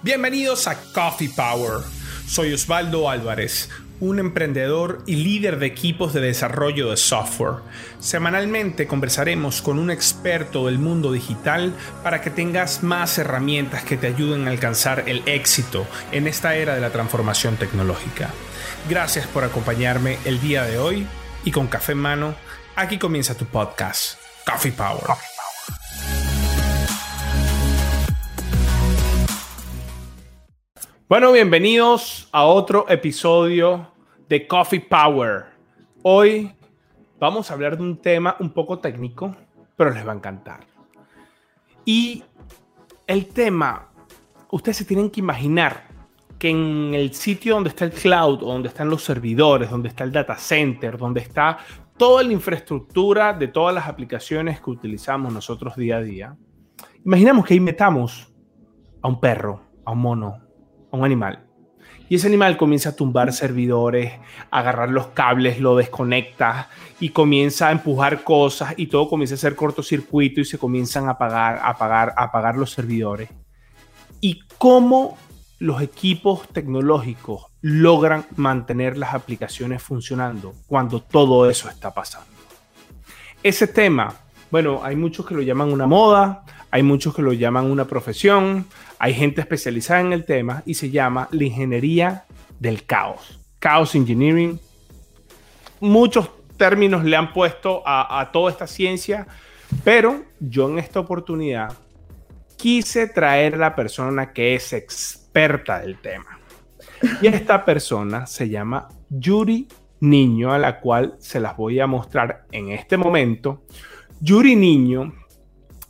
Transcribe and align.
Bienvenidos 0.00 0.68
a 0.68 0.80
Coffee 0.92 1.28
Power. 1.28 1.82
Soy 2.24 2.52
Osvaldo 2.52 3.10
Álvarez, 3.10 3.68
un 3.98 4.20
emprendedor 4.20 5.02
y 5.06 5.16
líder 5.16 5.58
de 5.58 5.66
equipos 5.66 6.14
de 6.14 6.20
desarrollo 6.20 6.90
de 6.90 6.96
software. 6.96 7.62
Semanalmente 7.98 8.86
conversaremos 8.86 9.60
con 9.60 9.76
un 9.76 9.90
experto 9.90 10.66
del 10.66 10.78
mundo 10.78 11.10
digital 11.10 11.74
para 12.04 12.20
que 12.20 12.30
tengas 12.30 12.84
más 12.84 13.18
herramientas 13.18 13.82
que 13.82 13.96
te 13.96 14.06
ayuden 14.06 14.46
a 14.46 14.52
alcanzar 14.52 15.02
el 15.08 15.24
éxito 15.26 15.84
en 16.12 16.28
esta 16.28 16.54
era 16.54 16.76
de 16.76 16.80
la 16.80 16.90
transformación 16.90 17.56
tecnológica. 17.56 18.30
Gracias 18.88 19.26
por 19.26 19.42
acompañarme 19.42 20.18
el 20.24 20.40
día 20.40 20.62
de 20.62 20.78
hoy 20.78 21.08
y 21.44 21.50
con 21.50 21.66
café 21.66 21.92
en 21.92 21.98
mano, 21.98 22.36
aquí 22.76 22.98
comienza 22.98 23.36
tu 23.36 23.46
podcast, 23.46 24.16
Coffee 24.46 24.70
Power. 24.70 25.37
Bueno, 31.08 31.32
bienvenidos 31.32 32.28
a 32.32 32.44
otro 32.44 32.84
episodio 32.86 33.92
de 34.28 34.46
Coffee 34.46 34.80
Power. 34.80 35.46
Hoy 36.02 36.52
vamos 37.18 37.50
a 37.50 37.54
hablar 37.54 37.78
de 37.78 37.82
un 37.82 37.96
tema 37.96 38.36
un 38.40 38.50
poco 38.50 38.78
técnico, 38.78 39.34
pero 39.74 39.90
les 39.90 40.06
va 40.06 40.12
a 40.12 40.16
encantar. 40.16 40.66
Y 41.86 42.22
el 43.06 43.28
tema, 43.28 43.88
ustedes 44.50 44.76
se 44.76 44.84
tienen 44.84 45.08
que 45.08 45.20
imaginar 45.20 45.84
que 46.38 46.50
en 46.50 46.92
el 46.92 47.14
sitio 47.14 47.54
donde 47.54 47.70
está 47.70 47.86
el 47.86 47.92
cloud, 47.92 48.40
donde 48.40 48.68
están 48.68 48.90
los 48.90 49.02
servidores, 49.02 49.70
donde 49.70 49.88
está 49.88 50.04
el 50.04 50.12
data 50.12 50.36
center, 50.36 50.98
donde 50.98 51.20
está 51.22 51.56
toda 51.96 52.22
la 52.22 52.34
infraestructura 52.34 53.32
de 53.32 53.48
todas 53.48 53.74
las 53.74 53.88
aplicaciones 53.88 54.60
que 54.60 54.68
utilizamos 54.68 55.32
nosotros 55.32 55.74
día 55.74 55.96
a 55.96 56.02
día, 56.02 56.36
imaginamos 57.02 57.46
que 57.46 57.54
ahí 57.54 57.60
metamos 57.60 58.30
a 59.00 59.08
un 59.08 59.18
perro, 59.18 59.62
a 59.86 59.92
un 59.92 60.00
mono, 60.00 60.47
a 60.90 60.96
un 60.96 61.04
animal. 61.04 61.44
Y 62.08 62.14
ese 62.14 62.26
animal 62.26 62.56
comienza 62.56 62.90
a 62.90 62.96
tumbar 62.96 63.32
servidores, 63.32 64.12
a 64.50 64.58
agarrar 64.60 64.88
los 64.88 65.08
cables, 65.08 65.60
lo 65.60 65.76
desconecta 65.76 66.70
y 67.00 67.10
comienza 67.10 67.68
a 67.68 67.72
empujar 67.72 68.24
cosas 68.24 68.74
y 68.78 68.86
todo 68.86 69.08
comienza 69.08 69.34
a 69.34 69.38
ser 69.38 69.54
cortocircuito 69.54 70.40
y 70.40 70.46
se 70.46 70.58
comienzan 70.58 71.08
a 71.08 71.12
apagar, 71.12 71.58
a 71.58 71.68
apagar, 71.68 72.14
a 72.16 72.24
apagar 72.24 72.56
los 72.56 72.70
servidores. 72.70 73.28
Y 74.20 74.40
cómo 74.56 75.18
los 75.58 75.82
equipos 75.82 76.48
tecnológicos 76.48 77.46
logran 77.60 78.24
mantener 78.36 78.96
las 78.96 79.12
aplicaciones 79.12 79.82
funcionando 79.82 80.54
cuando 80.66 81.02
todo 81.02 81.50
eso 81.50 81.68
está 81.68 81.92
pasando. 81.92 82.28
Ese 83.42 83.66
tema, 83.66 84.14
bueno, 84.50 84.80
hay 84.82 84.96
muchos 84.96 85.26
que 85.26 85.34
lo 85.34 85.42
llaman 85.42 85.72
una 85.72 85.86
moda, 85.86 86.44
hay 86.70 86.82
muchos 86.82 87.14
que 87.14 87.22
lo 87.22 87.32
llaman 87.32 87.70
una 87.70 87.86
profesión, 87.86 88.66
hay 88.98 89.14
gente 89.14 89.40
especializada 89.40 90.00
en 90.00 90.12
el 90.12 90.24
tema 90.24 90.62
y 90.66 90.74
se 90.74 90.90
llama 90.90 91.28
la 91.30 91.44
ingeniería 91.44 92.24
del 92.58 92.84
caos. 92.84 93.40
Chaos 93.60 93.94
Engineering. 93.94 94.60
Muchos 95.80 96.30
términos 96.56 97.04
le 97.04 97.16
han 97.16 97.32
puesto 97.32 97.82
a, 97.86 98.28
toda 98.32 98.50
esta 98.50 98.66
ciencia, 98.66 99.26
pero 99.84 100.24
yo 100.40 100.68
en 100.68 100.78
esta 100.78 101.00
oportunidad 101.00 101.72
quise 102.56 103.06
traer 103.06 103.54
a 103.54 103.58
la 103.58 103.74
persona 103.76 104.32
que 104.32 104.54
es 104.54 104.72
experta 104.72 105.80
del 105.80 105.98
tema. 105.98 106.38
Y 107.22 107.28
esta 107.28 107.64
persona 107.64 108.26
se 108.26 108.48
llama 108.48 108.88
Yuri 109.08 109.68
Niño, 110.00 110.52
a 110.52 110.58
la 110.58 110.80
cual 110.80 111.14
se 111.18 111.40
las 111.40 111.56
voy 111.56 111.80
a 111.80 111.86
mostrar 111.86 112.44
en 112.50 112.70
este 112.70 112.96
momento. 112.96 113.62
Yuri 114.20 114.56
Niño 114.56 115.12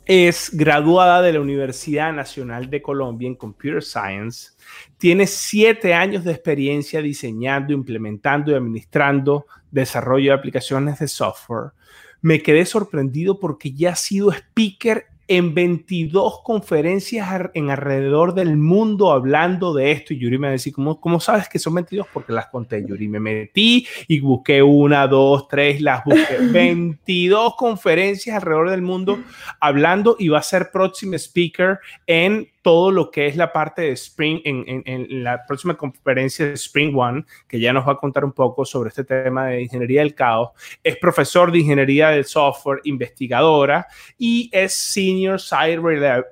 es 0.09 0.49
graduada 0.51 1.21
de 1.21 1.33
la 1.33 1.39
Universidad 1.39 2.11
Nacional 2.11 2.67
de 2.71 2.81
Colombia 2.81 3.27
en 3.27 3.35
Computer 3.35 3.83
Science. 3.83 4.53
Tiene 4.97 5.27
siete 5.27 5.93
años 5.93 6.23
de 6.23 6.31
experiencia 6.31 6.99
diseñando, 6.99 7.73
implementando 7.73 8.49
y 8.49 8.55
administrando 8.55 9.45
desarrollo 9.69 10.31
de 10.31 10.39
aplicaciones 10.39 10.97
de 10.97 11.07
software. 11.07 11.73
Me 12.21 12.41
quedé 12.41 12.65
sorprendido 12.65 13.39
porque 13.39 13.71
ya 13.71 13.91
ha 13.91 13.95
sido 13.95 14.31
speaker 14.31 15.05
en 15.29 15.53
22 15.53 16.41
conferencias 16.43 17.29
en 17.53 17.69
alrededor 17.69 18.33
del 18.33 18.57
mundo 18.57 19.11
hablando 19.11 19.75
de 19.75 19.91
esto. 19.91 20.13
Y 20.13 20.17
Yuri 20.17 20.39
me 20.39 20.49
decía, 20.49 20.73
¿cómo, 20.73 20.99
¿cómo 20.99 21.19
sabes 21.19 21.47
que 21.47 21.59
son 21.59 21.75
22? 21.75 22.07
Porque 22.11 22.33
las 22.33 22.47
conté, 22.47 22.83
Yuri. 22.83 23.07
Me 23.07 23.19
metí 23.19 23.87
y 24.07 24.19
busqué 24.19 24.63
una, 24.63 25.07
dos, 25.07 25.47
tres, 25.47 25.81
las 25.81 26.03
busqué. 26.03 26.37
22 26.51 27.55
conferencias 27.55 28.35
alrededor 28.35 28.71
del 28.71 28.81
mundo 28.81 29.19
hablando 29.59 30.15
y 30.17 30.29
va 30.29 30.39
a 30.39 30.43
ser 30.43 30.71
próximo 30.71 31.13
speaker 31.13 31.77
en 32.07 32.49
todo 32.61 32.91
lo 32.91 33.09
que 33.11 33.27
es 33.27 33.35
la 33.35 33.51
parte 33.51 33.83
de 33.83 33.91
Spring 33.91 34.41
en, 34.43 35.23
la 35.23 35.45
próxima 35.45 35.75
conferencia 35.75 36.45
de 36.45 36.53
Spring 36.53 36.95
One, 36.95 37.25
que 37.47 37.59
ya 37.59 37.73
nos 37.73 37.87
va 37.87 37.93
a 37.93 37.97
contar 37.97 38.25
un 38.25 38.33
poco 38.33 38.65
sobre 38.65 38.89
este 38.89 39.03
tema 39.03 39.47
de 39.47 39.63
ingeniería 39.63 40.01
del 40.01 40.15
caos. 40.15 40.49
Es 40.83 40.97
profesor 40.97 41.51
de 41.51 41.59
ingeniería 41.59 42.09
del 42.09 42.25
software, 42.25 42.81
investigadora 42.83 43.87
y 44.17 44.49
es 44.51 44.73
Senior 44.73 45.39
Site 45.39 45.79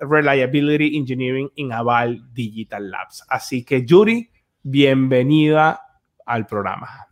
Reliability 0.01 0.97
Engineering 0.97 1.49
en 1.55 1.71
Aval 1.71 2.33
Digital 2.33 2.89
Labs. 2.89 3.23
Así 3.29 3.63
que, 3.63 3.85
Yuri, 3.85 4.29
bienvenida 4.63 5.81
al 6.25 6.45
programa. 6.45 7.06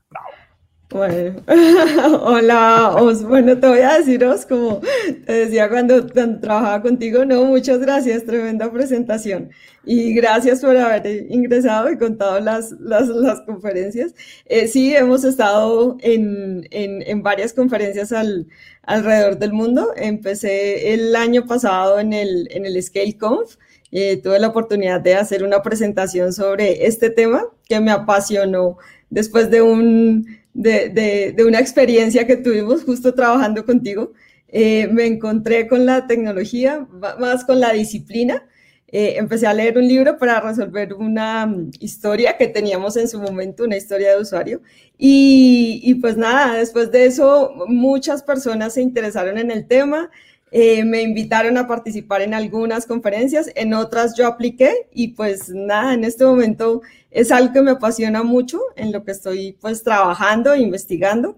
Bueno, 0.96 1.42
hola, 2.24 2.96
Os. 2.96 3.22
Bueno, 3.22 3.60
te 3.60 3.68
voy 3.68 3.80
a 3.80 3.98
deciros, 3.98 4.46
como 4.46 4.80
te 5.26 5.34
decía 5.34 5.68
cuando 5.68 6.08
trabajaba 6.08 6.82
contigo, 6.82 7.26
no, 7.26 7.44
muchas 7.44 7.80
gracias, 7.80 8.24
tremenda 8.24 8.72
presentación. 8.72 9.50
Y 9.84 10.14
gracias 10.14 10.62
por 10.62 10.78
haber 10.78 11.06
ingresado 11.30 11.92
y 11.92 11.98
contado 11.98 12.40
las, 12.40 12.72
las, 12.80 13.10
las 13.10 13.42
conferencias. 13.42 14.16
Eh, 14.46 14.70
sí, 14.70 14.96
hemos 14.96 15.26
estado 15.26 15.98
en, 16.00 16.66
en, 16.72 17.02
en 17.02 17.22
varias 17.22 17.52
conferencias 17.52 18.14
al, 18.14 18.48
alrededor 18.84 19.38
del 19.38 19.52
mundo. 19.52 19.90
Empecé 19.98 20.94
el 20.94 21.14
año 21.18 21.46
pasado 21.46 22.00
en 22.00 22.14
el, 22.14 22.48
en 22.52 22.66
el 22.66 22.82
ScaleConf. 22.82 23.58
Eh, 23.92 24.22
tuve 24.24 24.40
la 24.40 24.48
oportunidad 24.48 25.02
de 25.02 25.16
hacer 25.16 25.44
una 25.44 25.62
presentación 25.62 26.32
sobre 26.32 26.86
este 26.88 27.10
tema 27.10 27.44
que 27.68 27.82
me 27.82 27.92
apasionó 27.92 28.78
después 29.10 29.50
de 29.50 29.62
un 29.62 30.45
de, 30.56 31.34
de, 31.36 31.46
una 31.46 31.60
experiencia 31.60 32.26
que 32.26 32.38
tuvimos 32.38 32.84
justo 32.84 33.14
trabajando 33.14 33.66
contigo. 33.66 34.14
Eh, 34.48 34.88
me 34.92 35.06
encontré 35.06 35.68
con 35.68 35.86
la 35.86 36.08
tecnología, 36.08 36.88
más 37.20 37.44
con 37.44 37.60
la 37.60 37.74
disciplina. 37.74 38.48
Eh, 38.88 39.16
empecé 39.18 39.48
a 39.48 39.54
leer 39.54 39.78
un 39.78 39.88
libro 39.88 40.18
para 40.18 40.40
resolver 40.40 40.94
una 40.94 41.46
mm, 41.46 41.72
historia 41.82 42.38
que 42.38 42.48
teníamos 42.48 42.96
en 42.96 43.10
su 43.10 43.20
momento, 43.20 43.66
una 43.66 43.76
historia 43.76 44.16
de 44.16 44.22
usuario. 44.22 44.62
Y, 44.98 45.82
y 45.84 45.96
pues 45.96 46.16
nada, 46.16 46.58
después 46.58 46.90
de 46.92 47.06
eso, 47.06 47.54
muchas 47.68 48.24
personas 48.24 48.76
se 48.76 48.82
interesaron 48.82 49.38
en 49.38 49.52
el 49.52 49.68
tema. 49.68 50.10
Eh, 50.58 50.86
me 50.86 51.02
invitaron 51.02 51.58
a 51.58 51.68
participar 51.68 52.22
en 52.22 52.34
algunas 52.34 52.86
conferencias, 52.86 53.52
en 53.56 53.74
otras 53.74 54.16
yo 54.16 54.26
apliqué 54.26 54.88
y 54.94 55.10
pues 55.10 55.50
nada, 55.50 55.94
en 55.94 56.06
este 56.06 56.24
momento 56.24 56.82
es 57.12 57.34
algo 57.34 57.52
que 57.52 57.62
me 57.62 57.72
apasiona 57.72 58.24
mucho, 58.24 58.62
en 58.78 58.94
lo 58.94 59.04
que 59.04 59.12
estoy 59.12 59.58
pues 59.60 59.84
trabajando, 59.84 60.54
e 60.54 60.62
investigando. 60.62 61.38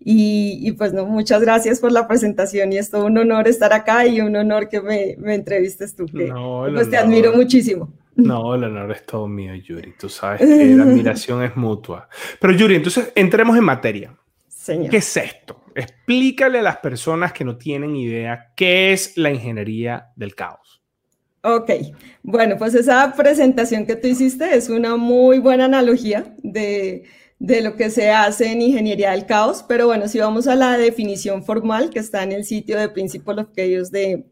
Y, 0.00 0.72
pues 0.72 0.92
no, 0.92 1.06
muchas 1.06 1.42
gracias 1.42 1.78
por 1.78 1.92
la 1.92 2.08
presentación 2.08 2.72
y 2.72 2.78
es 2.78 2.90
todo 2.90 3.06
un 3.06 3.16
honor 3.18 3.46
estar 3.46 3.72
acá 3.72 4.04
y 4.04 4.20
un 4.20 4.34
honor 4.34 4.68
que 4.68 4.80
me, 4.80 5.14
me 5.16 5.36
entrevistes 5.36 5.94
tú, 5.94 6.06
que 6.06 6.32
pues 6.74 6.90
te 6.90 6.96
admiro 6.96 7.34
muchísimo. 7.34 7.92
No, 8.16 8.52
el 8.56 8.64
honor 8.64 8.90
es 8.90 9.06
todo 9.06 9.28
mío, 9.28 9.54
Yuri. 9.54 9.94
Tú 9.96 10.08
sabes 10.08 10.40
que 10.40 10.74
la 10.74 10.82
admiración 10.82 11.44
es 11.44 11.56
mutua. 11.56 12.08
Pero 12.40 12.52
Yuri, 12.52 12.74
entonces 12.74 13.12
entremos 13.14 13.56
en 13.56 13.64
materia. 13.64 14.16
Señor. 14.66 14.90
¿Qué 14.90 14.96
es 14.96 15.16
esto? 15.16 15.62
Explícale 15.74 16.58
a 16.58 16.62
las 16.62 16.78
personas 16.78 17.32
que 17.32 17.44
no 17.44 17.56
tienen 17.56 17.94
idea 17.94 18.52
qué 18.56 18.92
es 18.92 19.16
la 19.16 19.30
ingeniería 19.30 20.08
del 20.16 20.34
caos. 20.34 20.82
Ok, 21.42 21.70
bueno, 22.24 22.56
pues 22.58 22.74
esa 22.74 23.14
presentación 23.16 23.86
que 23.86 23.94
tú 23.94 24.08
hiciste 24.08 24.56
es 24.56 24.68
una 24.68 24.96
muy 24.96 25.38
buena 25.38 25.66
analogía 25.66 26.34
de, 26.42 27.04
de 27.38 27.60
lo 27.60 27.76
que 27.76 27.90
se 27.90 28.10
hace 28.10 28.50
en 28.50 28.60
ingeniería 28.60 29.12
del 29.12 29.26
caos, 29.26 29.64
pero 29.68 29.86
bueno, 29.86 30.08
si 30.08 30.18
vamos 30.18 30.48
a 30.48 30.56
la 30.56 30.76
definición 30.76 31.44
formal 31.44 31.90
que 31.90 32.00
está 32.00 32.24
en 32.24 32.32
el 32.32 32.44
sitio 32.44 32.76
de 32.76 32.88
Principles 32.88 33.38
of 33.38 33.52
Chaos, 33.54 33.92
de, 33.92 34.24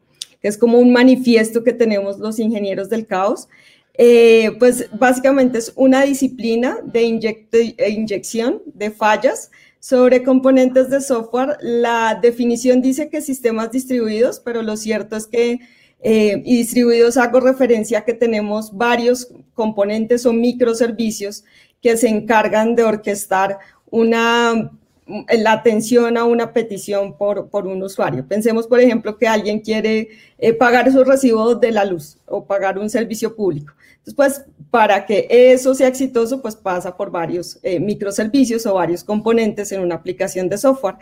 que 0.43 0.49
es 0.49 0.59
como 0.59 0.81
un 0.81 0.93
manifiesto 0.93 1.63
que 1.63 1.73
tenemos 1.73 2.19
los 2.19 2.41
ingenieros 2.41 2.91
del 2.91 3.07
caos, 3.07 3.49
eh, 3.97 4.51
pues 4.59 4.89
básicamente 4.99 5.59
es 5.59 5.73
una 5.77 6.03
disciplina 6.03 6.79
de 6.83 7.05
inyección 7.05 8.61
de 8.67 8.91
fallas 8.91 9.53
sobre 9.85 10.23
componentes 10.23 10.89
de 10.89 11.03
software, 11.03 11.59
la 11.61 12.15
definición 12.15 12.81
dice 12.81 13.11
que 13.11 13.21
sistemas 13.21 13.71
distribuidos, 13.71 14.41
pero 14.41 14.63
lo 14.63 14.79
cierto 14.79 15.15
es 15.15 15.27
que 15.27 15.61
eh, 16.01 16.43
y 16.43 16.57
distribuidos 16.57 17.19
hago 17.19 17.39
referencia 17.39 17.99
a 17.99 18.05
que 18.07 18.15
tenemos 18.15 18.75
varios 18.75 19.29
componentes 19.53 20.25
o 20.25 20.33
microservicios 20.33 21.45
que 21.83 21.99
se 21.99 22.09
encargan 22.09 22.75
de 22.77 22.85
orquestar 22.85 23.59
una, 23.91 24.73
la 25.07 25.53
atención 25.53 26.17
a 26.17 26.25
una 26.25 26.53
petición 26.53 27.17
por, 27.17 27.49
por 27.51 27.67
un 27.67 27.83
usuario. 27.83 28.27
Pensemos, 28.27 28.67
por 28.67 28.81
ejemplo, 28.81 29.19
que 29.19 29.29
alguien 29.29 29.61
quiere 29.61 30.09
eh, 30.39 30.53
pagar 30.55 30.91
su 30.91 31.05
recibo 31.05 31.55
de 31.55 31.73
la 31.73 31.85
luz 31.85 32.19
o 32.27 32.47
pagar 32.47 32.79
un 32.79 32.89
servicio 32.89 33.37
público. 33.37 33.75
Entonces, 33.99 34.15
pues, 34.15 34.45
para 34.71 35.07
que 35.07 35.27
eso 35.31 35.75
sea 35.75 35.89
exitoso, 35.89 36.43
pues 36.43 36.57
pasa 36.57 36.97
por 36.97 37.11
varios 37.11 37.59
eh, 37.63 37.81
microservicios 37.81 38.67
o 38.67 38.75
varios 38.75 39.05
componentes 39.05 39.73
en 39.73 39.81
una 39.81 39.95
aplicación 39.95 40.49
de 40.49 40.59
software. 40.59 40.97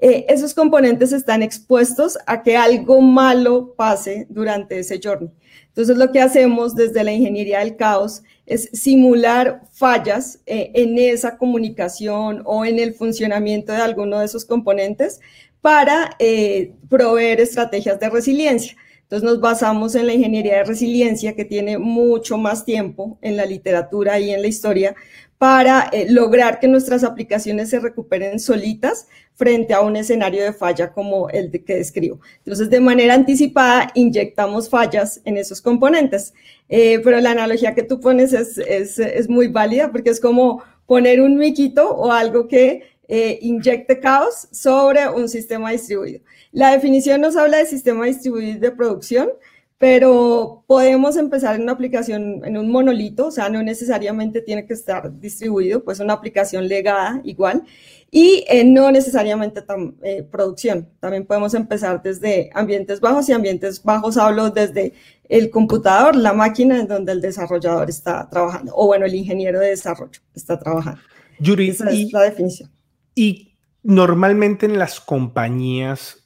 Eh, 0.00 0.26
esos 0.28 0.54
componentes 0.54 1.12
están 1.12 1.42
expuestos 1.42 2.18
a 2.26 2.42
que 2.42 2.56
algo 2.56 3.00
malo 3.00 3.74
pase 3.76 4.26
durante 4.28 4.78
ese 4.78 5.00
journey. 5.02 5.30
Entonces, 5.68 5.96
lo 5.96 6.12
que 6.12 6.20
hacemos 6.20 6.74
desde 6.74 7.02
la 7.02 7.12
ingeniería 7.12 7.58
del 7.60 7.76
caos 7.76 8.22
es 8.46 8.68
simular 8.72 9.62
fallas 9.72 10.40
eh, 10.46 10.70
en 10.74 10.98
esa 10.98 11.36
comunicación 11.36 12.42
o 12.44 12.64
en 12.64 12.78
el 12.78 12.94
funcionamiento 12.94 13.72
de 13.72 13.78
alguno 13.78 14.20
de 14.20 14.26
esos 14.26 14.44
componentes 14.44 15.20
para 15.60 16.16
eh, 16.18 16.74
proveer 16.88 17.40
estrategias 17.40 17.98
de 17.98 18.08
resiliencia. 18.08 18.76
Entonces 19.02 19.24
nos 19.24 19.40
basamos 19.40 19.94
en 19.94 20.06
la 20.06 20.12
ingeniería 20.12 20.56
de 20.56 20.64
resiliencia 20.64 21.34
que 21.34 21.44
tiene 21.44 21.78
mucho 21.78 22.36
más 22.36 22.64
tiempo 22.64 23.18
en 23.22 23.36
la 23.36 23.46
literatura 23.46 24.20
y 24.20 24.30
en 24.30 24.42
la 24.42 24.48
historia 24.48 24.94
para 25.38 25.88
eh, 25.92 26.06
lograr 26.10 26.58
que 26.58 26.66
nuestras 26.66 27.04
aplicaciones 27.04 27.70
se 27.70 27.78
recuperen 27.78 28.40
solitas 28.40 29.06
frente 29.34 29.72
a 29.72 29.80
un 29.80 29.94
escenario 29.94 30.42
de 30.42 30.52
falla 30.52 30.92
como 30.92 31.30
el 31.30 31.50
que 31.64 31.76
describo. 31.76 32.20
Entonces, 32.38 32.68
de 32.70 32.80
manera 32.80 33.14
anticipada, 33.14 33.92
inyectamos 33.94 34.68
fallas 34.68 35.20
en 35.24 35.36
esos 35.36 35.62
componentes. 35.62 36.34
Eh, 36.68 37.00
pero 37.04 37.20
la 37.20 37.30
analogía 37.30 37.74
que 37.74 37.84
tú 37.84 38.00
pones 38.00 38.32
es, 38.32 38.58
es, 38.58 38.98
es, 38.98 39.28
muy 39.28 39.46
válida 39.46 39.92
porque 39.92 40.10
es 40.10 40.20
como 40.20 40.62
poner 40.86 41.20
un 41.20 41.36
miquito 41.36 41.88
o 41.88 42.10
algo 42.10 42.48
que 42.48 42.82
eh, 43.06 43.38
inyecte 43.40 44.00
caos 44.00 44.48
sobre 44.50 45.08
un 45.08 45.28
sistema 45.28 45.70
distribuido. 45.70 46.20
La 46.50 46.72
definición 46.72 47.20
nos 47.20 47.36
habla 47.36 47.58
de 47.58 47.66
sistema 47.66 48.06
distribuido 48.06 48.58
de 48.58 48.70
producción, 48.72 49.30
pero 49.78 50.64
podemos 50.66 51.16
empezar 51.16 51.54
en 51.54 51.62
una 51.62 51.72
aplicación, 51.72 52.44
en 52.44 52.56
un 52.56 52.70
monolito, 52.70 53.28
o 53.28 53.30
sea, 53.30 53.48
no 53.48 53.62
necesariamente 53.62 54.42
tiene 54.42 54.66
que 54.66 54.74
estar 54.74 55.20
distribuido, 55.20 55.84
pues 55.84 56.00
una 56.00 56.14
aplicación 56.14 56.66
legada 56.66 57.20
igual, 57.22 57.62
y 58.10 58.44
eh, 58.48 58.64
no 58.64 58.90
necesariamente 58.90 59.62
eh, 60.02 60.24
producción. 60.28 60.88
También 60.98 61.26
podemos 61.26 61.54
empezar 61.54 62.02
desde 62.02 62.50
ambientes 62.54 63.00
bajos 63.00 63.28
y 63.28 63.32
ambientes 63.32 63.80
bajos 63.80 64.16
hablo 64.16 64.50
desde 64.50 64.94
el 65.28 65.48
computador, 65.50 66.16
la 66.16 66.32
máquina 66.32 66.80
en 66.80 66.88
donde 66.88 67.12
el 67.12 67.20
desarrollador 67.20 67.88
está 67.88 68.28
trabajando, 68.28 68.72
o 68.74 68.86
bueno, 68.86 69.06
el 69.06 69.14
ingeniero 69.14 69.60
de 69.60 69.68
desarrollo 69.68 70.20
está 70.34 70.58
trabajando. 70.58 71.00
Yuri, 71.38 71.70
Esa 71.70 71.88
es 71.90 72.12
la 72.12 72.22
definición. 72.22 72.68
Y 73.14 73.54
normalmente 73.84 74.66
en 74.66 74.76
las 74.76 74.98
compañías 74.98 76.17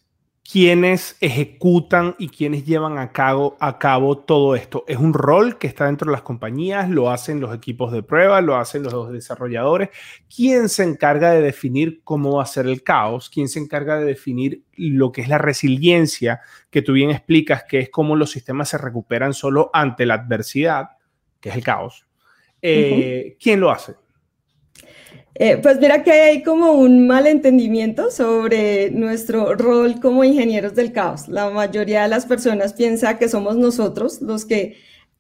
quienes 0.51 1.17
ejecutan 1.21 2.17
y 2.19 2.29
quienes 2.29 2.67
llevan 2.67 2.99
a 2.99 3.13
cabo, 3.13 3.57
a 3.61 3.79
cabo 3.79 4.19
todo 4.19 4.57
esto. 4.57 4.85
Es 4.89 4.97
un 4.97 5.15
rol 5.15 5.57
que 5.57 5.69
está 5.69 5.87
dentro 5.87 6.07
de 6.07 6.13
las 6.13 6.23
compañías, 6.23 6.91
lo 6.91 7.11
hacen 7.11 7.41
los 7.41 7.55
equipos 7.55 7.93
de 7.93 8.03
prueba, 8.03 8.41
lo 8.41 8.57
hacen 8.57 8.83
los 8.83 9.13
desarrolladores. 9.13 9.91
¿Quién 10.35 10.69
se 10.69 10.83
encarga 10.83 11.31
de 11.31 11.41
definir 11.41 12.01
cómo 12.03 12.37
va 12.37 12.43
a 12.43 12.47
ser 12.47 12.67
el 12.67 12.83
caos? 12.83 13.31
¿Quién 13.31 13.49
se 13.49 13.61
encarga 13.61 13.99
de 13.99 14.05
definir 14.05 14.65
lo 14.75 15.13
que 15.13 15.23
es 15.23 15.29
la 15.29 15.39
resiliencia, 15.39 16.41
que 16.71 16.83
tú 16.83 16.93
bien 16.93 17.11
explicas, 17.11 17.65
que 17.65 17.79
es 17.79 17.91
cómo 17.91 18.17
los 18.17 18.31
sistemas 18.31 18.69
se 18.69 18.79
recuperan 18.79 19.35
solo 19.35 19.71
ante 19.73 20.07
la 20.07 20.15
adversidad, 20.15 20.91
que 21.41 21.51
es 21.51 21.55
el 21.55 21.63
caos? 21.63 22.07
Eh, 22.61 23.37
¿Quién 23.41 23.61
lo 23.61 23.71
hace? 23.71 23.95
Eh, 25.45 25.59
pues 25.61 25.81
mira 25.81 26.05
que 26.05 26.13
hay 26.13 26.45
como 26.45 26.71
un 26.71 27.05
malentendimiento 27.09 28.13
sobre 28.13 28.93
nuestro 28.93 29.57
rol 29.57 29.99
como 30.01 30.23
ingenieros 30.23 30.77
del 30.77 30.93
caos. 30.93 31.27
La 31.27 31.51
mayoría 31.51 32.05
de 32.05 32.09
las 32.09 32.27
personas 32.27 32.75
piensa 32.75 33.19
que 33.19 33.29
somos 33.29 33.57
nosotros 33.57 34.23
los 34.23 34.45
que 34.45 34.77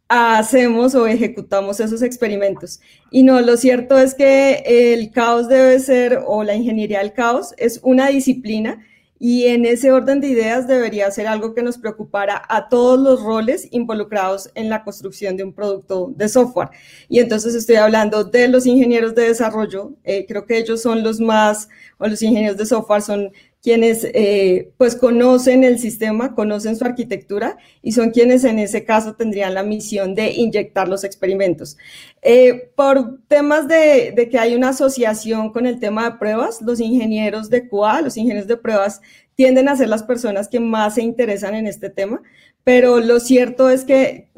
hacemos 0.07 0.95
o 0.95 1.09
ejecutamos 1.09 1.81
esos 1.81 2.03
experimentos. 2.03 2.81
Y 3.11 3.25
no, 3.25 3.41
lo 3.41 3.57
cierto 3.57 3.99
es 3.99 4.15
que 4.15 4.63
el 4.95 5.11
caos 5.11 5.49
debe 5.49 5.81
ser, 5.81 6.21
o 6.25 6.45
la 6.45 6.55
ingeniería 6.55 7.01
del 7.01 7.15
caos, 7.15 7.53
es 7.59 7.81
una 7.83 8.07
disciplina 8.07 8.79
y 9.25 9.47
en 9.47 9.65
ese 9.67 9.93
orden 9.93 10.21
de 10.21 10.27
ideas 10.27 10.67
debería 10.67 11.09
ser 11.13 11.29
algo 11.29 11.55
que 11.55 11.63
nos 11.63 11.79
preocupara 11.79 12.43
a 12.49 12.69
todos 12.69 12.99
los 12.99 13.23
roles 13.23 13.69
involucrados 13.71 14.51
en 14.57 14.69
la 14.69 14.83
construcción 14.83 15.37
de 15.37 15.45
un 15.45 15.53
producto 15.53 16.13
de 16.17 16.29
software. 16.29 16.71
Y 17.09 17.21
entonces 17.21 17.55
estoy 17.55 17.77
hablando 17.77 18.25
de 18.25 18.49
los 18.49 18.67
ingenieros 18.67 19.15
de 19.15 19.29
desarrollo, 19.29 19.93
eh, 20.03 20.27
creo 20.27 20.45
que 20.45 20.59
ellos 20.59 20.83
son 20.83 21.05
los 21.05 21.21
más, 21.21 21.69
o 21.99 22.09
los 22.09 22.21
ingenieros 22.21 22.57
de 22.57 22.67
software 22.67 23.01
son 23.01 23.31
quienes 23.62 24.05
eh, 24.12 24.73
pues 24.76 24.97
conocen 24.97 25.62
el 25.62 25.79
sistema, 25.79 26.35
conocen 26.35 26.75
su 26.75 26.85
arquitectura 26.85 27.56
y 27.81 27.93
son 27.93 28.11
quienes 28.11 28.43
en 28.43 28.59
ese 28.59 28.85
caso 28.85 29.14
tendrían 29.14 29.55
la 29.55 29.62
misión 29.62 30.17
de 30.17 30.32
inyectar 30.32 30.88
los 30.88 31.05
experimentos. 31.05 31.79
Eh, 32.23 32.73
por 32.75 33.20
temas 33.29 33.69
de, 33.69 34.12
de, 34.17 34.29
que 34.29 34.38
hay 34.38 34.56
una 34.56 34.70
asociación 34.70 35.53
con 35.53 35.67
el 35.67 35.79
tema 35.79 36.11
de 36.11 36.19
pruebas, 36.19 36.61
los 36.61 36.81
ingenieros 36.81 37.50
de 37.50 37.69
QA, 37.69 38.03
los 38.03 38.17
ingenieros 38.17 38.49
de 38.49 38.56
pruebas 38.56 39.00
tienden 39.37 39.69
a 39.69 39.76
ser 39.76 39.88
las 39.88 40.03
personas 40.03 40.49
que 40.49 40.59
más 40.59 40.97
se 40.97 41.03
interesan 41.03 41.55
en 41.55 41.69
este 41.69 41.88
tema, 41.88 42.20
pero 42.64 42.99
lo 42.99 43.20
cierto 43.20 43.70
es 43.70 43.85
que 43.85 44.29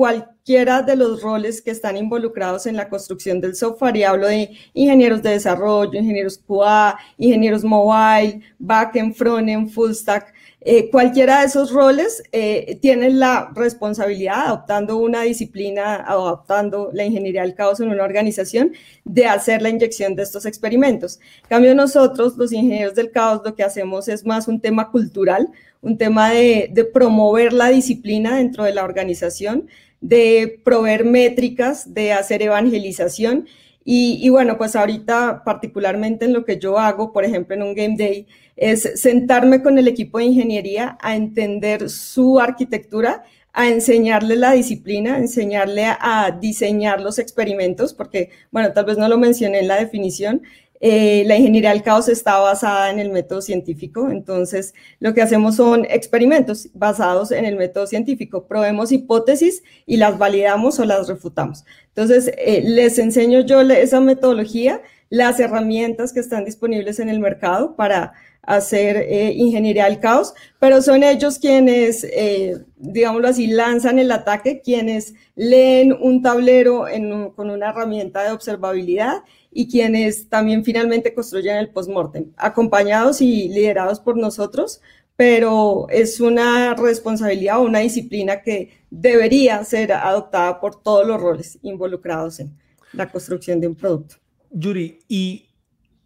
cualquiera 0.44 0.82
de 0.82 0.94
los 0.94 1.22
roles 1.22 1.62
que 1.62 1.70
están 1.70 1.96
involucrados 1.96 2.66
en 2.66 2.76
la 2.76 2.90
construcción 2.90 3.40
del 3.40 3.56
software, 3.56 3.96
y 3.96 4.02
hablo 4.02 4.26
de 4.26 4.50
ingenieros 4.74 5.22
de 5.22 5.30
desarrollo, 5.30 5.98
ingenieros 5.98 6.36
QA, 6.36 6.98
ingenieros 7.16 7.64
mobile, 7.64 8.42
backend, 8.58 9.14
frontend, 9.14 9.70
full 9.70 9.92
stack, 9.92 10.34
eh, 10.60 10.90
cualquiera 10.90 11.40
de 11.40 11.46
esos 11.46 11.72
roles 11.72 12.22
eh, 12.30 12.78
la 12.82 13.52
responsabilidad, 13.54 14.48
adoptando 14.48 14.98
una 14.98 15.22
disciplina, 15.22 15.96
adoptando 16.06 16.90
la 16.92 17.04
ingeniería 17.04 17.40
del 17.40 17.54
caos 17.54 17.80
en 17.80 17.88
una 17.88 18.04
organización, 18.04 18.72
de 19.04 19.24
hacer 19.24 19.62
la 19.62 19.70
inyección 19.70 20.14
de 20.14 20.24
estos 20.24 20.44
experimentos. 20.44 21.20
En 21.44 21.48
cambio, 21.48 21.74
nosotros, 21.74 22.36
los 22.36 22.52
ingenieros 22.52 22.94
del 22.94 23.10
caos, 23.10 23.40
lo 23.46 23.54
que 23.54 23.62
hacemos 23.62 24.08
es 24.08 24.26
más 24.26 24.46
un 24.46 24.60
tema 24.60 24.90
cultural, 24.90 25.48
un 25.84 25.98
tema 25.98 26.30
de, 26.30 26.90
promover 26.92 27.52
la 27.52 27.68
disciplina 27.68 28.36
dentro 28.36 28.64
de 28.64 28.72
la 28.72 28.84
organización, 28.84 29.68
de 30.00 30.60
proveer 30.64 31.04
métricas, 31.04 31.94
de 31.94 32.12
hacer 32.12 32.42
evangelización. 32.42 33.46
Y, 33.84 34.18
y, 34.22 34.30
bueno, 34.30 34.56
pues 34.56 34.76
ahorita 34.76 35.42
particularmente 35.44 36.24
en 36.24 36.32
lo 36.32 36.44
que 36.44 36.58
yo 36.58 36.78
hago, 36.78 37.12
por 37.12 37.24
ejemplo, 37.24 37.54
en 37.54 37.62
un 37.62 37.74
Game 37.74 37.96
Day, 37.98 38.26
es 38.56 39.00
sentarme 39.00 39.62
con 39.62 39.78
el 39.78 39.88
equipo 39.88 40.18
de 40.18 40.24
ingeniería 40.24 40.96
a 41.00 41.16
entender 41.16 41.90
su 41.90 42.40
arquitectura, 42.40 43.24
a 43.54 43.68
enseñarle 43.68 44.36
la 44.36 44.52
disciplina, 44.52 45.14
a 45.14 45.18
enseñarle 45.18 45.84
a, 45.86 46.36
diseñar 46.40 47.00
los 47.00 47.20
experimentos, 47.20 47.94
porque, 47.94 48.30
bueno, 48.50 48.72
tal 48.72 48.84
vez 48.84 48.98
no 48.98 49.08
lo 49.08 49.16
mencioné 49.16 49.60
en 49.60 49.68
la 49.68 49.76
definición, 49.76 50.42
eh, 50.80 51.24
la 51.26 51.36
ingeniería 51.36 51.70
del 51.70 51.82
caos 51.82 52.08
está 52.08 52.38
basada 52.38 52.90
en 52.90 52.98
el 52.98 53.10
método 53.10 53.40
científico, 53.40 54.10
entonces 54.10 54.74
lo 55.00 55.14
que 55.14 55.22
hacemos 55.22 55.56
son 55.56 55.86
experimentos 55.86 56.68
basados 56.74 57.30
en 57.30 57.44
el 57.44 57.56
método 57.56 57.86
científico. 57.86 58.46
Probemos 58.46 58.92
hipótesis 58.92 59.62
y 59.86 59.96
las 59.96 60.18
validamos 60.18 60.78
o 60.80 60.84
las 60.84 61.08
refutamos. 61.08 61.64
Entonces, 61.88 62.32
eh, 62.36 62.62
les 62.64 62.98
enseño 62.98 63.40
yo 63.40 63.60
esa 63.60 64.00
metodología, 64.00 64.82
las 65.10 65.38
herramientas 65.38 66.12
que 66.12 66.20
están 66.20 66.44
disponibles 66.44 66.98
en 66.98 67.08
el 67.08 67.20
mercado 67.20 67.76
para 67.76 68.12
hacer 68.42 68.96
eh, 68.96 69.32
ingeniería 69.34 69.84
del 69.86 70.00
caos, 70.00 70.34
pero 70.58 70.82
son 70.82 71.02
ellos 71.02 71.38
quienes, 71.38 72.04
eh, 72.04 72.58
digámoslo 72.76 73.28
así, 73.28 73.46
lanzan 73.46 73.98
el 73.98 74.10
ataque, 74.12 74.60
quienes 74.60 75.14
leen 75.34 75.92
un 75.92 76.20
tablero 76.20 76.86
con 77.34 77.50
una 77.50 77.70
herramienta 77.70 78.22
de 78.22 78.32
observabilidad 78.32 79.22
y 79.54 79.68
quienes 79.68 80.28
también 80.28 80.64
finalmente 80.64 81.14
construyen 81.14 81.56
el 81.56 81.70
postmortem, 81.70 82.32
acompañados 82.36 83.22
y 83.22 83.48
liderados 83.48 84.00
por 84.00 84.16
nosotros, 84.16 84.80
pero 85.16 85.86
es 85.90 86.20
una 86.20 86.74
responsabilidad 86.74 87.60
o 87.60 87.62
una 87.62 87.78
disciplina 87.78 88.42
que 88.42 88.70
debería 88.90 89.62
ser 89.64 89.92
adoptada 89.92 90.60
por 90.60 90.82
todos 90.82 91.06
los 91.06 91.20
roles 91.20 91.58
involucrados 91.62 92.40
en 92.40 92.52
la 92.92 93.08
construcción 93.10 93.60
de 93.60 93.68
un 93.68 93.76
producto. 93.76 94.16
Yuri, 94.50 94.98
y 95.08 95.46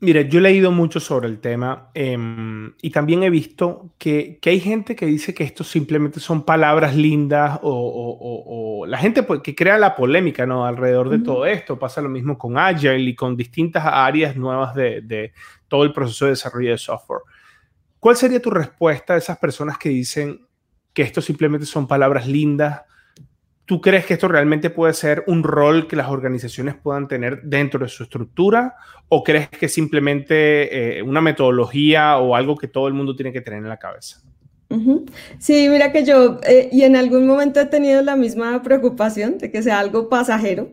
Mire, 0.00 0.28
yo 0.28 0.38
he 0.38 0.42
leído 0.42 0.70
mucho 0.70 1.00
sobre 1.00 1.26
el 1.26 1.40
tema 1.40 1.90
em, 1.92 2.72
y 2.80 2.90
también 2.90 3.24
he 3.24 3.30
visto 3.30 3.94
que, 3.98 4.38
hay 4.44 4.60
gente 4.60 4.94
que 4.94 5.06
dice 5.06 5.34
que 5.34 5.42
esto 5.42 5.64
simplemente 5.64 6.20
son 6.20 6.44
palabras 6.44 6.94
lindas 6.94 7.58
o, 7.62 8.84
la 8.86 8.96
gente 8.98 9.24
pues, 9.24 9.40
que 9.40 9.56
crea 9.56 9.76
la 9.76 9.96
polémica 9.96 10.46
¿no? 10.46 10.64
alrededor 10.64 11.10
de 11.10 11.18
todo 11.18 11.44
esto. 11.46 11.78
Pasa 11.78 12.00
lo 12.00 12.08
mismo 12.08 12.38
con 12.38 12.56
Agile 12.56 13.10
y 13.10 13.16
con 13.16 13.36
distintas 13.36 13.84
áreas 13.84 14.36
nuevas 14.36 14.72
de, 14.74 15.00
de 15.02 15.32
todo 15.66 15.82
el 15.82 15.92
proceso 15.92 16.26
de 16.26 16.32
desarrollo 16.32 16.70
de 16.70 16.78
software. 16.78 17.22
¿Cuál 17.98 18.16
sería 18.16 18.40
tu 18.40 18.50
respuesta 18.50 19.14
a 19.14 19.16
esas 19.16 19.38
personas 19.38 19.78
que 19.78 19.88
dicen 19.88 20.46
que 20.92 21.02
esto 21.02 21.20
simplemente 21.20 21.66
son 21.66 21.88
palabras 21.88 22.28
lindas? 22.28 22.82
¿Tú 23.68 23.82
crees 23.82 24.06
que 24.06 24.14
esto 24.14 24.28
realmente 24.28 24.70
puede 24.70 24.94
ser 24.94 25.24
un 25.26 25.42
rol 25.42 25.86
que 25.86 25.94
las 25.94 26.08
organizaciones 26.08 26.74
puedan 26.74 27.06
tener 27.06 27.42
dentro 27.42 27.78
de 27.80 27.88
su 27.90 28.02
estructura? 28.02 28.76
¿O 29.10 29.22
crees 29.22 29.50
que 29.50 29.68
simplemente 29.68 30.98
eh, 30.98 31.02
una 31.02 31.20
metodología 31.20 32.16
o 32.16 32.34
algo 32.34 32.56
que 32.56 32.66
todo 32.66 32.88
el 32.88 32.94
mundo 32.94 33.14
tiene 33.14 33.30
que 33.30 33.42
tener 33.42 33.58
en 33.58 33.68
la 33.68 33.76
cabeza? 33.76 34.22
Sí, 35.38 35.68
mira 35.68 35.92
que 35.92 36.02
yo, 36.06 36.40
eh, 36.46 36.70
y 36.72 36.84
en 36.84 36.96
algún 36.96 37.26
momento 37.26 37.60
he 37.60 37.66
tenido 37.66 38.00
la 38.00 38.16
misma 38.16 38.62
preocupación 38.62 39.36
de 39.36 39.50
que 39.50 39.62
sea 39.62 39.80
algo 39.80 40.08
pasajero. 40.08 40.70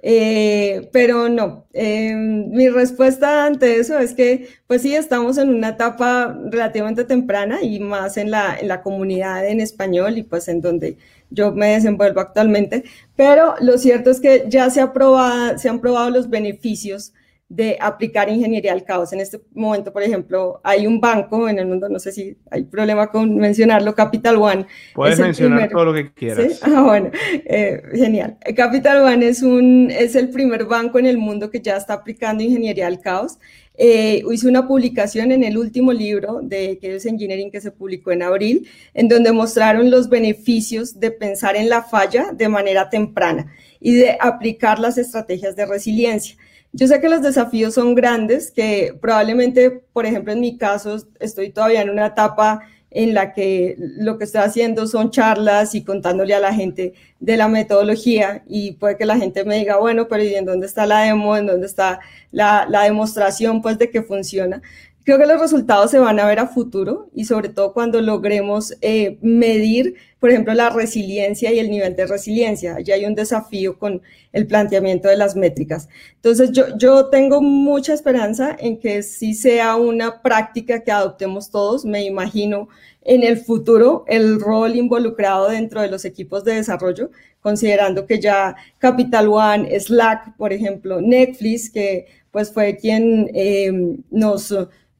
Eh, 0.00 0.88
pero 0.92 1.28
no, 1.28 1.66
eh, 1.72 2.14
mi 2.14 2.68
respuesta 2.68 3.46
ante 3.46 3.80
eso 3.80 3.98
es 3.98 4.14
que, 4.14 4.48
pues 4.68 4.82
sí, 4.82 4.94
estamos 4.94 5.38
en 5.38 5.48
una 5.50 5.70
etapa 5.70 6.38
relativamente 6.50 7.04
temprana 7.04 7.62
y 7.62 7.80
más 7.80 8.16
en 8.16 8.30
la, 8.30 8.56
en 8.58 8.68
la 8.68 8.80
comunidad 8.80 9.46
en 9.48 9.60
español 9.60 10.16
y 10.16 10.22
pues 10.22 10.46
en 10.46 10.60
donde 10.60 10.98
yo 11.30 11.52
me 11.52 11.74
desenvuelvo 11.74 12.20
actualmente, 12.20 12.84
pero 13.16 13.54
lo 13.60 13.78
cierto 13.78 14.10
es 14.10 14.20
que 14.20 14.44
ya 14.48 14.70
se, 14.70 14.80
ha 14.80 14.92
probado, 14.92 15.58
se 15.58 15.68
han 15.68 15.80
probado 15.80 16.10
los 16.10 16.30
beneficios 16.30 17.12
de 17.48 17.78
aplicar 17.80 18.28
ingeniería 18.28 18.72
al 18.72 18.84
caos. 18.84 19.12
En 19.12 19.20
este 19.20 19.40
momento, 19.54 19.90
por 19.90 20.02
ejemplo, 20.02 20.60
hay 20.62 20.86
un 20.86 21.00
banco 21.00 21.48
en 21.48 21.58
el 21.58 21.66
mundo, 21.66 21.88
no 21.88 21.98
sé 21.98 22.12
si 22.12 22.36
hay 22.50 22.64
problema 22.64 23.06
con 23.10 23.36
mencionarlo, 23.36 23.94
Capital 23.94 24.36
One. 24.36 24.66
Puedes 24.94 25.18
mencionar 25.18 25.70
todo 25.70 25.86
lo 25.86 25.94
que 25.94 26.12
quieras. 26.12 26.60
Ah, 26.62 26.82
bueno, 26.82 27.10
eh, 27.46 27.82
genial. 27.94 28.36
Capital 28.54 29.02
One 29.02 29.26
es, 29.26 29.42
un, 29.42 29.90
es 29.90 30.14
el 30.14 30.28
primer 30.28 30.66
banco 30.66 30.98
en 30.98 31.06
el 31.06 31.16
mundo 31.16 31.50
que 31.50 31.60
ya 31.60 31.76
está 31.76 31.94
aplicando 31.94 32.44
ingeniería 32.44 32.86
al 32.86 33.00
caos. 33.00 33.38
Eh, 33.80 34.24
hice 34.28 34.48
una 34.48 34.66
publicación 34.66 35.30
en 35.30 35.44
el 35.44 35.56
último 35.56 35.92
libro 35.92 36.40
de 36.42 36.80
Chaos 36.82 37.06
Engineering 37.06 37.52
que 37.52 37.60
se 37.60 37.70
publicó 37.70 38.10
en 38.10 38.24
abril, 38.24 38.68
en 38.92 39.06
donde 39.08 39.30
mostraron 39.30 39.88
los 39.88 40.08
beneficios 40.08 40.98
de 40.98 41.12
pensar 41.12 41.54
en 41.54 41.68
la 41.68 41.84
falla 41.84 42.32
de 42.32 42.48
manera 42.48 42.90
temprana 42.90 43.52
y 43.78 43.94
de 43.94 44.18
aplicar 44.20 44.80
las 44.80 44.98
estrategias 44.98 45.54
de 45.54 45.64
resiliencia. 45.64 46.36
Yo 46.72 46.88
sé 46.88 47.00
que 47.00 47.08
los 47.08 47.22
desafíos 47.22 47.74
son 47.74 47.94
grandes, 47.94 48.50
que 48.50 48.94
probablemente, 49.00 49.70
por 49.70 50.06
ejemplo, 50.06 50.32
en 50.32 50.40
mi 50.40 50.58
caso, 50.58 50.96
estoy 51.20 51.50
todavía 51.50 51.80
en 51.80 51.90
una 51.90 52.06
etapa 52.06 52.62
en 52.90 53.14
la 53.14 53.32
que 53.34 53.76
lo 53.78 54.16
que 54.16 54.24
estoy 54.24 54.40
haciendo 54.40 54.86
son 54.86 55.10
charlas 55.10 55.74
y 55.74 55.84
contándole 55.84 56.34
a 56.34 56.40
la 56.40 56.54
gente 56.54 56.94
de 57.20 57.36
la 57.36 57.48
metodología 57.48 58.42
y 58.48 58.72
puede 58.72 58.96
que 58.96 59.04
la 59.04 59.18
gente 59.18 59.44
me 59.44 59.56
diga, 59.56 59.76
bueno, 59.78 60.08
pero 60.08 60.22
¿y 60.22 60.34
en 60.34 60.46
dónde 60.46 60.66
está 60.66 60.86
la 60.86 61.00
demo? 61.00 61.36
¿En 61.36 61.46
dónde 61.46 61.66
está 61.66 62.00
la, 62.30 62.66
demostración 62.84 63.60
pues 63.60 63.78
de 63.78 63.90
que 63.90 64.02
funciona? 64.02 64.62
Creo 65.08 65.18
que 65.18 65.24
los 65.24 65.40
resultados 65.40 65.90
se 65.90 65.98
van 65.98 66.20
a 66.20 66.26
ver 66.26 66.38
a 66.38 66.48
futuro 66.48 67.08
y 67.14 67.24
sobre 67.24 67.48
todo 67.48 67.72
cuando 67.72 68.02
logremos 68.02 68.74
eh, 68.82 69.16
medir, 69.22 69.94
por 70.20 70.28
ejemplo, 70.28 70.52
la 70.52 70.68
resiliencia 70.68 71.50
y 71.50 71.58
el 71.58 71.70
nivel 71.70 71.96
de 71.96 72.06
resiliencia. 72.06 72.78
Ya 72.80 72.94
hay 72.94 73.06
un 73.06 73.14
desafío 73.14 73.78
con 73.78 74.02
el 74.34 74.46
planteamiento 74.46 75.08
de 75.08 75.16
las 75.16 75.34
métricas. 75.34 75.88
Entonces, 76.16 76.52
yo, 76.52 76.76
yo 76.76 77.06
tengo 77.06 77.40
mucha 77.40 77.94
esperanza 77.94 78.54
en 78.60 78.78
que 78.78 79.02
sí 79.02 79.32
sea 79.32 79.76
una 79.76 80.20
práctica 80.20 80.84
que 80.84 80.92
adoptemos 80.92 81.50
todos. 81.50 81.86
Me 81.86 82.04
imagino 82.04 82.68
en 83.00 83.22
el 83.22 83.38
futuro 83.38 84.04
el 84.08 84.38
rol 84.38 84.76
involucrado 84.76 85.48
dentro 85.48 85.80
de 85.80 85.88
los 85.88 86.04
equipos 86.04 86.44
de 86.44 86.56
desarrollo, 86.56 87.10
considerando 87.40 88.04
que 88.04 88.20
ya 88.20 88.56
Capital 88.76 89.28
One, 89.28 89.80
Slack, 89.80 90.36
por 90.36 90.52
ejemplo, 90.52 91.00
Netflix, 91.00 91.70
que 91.70 92.08
pues 92.30 92.52
fue 92.52 92.76
quien 92.76 93.30
eh, 93.32 93.72
nos 94.10 94.52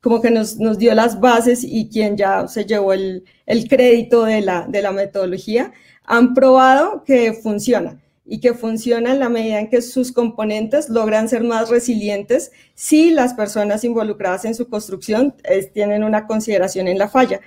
como 0.09 0.23
que 0.23 0.31
nos, 0.31 0.57
nos, 0.57 0.79
dio 0.79 0.95
las 0.95 1.21
bases 1.21 1.63
y 1.63 1.91
quien 1.91 2.17
ya 2.17 2.49
se 2.49 2.65
llevó 2.65 2.95
el, 2.95 3.25
el 3.45 3.69
crédito 3.69 4.25
de 4.25 4.41
la, 4.41 4.67
de 4.67 4.81
la 4.81 4.91
metodología, 4.91 5.71
han 6.03 6.33
probado 6.33 7.05
que 7.05 7.35
funciona 7.35 8.01
y 8.25 8.41
que 8.41 8.55
funciona 8.55 9.13
en 9.13 9.21
la 9.21 9.29
medida 9.29 9.61
en 9.61 9.69
que 9.69 9.83
sus 9.83 10.11
componentes 10.11 10.89
logran 10.89 11.29
ser 11.29 11.45
más 11.45 11.69
resilientes 11.69 12.53
si 12.75 13.11
las 13.11 13.35
personas 13.35 13.85
involucradas 13.85 14.47
en 14.47 14.55
su 14.55 14.71
construcción 14.71 15.35
tienen 15.75 16.03
una 16.03 16.27
consideración 16.27 16.89
en 16.89 16.97
la 16.97 17.09
falla. 17.09 17.43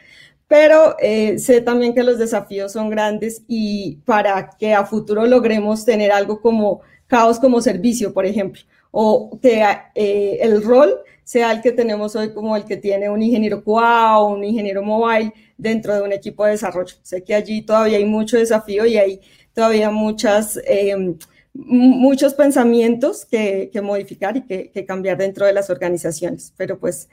Pero 0.47 0.95
eh, 0.99 1.39
sé 1.39 1.61
también 1.61 1.95
que 1.95 2.03
los 2.03 2.19
desafíos 2.19 2.73
son 2.73 2.91
grandes 2.91 3.41
y 3.47 3.95
para 4.05 4.51
que 4.59 4.75
a 4.75 4.85
futuro 4.85 5.25
logremos 5.25 5.83
tener 5.83 6.11
algo 6.11 6.39
como 6.41 6.81
caos 7.07 7.39
como 7.39 7.59
servicio, 7.59 8.13
por 8.13 8.27
ejemplo, 8.27 8.61
o 8.91 9.39
que 9.41 9.65
eh, 9.95 10.37
el 10.41 10.61
rol 10.61 10.99
sea 11.31 11.53
el 11.53 11.61
que 11.61 11.71
tenemos 11.71 12.13
hoy 12.17 12.33
como 12.33 12.57
el 12.57 12.65
que 12.65 12.75
tiene 12.75 13.09
un 13.09 13.21
ingeniero 13.21 13.63
QA 13.63 14.19
o 14.19 14.33
un 14.33 14.43
ingeniero 14.43 14.83
mobile 14.83 15.31
dentro 15.57 15.95
de 15.95 16.01
un 16.01 16.11
equipo 16.11 16.43
de 16.43 16.51
desarrollo. 16.51 16.93
Sé 17.03 17.23
que 17.23 17.33
allí 17.33 17.61
todavía 17.61 17.99
hay 17.99 18.03
mucho 18.03 18.37
desafío 18.37 18.85
y 18.85 18.97
hay 18.97 19.21
todavía 19.53 19.91
muchas, 19.91 20.59
eh, 20.67 21.15
muchos 21.53 22.33
pensamientos 22.33 23.23
que, 23.23 23.69
que 23.71 23.79
modificar 23.79 24.35
y 24.35 24.41
que, 24.41 24.71
que, 24.71 24.85
cambiar 24.85 25.17
dentro 25.17 25.45
de 25.45 25.53
las 25.53 25.69
organizaciones, 25.69 26.53
pero 26.57 26.77
pues 26.77 27.07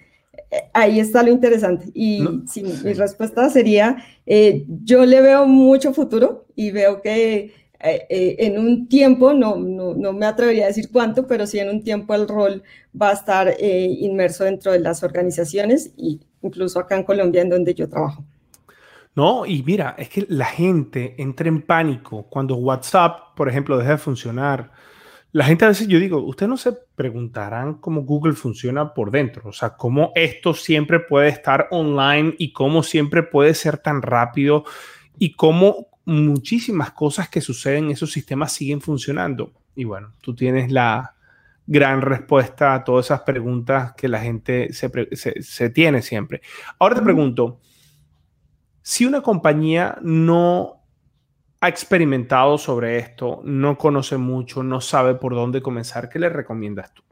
eh, 0.50 0.68
ahí 0.72 0.98
está 0.98 1.22
lo 1.22 1.30
interesante. 1.30 1.87
Y 1.94 2.26
mi 2.56 2.92
respuesta 2.94 3.48
sería, 3.50 3.98
eh, 4.26 4.64
yo 4.82 5.06
le 5.06 5.20
veo 5.20 5.46
mucho 5.46 5.94
futuro 5.94 6.44
y 6.56 6.72
veo 6.72 7.02
que 7.02 7.52
eh, 7.80 8.06
eh, 8.11 8.37
en 8.40 8.58
un 8.58 8.88
tiempo, 8.88 9.32
no, 9.32 9.56
no, 9.56 9.94
no, 9.94 10.12
me 10.12 10.26
atrevería 10.26 10.64
a 10.64 10.68
decir 10.68 10.90
cuánto, 10.90 11.28
pero 11.28 11.47
sí 11.47 11.61
en 11.61 11.70
un 11.70 11.85
tiempo 11.85 12.12
el 12.14 12.26
rol 12.26 12.64
va 13.00 13.11
a 13.11 13.12
estar 13.12 13.49
eh, 13.49 13.97
inmerso 14.00 14.44
dentro 14.44 14.73
de 14.73 14.80
las 14.80 15.04
organizaciones 15.04 15.92
y 15.97 16.20
incluso 16.42 16.80
acá 16.80 16.97
en 16.97 17.04
Colombia, 17.04 17.42
en 17.42 17.50
donde 17.50 17.75
yo 17.75 17.88
trabajo. 17.88 18.25
No, 19.14 19.47
y 19.47 19.62
mira, 19.62 19.94
es 19.97 20.08
que 20.08 20.26
la 20.28 20.47
gente 20.47 21.14
entra 21.18 21.49
en 21.49 21.62
pánico 21.62 22.26
cuando 22.28 22.56
WhatsApp, 22.56 23.37
por 23.37 23.49
ejemplo, 23.49 23.78
deja 23.78 23.92
de 23.92 23.99
funcionar. 23.99 24.73
La 25.30 25.44
gente 25.44 25.64
a 25.64 25.68
veces, 25.68 25.87
yo 25.87 26.00
digo, 26.00 26.18
ustedes 26.18 26.50
no 26.50 26.56
se 26.56 26.73
preguntarán 26.97 27.75
cómo 27.75 28.02
Google 28.02 28.32
funciona 28.32 28.92
por 28.92 29.12
dentro, 29.12 29.50
o 29.50 29.52
sea, 29.52 29.76
cómo 29.76 30.11
esto 30.16 30.52
siempre 30.52 30.99
puede 30.99 31.28
estar 31.28 31.68
online 31.70 32.35
y 32.38 32.52
cómo 32.52 32.82
siempre 32.82 33.23
puede 33.23 33.54
ser 33.54 33.78
tan 33.78 34.02
rápido 34.02 34.64
y 35.18 35.35
cómo 35.35 35.88
muchísimas 36.09 36.93
cosas 36.93 37.29
que 37.29 37.43
suceden 37.43 37.85
en 37.85 37.91
esos 37.91 38.11
sistemas 38.11 38.53
siguen 38.53 38.81
funcionando. 38.81 39.53
Y 39.75 39.85
bueno, 39.85 40.15
tú 40.23 40.35
tienes 40.35 40.73
la 40.73 41.15
gran 41.67 42.00
respuesta 42.00 42.73
a 42.73 42.83
todas 42.83 43.07
esas 43.07 43.21
preguntas 43.21 43.93
que 43.93 44.09
la 44.09 44.19
gente 44.19 44.71
se, 44.73 45.71
tiene 45.71 46.00
siempre. 46.00 46.41
Ahora 46.79 46.95
te 46.95 47.03
pregunto, 47.03 47.61
si 48.81 49.05
una 49.05 49.21
compañía 49.21 49.99
no 50.00 50.83
ha 51.61 51.69
experimentado 51.69 52.57
sobre 52.57 52.97
esto, 52.97 53.43
no 53.45 53.77
conoce 53.77 54.17
mucho, 54.17 54.62
no 54.62 54.81
sabe 54.81 55.15
por 55.15 55.35
dónde 55.35 55.61
comenzar, 55.61 56.09
¿qué 56.09 56.19
le 56.19 56.31
recomiendas 56.31 56.95
tú? 56.95 57.03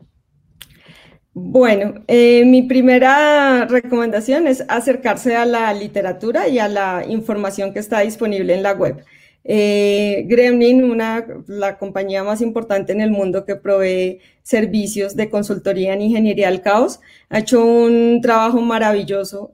Bueno, 1.38 2.02
eh, 2.09 2.47
mi 2.47 2.62
primera 2.62 3.66
recomendación 3.66 4.47
es 4.47 4.64
acercarse 4.69 5.37
a 5.37 5.45
la 5.45 5.71
literatura 5.75 6.49
y 6.49 6.59
a 6.59 6.66
la 6.66 7.05
información 7.07 7.75
que 7.75 7.78
está 7.78 8.00
disponible 8.00 8.55
en 8.55 8.62
la 8.62 8.73
web. 8.73 9.05
Eh, 9.49 10.25
Gremlin, 10.26 10.83
una, 10.83 11.25
la 11.47 11.79
compañía 11.79 12.25
más 12.25 12.41
importante 12.41 12.93
en 12.93 13.00
el 13.00 13.12
mundo 13.12 13.45
que 13.45 13.55
provee 13.55 14.19
servicios 14.43 15.15
de 15.15 15.31
consultoría 15.31 15.95
en 15.95 16.03
ingeniería 16.03 16.49
al 16.49 16.62
caos, 16.62 16.99
ha 17.29 17.38
hecho 17.38 17.65
un 17.65 18.21
trabajo 18.21 18.61
maravilloso 18.61 19.53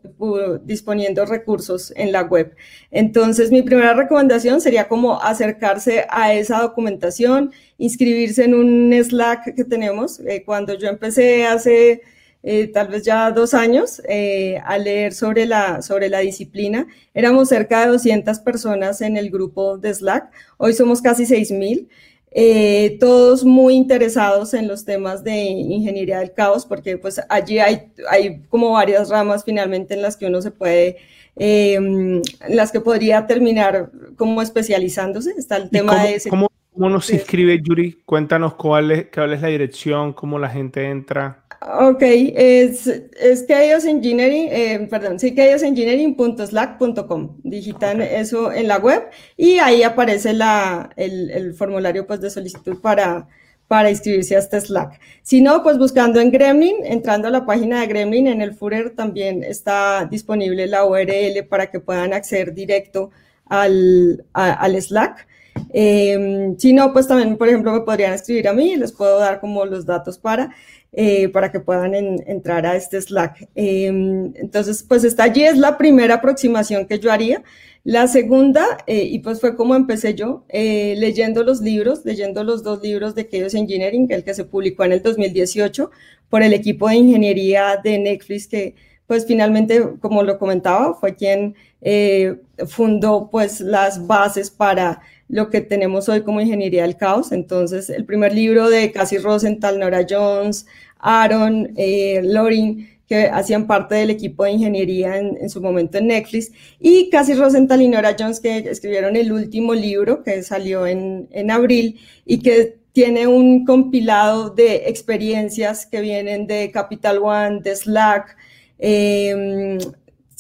disponiendo 0.65 1.27
recursos 1.27 1.93
en 1.95 2.11
la 2.11 2.23
web. 2.23 2.55
Entonces, 2.91 3.51
mi 3.51 3.61
primera 3.61 3.93
recomendación 3.93 4.63
sería 4.63 4.89
como 4.89 5.21
acercarse 5.21 6.07
a 6.09 6.33
esa 6.33 6.63
documentación, 6.63 7.53
inscribirse 7.77 8.45
en 8.45 8.55
un 8.55 8.93
Slack 8.95 9.55
que 9.55 9.65
tenemos. 9.65 10.21
Eh, 10.21 10.43
cuando 10.43 10.73
yo 10.73 10.89
empecé 10.89 11.45
hace 11.45 12.01
eh, 12.43 12.67
tal 12.67 12.89
vez 12.89 13.05
ya 13.05 13.31
dos 13.31 13.55
años, 13.55 14.03
eh, 14.09 14.61
a 14.65 14.77
leer 14.77 15.13
sobre 15.13 15.47
la, 15.47 15.81
sobre 15.81 16.09
la 16.09 16.19
disciplina. 16.19 16.87
Éramos 17.15 17.49
cerca 17.49 17.83
de 17.83 17.93
200 17.93 18.41
personas 18.41 19.01
en 19.01 19.17
el 19.17 19.31
grupo 19.31 19.79
de 19.79 19.95
Slack, 19.95 20.31
hoy 20.57 20.73
somos 20.73 21.01
casi 21.01 21.25
6.000. 21.25 21.89
Eh, 22.35 22.97
todos 22.99 23.45
muy 23.45 23.75
interesados 23.75 24.55
en 24.55 24.67
los 24.67 24.87
temas 24.87 25.23
de 25.23 25.37
ingeniería 25.37 26.19
del 26.19 26.33
caos, 26.33 26.65
porque 26.65 26.97
pues 26.97 27.21
allí 27.29 27.59
hay, 27.59 27.93
hay 28.09 28.41
como 28.49 28.71
varias 28.71 29.11
ramas 29.11 29.45
finalmente 29.45 29.95
en 29.95 30.03
las 30.03 30.17
que 30.17 30.27
uno 30.27 30.41
se 30.41 30.51
puede, 30.51 30.97
en 31.37 32.23
las 32.49 32.73
que 32.73 32.81
podría 32.81 33.27
terminar 33.27 33.91
como 34.17 34.41
especializándose. 34.41 35.35
Está 35.37 35.59
el 35.59 35.69
tema 35.69 36.05
de... 36.05 36.23
¿Cómo, 36.31 36.49
cómo 36.73 36.89
nos 36.89 37.11
inscribe, 37.11 37.61
Yuri? 37.63 38.01
Cuéntanos 38.07 38.55
cuál 38.55 38.91
es, 38.91 39.07
cuál 39.15 39.35
es 39.35 39.43
la 39.43 39.49
dirección, 39.49 40.15
cómo 40.15 40.39
la 40.39 40.49
gente 40.49 40.89
entra. 40.89 41.42
Ok, 41.65 42.03
es, 42.03 42.89
es 42.89 43.85
Engineering, 43.85 44.49
eh, 44.51 44.89
perdón, 44.91 45.21
sí, 45.21 45.33
chaosengineering.slack.com. 45.35 47.37
Digitan 47.45 48.03
eso 48.03 48.53
en 48.53 48.67
la 48.67 48.79
web 48.79 49.05
y 49.37 49.59
ahí 49.59 49.85
aparece 49.85 50.33
la, 50.33 50.91
el, 50.97 51.31
el, 51.31 51.55
formulario 51.55 52.05
pues, 52.07 52.21
de 52.21 52.31
solicitud 52.31 52.81
para, 52.81 53.29
para 53.69 53.91
inscribirse 53.91 54.35
a 54.35 54.41
este 54.41 54.61
Slack. 54.61 54.99
Si 55.23 55.41
no, 55.41 55.63
pues 55.63 55.79
buscando 55.79 56.21
en 56.21 56.33
Gremlin, 56.33 56.85
entrando 56.85 57.29
a 57.29 57.31
la 57.31 57.47
página 57.47 57.81
de 57.81 57.87
Gremlin, 57.87 58.27
en 58.27 58.43
el 58.43 58.55
footer 58.55 58.91
también 58.91 59.45
está 59.45 60.07
disponible 60.11 60.67
la 60.67 60.85
URL 60.85 61.45
para 61.49 61.71
que 61.71 61.79
puedan 61.81 62.13
acceder 62.13 62.55
directo 62.55 63.11
al, 63.47 64.25
al 64.33 64.83
Slack. 64.83 65.29
Em, 65.73 66.57
si 66.59 66.73
no, 66.73 66.93
pues 66.93 67.09
también, 67.09 67.37
por 67.37 67.49
ejemplo, 67.49 67.73
me 67.73 67.81
podrían 67.81 68.13
escribir 68.13 68.49
a 68.49 68.53
mí 68.53 68.73
y 68.73 68.77
les 68.77 68.93
puedo 68.93 69.19
dar 69.19 69.41
como 69.41 69.65
los 69.65 69.87
datos 69.87 70.19
para, 70.19 70.55
eh, 70.93 71.29
para 71.29 71.51
que 71.51 71.61
puedan 71.61 71.95
entrar 71.95 72.67
a 72.67 72.77
este 72.77 73.01
Slack. 73.01 73.49
Em, 73.55 74.33
entonces, 74.37 74.83
pues 74.83 75.05
esta 75.05 75.25
allí 75.25 75.45
es 75.45 75.57
la 75.57 75.79
primera 75.79 76.17
aproximación 76.17 76.87
que 76.87 76.99
yo 76.99 77.11
haría. 77.11 77.43
La 77.85 78.07
segunda, 78.07 78.79
eh, 78.87 79.03
y 79.03 79.19
pues 79.21 79.41
fue 79.41 79.57
como 79.57 79.75
empecé 79.75 80.15
yo, 80.15 80.45
eh, 80.49 80.95
leyendo 80.99 81.43
los 81.43 81.61
libros, 81.61 82.05
leyendo 82.05 82.45
los 82.45 82.63
dos 82.63 82.81
libros 82.81 83.17
de 83.17 83.29
Chaos 83.29 83.55
Engineering, 83.55 84.07
el 84.11 84.23
que 84.23 84.35
se 84.35 84.45
publicó 84.45 84.85
en 84.85 84.93
el 84.93 85.03
2018 85.03 85.91
por 86.29 86.43
el 86.43 86.53
equipo 86.53 86.89
de 86.89 86.97
ingeniería 86.97 87.81
de 87.83 87.99
Netflix, 87.99 88.47
que 88.47 88.77
pues 89.07 89.27
finalmente, 89.27 89.83
como 90.01 90.23
lo 90.23 90.39
comentaba, 90.39 90.95
fue 90.95 91.17
quien 91.17 91.57
eh, 91.81 92.37
fundó 92.69 93.29
pues 93.31 93.61
las 93.61 94.07
bases 94.07 94.51
para 94.51 95.03
lo 95.33 95.49
que 95.49 95.63
tenemos 95.63 96.11
hoy 96.11 96.21
como 96.21 96.43
ingeniería 96.43 96.83
del 96.83 96.99
caos. 96.99 97.33
Entonces, 97.33 97.89
el 97.89 98.05
primer 98.05 98.35
libro 98.35 98.69
de 98.69 98.93
Cassie 98.93 99.19
Rosenthal, 99.19 99.79
Nora 99.79 100.07
Jones, 100.09 100.67
Aaron, 100.99 101.75
Lorin, 102.23 102.87
que 103.09 103.29
hacían 103.29 103.67
parte 103.67 103.95
del 103.95 104.11
equipo 104.11 104.45
de 104.45 104.53
ingeniería 104.53 105.17
en, 105.17 105.49
su 105.49 105.63
momento 105.63 105.97
en 105.97 106.09
Netflix, 106.09 106.53
y 106.79 107.09
Cassie 107.09 107.35
Rosenthal 107.35 107.81
y 107.81 107.89
Nora 107.89 108.15
Jones, 108.17 108.41
que 108.41 108.59
escribieron 108.59 109.17
el 109.17 109.33
último 109.33 109.73
libro 109.73 110.23
que 110.23 110.43
salió 110.43 110.87
en, 110.87 111.29
en 111.31 111.51
abril 111.51 111.99
y 112.27 112.41
que 112.41 112.77
tiene 112.93 113.27
un 113.27 113.65
compilado 113.65 114.51
de 114.51 114.89
experiencias 114.89 115.87
que 115.87 116.03
vienen 116.03 116.47
de 116.47 116.71
Capital 116.71 117.21
One, 117.23 117.61
de 117.63 117.75
Slack, 117.75 118.37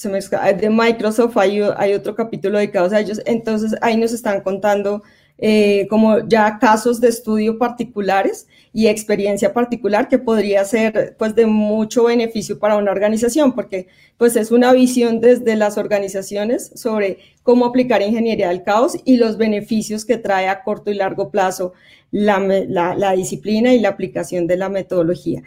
de 0.02 0.70
Microsoft, 0.70 1.36
hay, 1.36 1.60
hay, 1.76 1.94
otro 1.94 2.14
capítulo 2.14 2.58
dedicado 2.58 2.94
a 2.94 3.00
ellos. 3.00 3.20
Entonces 3.26 3.74
ahí 3.80 3.96
nos 3.96 4.12
están 4.12 4.40
contando 4.40 5.02
eh, 5.38 5.86
como 5.90 6.20
ya 6.28 6.58
casos 6.60 7.00
de 7.00 7.08
estudio 7.08 7.58
particulares 7.58 8.46
y 8.72 8.86
experiencia 8.86 9.52
particular 9.52 10.08
que 10.08 10.18
podría 10.18 10.64
ser 10.64 11.16
pues 11.18 11.34
de 11.34 11.46
mucho 11.46 12.04
beneficio 12.04 12.58
para 12.60 12.76
una 12.76 12.92
organización 12.92 13.52
porque 13.52 13.88
pues 14.18 14.36
es 14.36 14.52
una 14.52 14.72
visión 14.72 15.20
desde 15.20 15.56
las 15.56 15.78
organizaciones 15.78 16.70
sobre 16.76 17.18
cómo 17.42 17.66
aplicar 17.66 18.02
ingeniería 18.02 18.50
del 18.50 18.62
caos 18.62 18.96
y 19.04 19.16
los 19.16 19.36
beneficios 19.36 20.04
que 20.04 20.16
trae 20.16 20.48
a 20.48 20.62
corto 20.62 20.92
y 20.92 20.94
largo 20.94 21.30
plazo 21.30 21.72
la, 22.12 22.38
la 22.38 23.12
disciplina 23.12 23.74
y 23.74 23.80
la 23.80 23.88
aplicación 23.88 24.46
de 24.46 24.56
la 24.56 24.68
metodología. 24.68 25.42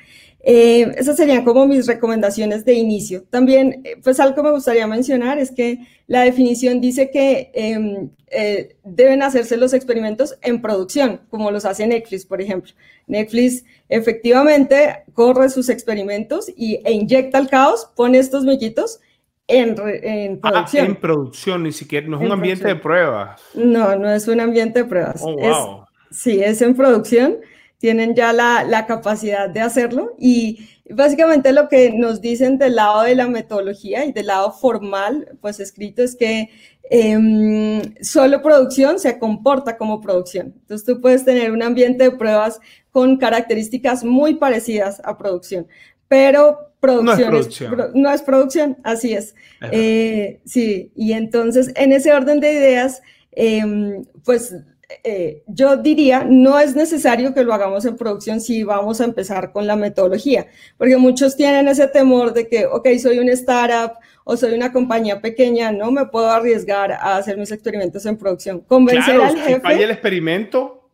Eh, 0.48 0.94
esas 1.00 1.18
serían 1.18 1.44
como 1.44 1.66
mis 1.66 1.88
recomendaciones 1.88 2.66
de 2.66 2.76
inicio. 2.76 3.24
También, 3.32 3.82
eh, 3.84 3.98
pues 4.04 4.20
algo 4.20 4.36
que 4.36 4.44
me 4.44 4.52
gustaría 4.52 4.86
mencionar 4.86 5.40
es 5.40 5.50
que 5.50 5.80
la 6.06 6.22
definición 6.22 6.80
dice 6.80 7.10
que 7.10 7.50
em, 7.56 8.12
eh, 8.28 8.76
deben 8.84 9.24
hacerse 9.24 9.58
los 9.58 9.74
experimentos 9.74 10.38
en 10.44 10.62
producción, 10.62 11.22
como 11.32 11.50
los 11.50 11.66
hace 11.66 11.88
Netflix, 11.88 12.28
por 12.28 12.44
ejemplo. 12.44 12.74
Netflix 13.08 13.66
efectivamente 13.90 15.06
corre 15.14 15.50
sus 15.50 15.68
experimentos 15.68 16.48
y, 16.56 16.76
e 16.86 16.92
inyecta 16.92 17.40
el 17.40 17.50
caos, 17.50 17.90
pone 17.96 18.20
estos 18.20 18.44
mellitos 18.44 19.00
en, 19.48 19.76
en 20.04 20.40
ah, 20.44 20.52
producción. 20.52 20.86
en 20.86 20.96
producción, 20.96 21.64
ni 21.64 21.72
siquiera, 21.72 22.08
no 22.08 22.18
es 22.18 22.24
un 22.24 22.32
ambiente 22.32 22.68
de 22.68 22.76
pruebas. 22.76 23.42
No, 23.56 23.96
no 23.96 24.12
es 24.12 24.28
un 24.28 24.40
ambiente 24.40 24.84
de 24.84 24.86
pruebas. 24.86 25.22
Oh, 25.24 25.36
wow. 25.36 25.85
Sí, 26.16 26.42
es 26.42 26.62
en 26.62 26.76
producción 26.76 27.38
tienen 27.86 28.16
ya 28.16 28.34
la, 28.34 28.86
capacidad 28.88 29.50
de 29.50 29.60
hacerlo 29.60 30.16
y 30.18 30.68
básicamente 30.90 31.52
lo 31.52 31.68
que 31.70 31.92
nos 31.92 32.22
dicen 32.22 32.58
del 32.58 32.76
lado 32.78 33.04
de 33.04 33.16
la 33.16 33.28
metodología 33.28 34.06
y 34.06 34.12
del 34.12 34.28
lado 34.28 34.52
formal, 34.52 35.38
pues 35.42 35.60
escrito, 35.60 36.02
es 36.02 36.16
que 36.16 36.50
em, 36.90 37.82
solo 38.02 38.42
producción 38.42 39.00
se 39.00 39.20
comporta 39.20 39.78
como 39.78 40.02
producción. 40.02 40.54
Entonces 40.62 40.86
tú 40.86 41.02
puedes 41.02 41.26
tener 41.26 41.52
un 41.52 41.64
ambiente 41.64 42.06
de 42.06 42.12
pruebas 42.12 42.60
con 42.92 43.18
características 43.18 44.04
muy 44.04 44.36
parecidas 44.36 45.02
a 45.04 45.18
producción, 45.18 45.68
pero 46.08 46.72
producción 46.80 47.32
no 47.32 47.38
es 47.38 47.48
producción, 47.48 47.92
no 47.94 48.12
es 48.12 48.22
producción 48.22 48.78
así 48.84 49.14
es. 49.14 49.36
Eh, 49.72 50.40
sí, 50.46 50.92
y 50.96 51.14
entonces 51.14 51.72
en 51.76 51.92
ese 51.92 52.14
orden 52.14 52.40
de 52.40 52.54
ideas, 52.54 53.02
em, 53.32 54.06
pues 54.24 54.56
eh, 55.04 55.44
yo 55.48 55.78
diría, 55.78 56.24
no 56.24 56.60
es 56.60 56.76
necesario 56.76 57.34
que 57.34 57.44
lo 57.44 57.54
hagamos 57.54 57.86
en 57.86 57.96
producción 57.96 58.42
si 58.42 58.64
vamos 58.64 59.02
a 59.02 59.06
empezar 59.06 59.52
con 59.52 59.68
la 59.68 59.76
metodología, 59.76 60.48
porque 60.78 60.98
muchos 60.98 61.36
tienen 61.36 61.68
ese 61.68 61.88
temor 61.88 62.34
de 62.34 62.48
que, 62.48 62.66
ok, 62.66 62.88
soy 63.02 63.20
una 63.20 63.32
startup 63.34 63.98
o 64.24 64.38
soy 64.38 64.54
una 64.54 64.72
compañía 64.72 65.22
pequeña, 65.22 65.72
no 65.72 65.92
me 65.92 66.06
puedo 66.06 66.30
arriesgar 66.30 66.92
a 66.92 67.18
hacer 67.18 67.38
mis 67.38 67.52
experimentos 67.52 68.06
en 68.06 68.18
producción. 68.18 68.62
Convencer 68.62 69.20
al 69.22 69.36
jefe. 69.38 69.56
Si 69.56 69.60
falla 69.62 69.84
el 69.86 69.92
experimento, 69.92 70.86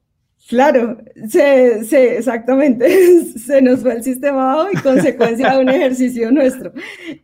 Claro, 0.51 0.97
se, 1.29 1.85
se, 1.85 2.17
exactamente, 2.17 3.23
se 3.45 3.61
nos 3.61 3.79
fue 3.79 3.93
el 3.93 4.03
sistema 4.03 4.51
abajo 4.51 4.69
y 4.73 4.81
consecuencia 4.81 5.53
de 5.53 5.59
un 5.59 5.69
ejercicio 5.69 6.29
nuestro. 6.29 6.73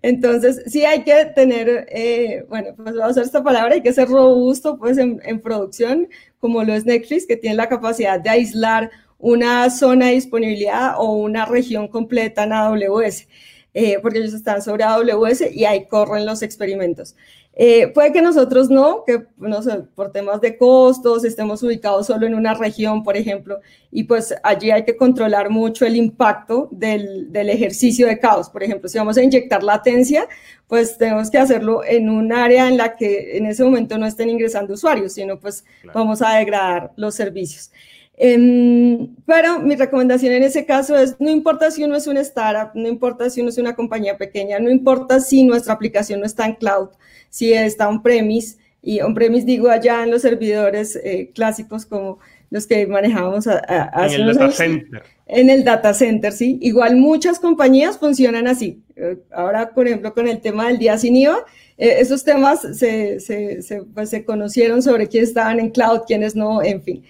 Entonces, 0.01 0.63
sí 0.67 0.85
hay 0.85 1.03
que 1.03 1.25
tener, 1.35 1.87
eh, 1.89 2.45
bueno, 2.47 2.69
pues 2.77 2.93
voy 2.93 3.03
a 3.03 3.09
usar 3.09 3.23
esta 3.23 3.43
palabra, 3.43 3.73
hay 3.73 3.81
que 3.81 3.91
ser 3.91 4.07
robusto 4.07 4.77
pues 4.77 4.97
en, 4.97 5.19
en, 5.25 5.41
producción, 5.41 6.07
como 6.39 6.63
lo 6.63 6.73
es 6.73 6.85
Netflix, 6.85 7.25
que 7.25 7.37
tiene 7.37 7.55
la 7.55 7.69
capacidad 7.69 8.19
de 8.19 8.29
aislar 8.29 8.91
una 9.17 9.69
zona 9.69 10.07
de 10.07 10.13
disponibilidad 10.13 10.95
o 10.97 11.13
una 11.13 11.45
región 11.45 11.87
completa 11.87 12.43
en 12.43 12.53
AWS, 12.53 13.27
eh, 13.73 13.99
porque 14.01 14.19
ellos 14.19 14.33
están 14.33 14.61
sobre 14.61 14.83
AWS 14.83 15.51
y 15.51 15.65
ahí 15.65 15.87
corren 15.87 16.25
los 16.25 16.41
experimentos. 16.41 17.15
Eh, 17.59 17.87
puede 17.87 18.11
que 18.11 18.21
nosotros 18.21 18.69
no, 18.69 19.03
que 19.03 19.25
no 19.37 19.63
sé, 19.63 19.79
por 19.95 20.11
temas 20.11 20.41
de 20.41 20.57
costos 20.57 21.25
estemos 21.25 21.63
ubicados 21.63 22.05
solo 22.05 22.27
en 22.27 22.35
una 22.35 22.53
región, 22.53 23.03
por 23.03 23.17
ejemplo, 23.17 23.61
y 23.89 24.03
pues 24.03 24.35
allí 24.43 24.69
hay 24.69 24.85
que 24.85 24.95
controlar 24.95 25.49
mucho 25.49 25.83
el 25.83 25.95
impacto 25.95 26.69
del, 26.71 27.31
del, 27.31 27.49
ejercicio 27.49 28.05
de 28.05 28.19
caos. 28.19 28.47
Por 28.51 28.61
ejemplo, 28.61 28.87
si 28.87 28.99
vamos 28.99 29.17
a 29.17 29.23
inyectar 29.23 29.63
latencia, 29.63 30.27
pues 30.67 30.99
tenemos 30.99 31.31
que 31.31 31.39
hacerlo 31.39 31.83
en 31.83 32.09
un 32.09 32.31
área 32.31 32.67
en 32.67 32.77
la 32.77 32.95
que 32.95 33.37
en 33.37 33.47
ese 33.47 33.63
momento 33.63 33.97
no 33.97 34.05
estén 34.05 34.29
ingresando 34.29 34.75
usuarios, 34.75 35.13
sino 35.13 35.39
pues 35.39 35.65
vamos 35.95 36.21
a 36.21 36.37
degradar 36.37 36.91
los 36.95 37.15
servicios. 37.15 37.71
Em, 38.19 39.15
pero 39.27 39.59
mi 39.59 39.75
recomendación 39.75 40.33
en 40.33 40.41
ese 40.41 40.65
caso 40.65 40.97
es, 40.97 41.15
no 41.19 41.29
importa 41.29 41.69
si 41.69 41.83
uno 41.83 41.95
es 41.95 42.07
una 42.07 42.21
startup, 42.21 42.71
no 42.73 42.87
importa 42.87 43.29
si 43.29 43.41
uno 43.41 43.49
es 43.49 43.59
una 43.59 43.75
compañía 43.75 44.17
pequeña, 44.17 44.57
no 44.57 44.71
importa 44.71 45.19
si 45.19 45.43
nuestra 45.43 45.73
aplicación 45.73 46.21
no 46.21 46.25
está 46.25 46.47
en 46.47 46.55
cloud, 46.55 46.89
si 47.29 47.53
está 47.53 47.87
on-premise, 47.87 48.57
y 48.81 49.01
on-premise 49.01 49.45
digo 49.45 49.69
allá 49.69 50.03
en 50.03 50.09
los 50.09 50.23
servidores 50.23 50.95
eh, 50.95 51.31
clásicos 51.35 51.85
como 51.85 52.17
los 52.49 52.65
que 52.65 52.87
manejábamos 52.87 53.45
hace 53.47 54.15
en 54.15 54.21
el 54.21 54.35
data 54.35 54.51
center. 54.51 55.03
En 55.27 55.49
el 55.49 55.63
data 55.63 55.93
center, 55.93 56.31
sí. 56.31 56.57
Igual 56.61 56.95
muchas 56.95 57.39
compañías 57.39 57.97
funcionan 57.97 58.47
así. 58.47 58.81
Eh, 58.95 59.17
ahora, 59.31 59.71
por 59.71 59.87
ejemplo, 59.87 60.13
con 60.13 60.27
el 60.27 60.39
tema 60.39 60.67
del 60.67 60.77
día 60.77 60.97
sin 60.97 61.17
IVA, 61.17 61.39
eh, 61.77 61.97
esos 61.99 62.23
temas 62.23 62.61
se, 62.61 63.19
se, 63.19 63.61
se, 63.61 63.83
pues, 63.83 64.09
se 64.09 64.23
conocieron 64.23 64.81
sobre 64.81 65.07
quiénes 65.07 65.29
estaban 65.29 65.59
en 65.59 65.69
cloud, 65.69 66.01
quiénes 66.07 66.35
no, 66.35 66.63
en 66.63 66.81
fin. 66.81 67.03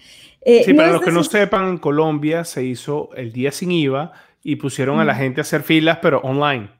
Eh, 0.50 0.62
sí, 0.64 0.72
para 0.72 0.92
los 0.92 1.02
que 1.02 1.12
no 1.12 1.22
sepan, 1.24 1.68
en 1.68 1.76
Colombia 1.76 2.42
se 2.42 2.64
hizo 2.64 3.10
el 3.14 3.32
día 3.32 3.52
sin 3.52 3.70
IVA 3.70 4.12
y 4.42 4.56
pusieron 4.56 4.98
a 4.98 5.04
la 5.04 5.14
gente 5.14 5.40
a 5.40 5.42
hacer 5.42 5.62
filas, 5.62 5.98
pero 6.00 6.20
online. 6.20 6.70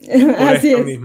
así 0.38 0.72
es. 0.72 1.00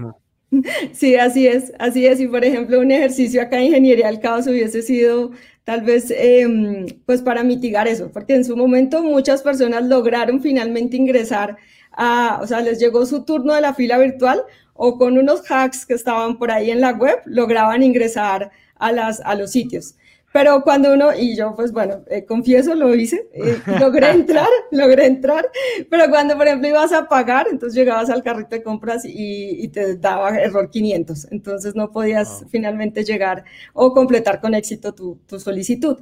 Sí, 0.92 1.14
así 1.14 1.46
es, 1.46 1.74
así 1.78 2.06
es. 2.06 2.20
Y 2.20 2.26
por 2.26 2.42
ejemplo, 2.42 2.80
un 2.80 2.90
ejercicio 2.90 3.40
acá 3.40 3.58
en 3.58 3.66
Ingeniería 3.66 4.06
del 4.06 4.18
Caos 4.18 4.46
hubiese 4.46 4.80
sido 4.82 5.30
tal 5.62 5.82
vez 5.82 6.10
em, 6.10 6.86
pues 7.04 7.22
para 7.22 7.44
mitigar 7.44 7.86
eso, 7.86 8.10
porque 8.10 8.34
en 8.34 8.44
su 8.44 8.56
momento 8.56 9.02
muchas 9.02 9.42
personas 9.42 9.84
lograron 9.84 10.40
finalmente 10.40 10.96
ingresar 10.96 11.56
a, 11.92 12.40
o 12.42 12.46
sea, 12.48 12.62
les 12.62 12.80
llegó 12.80 13.04
su 13.06 13.24
turno 13.26 13.54
de 13.54 13.60
la 13.60 13.74
fila 13.74 13.98
virtual 13.98 14.42
o 14.72 14.96
con 14.96 15.18
unos 15.18 15.42
hacks 15.48 15.84
que 15.86 15.94
estaban 15.94 16.38
por 16.38 16.50
ahí 16.50 16.70
en 16.70 16.80
la 16.80 16.92
web, 16.92 17.18
lograban 17.26 17.82
ingresar 17.82 18.50
a, 18.76 18.90
las, 18.90 19.20
a 19.20 19.34
los 19.34 19.52
sitios. 19.52 19.94
Pero 20.32 20.62
cuando 20.62 20.92
uno, 20.92 21.14
y 21.14 21.34
yo 21.36 21.54
pues 21.56 21.72
bueno, 21.72 22.04
eh, 22.08 22.24
confieso, 22.24 22.74
lo 22.74 22.94
hice, 22.94 23.28
eh, 23.32 23.58
logré 23.80 24.10
entrar, 24.10 24.48
logré 24.70 25.06
entrar, 25.06 25.48
pero 25.88 26.08
cuando 26.10 26.36
por 26.36 26.46
ejemplo 26.46 26.68
ibas 26.68 26.92
a 26.92 27.08
pagar, 27.08 27.46
entonces 27.50 27.74
llegabas 27.74 28.10
al 28.10 28.22
carrito 28.22 28.50
de 28.50 28.62
compras 28.62 29.02
y, 29.04 29.68
te 29.68 29.96
daba 29.96 30.38
error 30.38 30.70
500, 30.70 31.28
entonces 31.30 31.74
no 31.74 31.90
podías 31.90 32.44
finalmente 32.50 33.04
llegar 33.04 33.44
o 33.74 33.92
completar 33.92 34.40
con 34.40 34.54
éxito 34.54 34.94
tu, 34.94 35.18
tu 35.26 35.40
solicitud. 35.40 35.98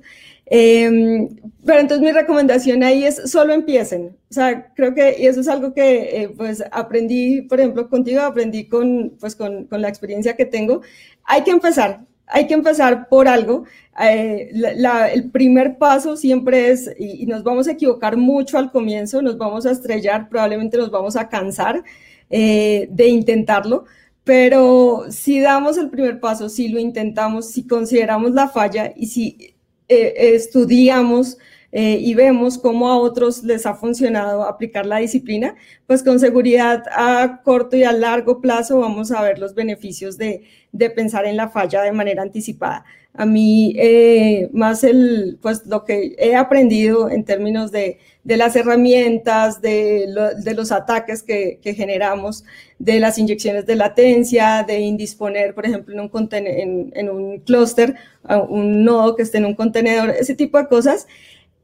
Em, 0.49 1.29
pero 1.65 1.81
entonces 1.81 2.05
mi 2.05 2.13
recomendación 2.13 2.85
ahí 2.85 3.05
es 3.05 3.31
solo 3.31 3.53
empiecen. 3.53 4.17
O 4.31 4.35
sea, 4.35 4.73
creo 4.75 4.95
que, 4.95 5.17
y 5.19 5.27
eso 5.27 5.41
es 5.41 5.49
algo 5.49 5.75
que 5.75 6.23
eh, 6.23 6.29
pues 6.37 6.63
aprendí, 6.71 7.43
por 7.43 7.59
ejemplo, 7.59 7.89
contigo, 7.89 8.21
aprendí 8.23 8.69
con, 8.69 9.17
pues, 9.21 9.35
con, 9.35 9.67
con 9.67 9.83
la 9.83 9.89
experiencia 9.89 10.37
que 10.37 10.47
tengo. 10.47 10.83
Hay 11.25 11.43
que 11.43 11.51
empezar, 11.51 12.05
hay 12.27 12.47
que 12.47 12.55
empezar 12.55 13.09
por 13.09 13.29
algo. 13.29 13.65
Eh, 14.01 14.51
el 15.13 15.31
primer 15.31 15.79
paso 15.79 16.17
siempre 16.17 16.71
es, 16.71 16.91
y, 16.99 17.27
nos 17.27 17.43
vamos 17.43 17.69
a 17.69 17.73
equivocar 17.73 18.17
mucho 18.17 18.59
al 18.59 18.71
comienzo, 18.71 19.23
nos 19.23 19.39
vamos 19.39 19.67
a 19.67 19.71
estrellar, 19.71 20.29
probablemente 20.29 20.77
nos 20.77 20.91
vamos 20.91 21.17
a 21.17 21.29
cansar 21.29 21.83
eh, 22.29 22.89
de 22.91 23.09
intentarlo, 23.09 23.85
pero 24.25 25.05
si 25.09 25.41
damos 25.41 25.79
el 25.79 25.89
primer 25.89 26.21
paso, 26.21 26.49
si 26.49 26.69
lo 26.69 26.79
intentamos, 26.79 27.51
si 27.51 27.67
consideramos 27.67 28.33
la 28.33 28.49
falla 28.49 28.93
y 28.95 29.07
si 29.07 29.55
estudiamos 29.89 31.39
y 31.73 32.15
vemos 32.15 32.59
cómo 32.59 32.89
a 32.89 32.99
otros 32.99 33.43
les 33.45 33.67
ha 33.67 33.75
funcionado 33.75 34.45
aplicar 34.45 34.87
la 34.87 34.99
disciplina, 34.99 35.55
pues 35.87 36.03
con 36.03 36.19
seguridad 36.21 36.85
a 36.91 37.43
corto 37.45 37.77
y 37.77 37.85
a 37.85 37.93
largo 37.93 38.41
plazo 38.41 38.79
vamos 38.81 39.11
a 39.13 39.23
ver 39.23 39.39
los 39.39 39.55
beneficios 39.55 40.17
de, 40.17 40.45
de 40.73 40.91
pensar 40.91 41.27
en 41.27 41.37
la 41.37 41.49
falla 41.49 41.83
de 41.83 41.93
manera 41.93 42.23
anticipada. 42.23 42.85
A 43.19 43.25
mí, 43.25 43.75
eh, 43.79 44.51
más 44.53 44.85
el, 44.85 45.39
pues 45.41 45.65
lo 45.67 45.85
que 45.85 46.15
he 46.19 46.37
aprendido 46.37 47.09
en 47.09 47.25
términos 47.25 47.73
de, 47.73 47.99
de 48.25 48.37
las 48.37 48.57
herramientas, 48.57 49.63
de, 49.63 50.07
de 50.45 50.55
los 50.55 50.71
ataques 50.71 51.23
que, 51.23 51.59
que, 51.63 51.73
generamos, 51.73 52.45
de 52.79 53.01
las 53.01 53.17
inyecciones 53.17 53.65
de 53.65 53.77
latencia, 53.77 54.65
de 54.69 54.81
indisponer, 54.81 55.55
por 55.55 55.65
ejemplo, 55.65 55.95
en 55.95 56.01
un, 56.01 56.29
en, 56.33 56.93
en 56.95 57.09
un 57.09 57.39
clúster, 57.39 57.95
un 58.51 58.85
nodo 58.85 59.17
que 59.17 59.23
esté 59.23 59.39
en 59.39 59.47
un 59.47 59.55
contenedor, 59.55 60.11
ese 60.11 60.35
tipo 60.35 60.59
de 60.59 60.69
cosas. 60.69 61.07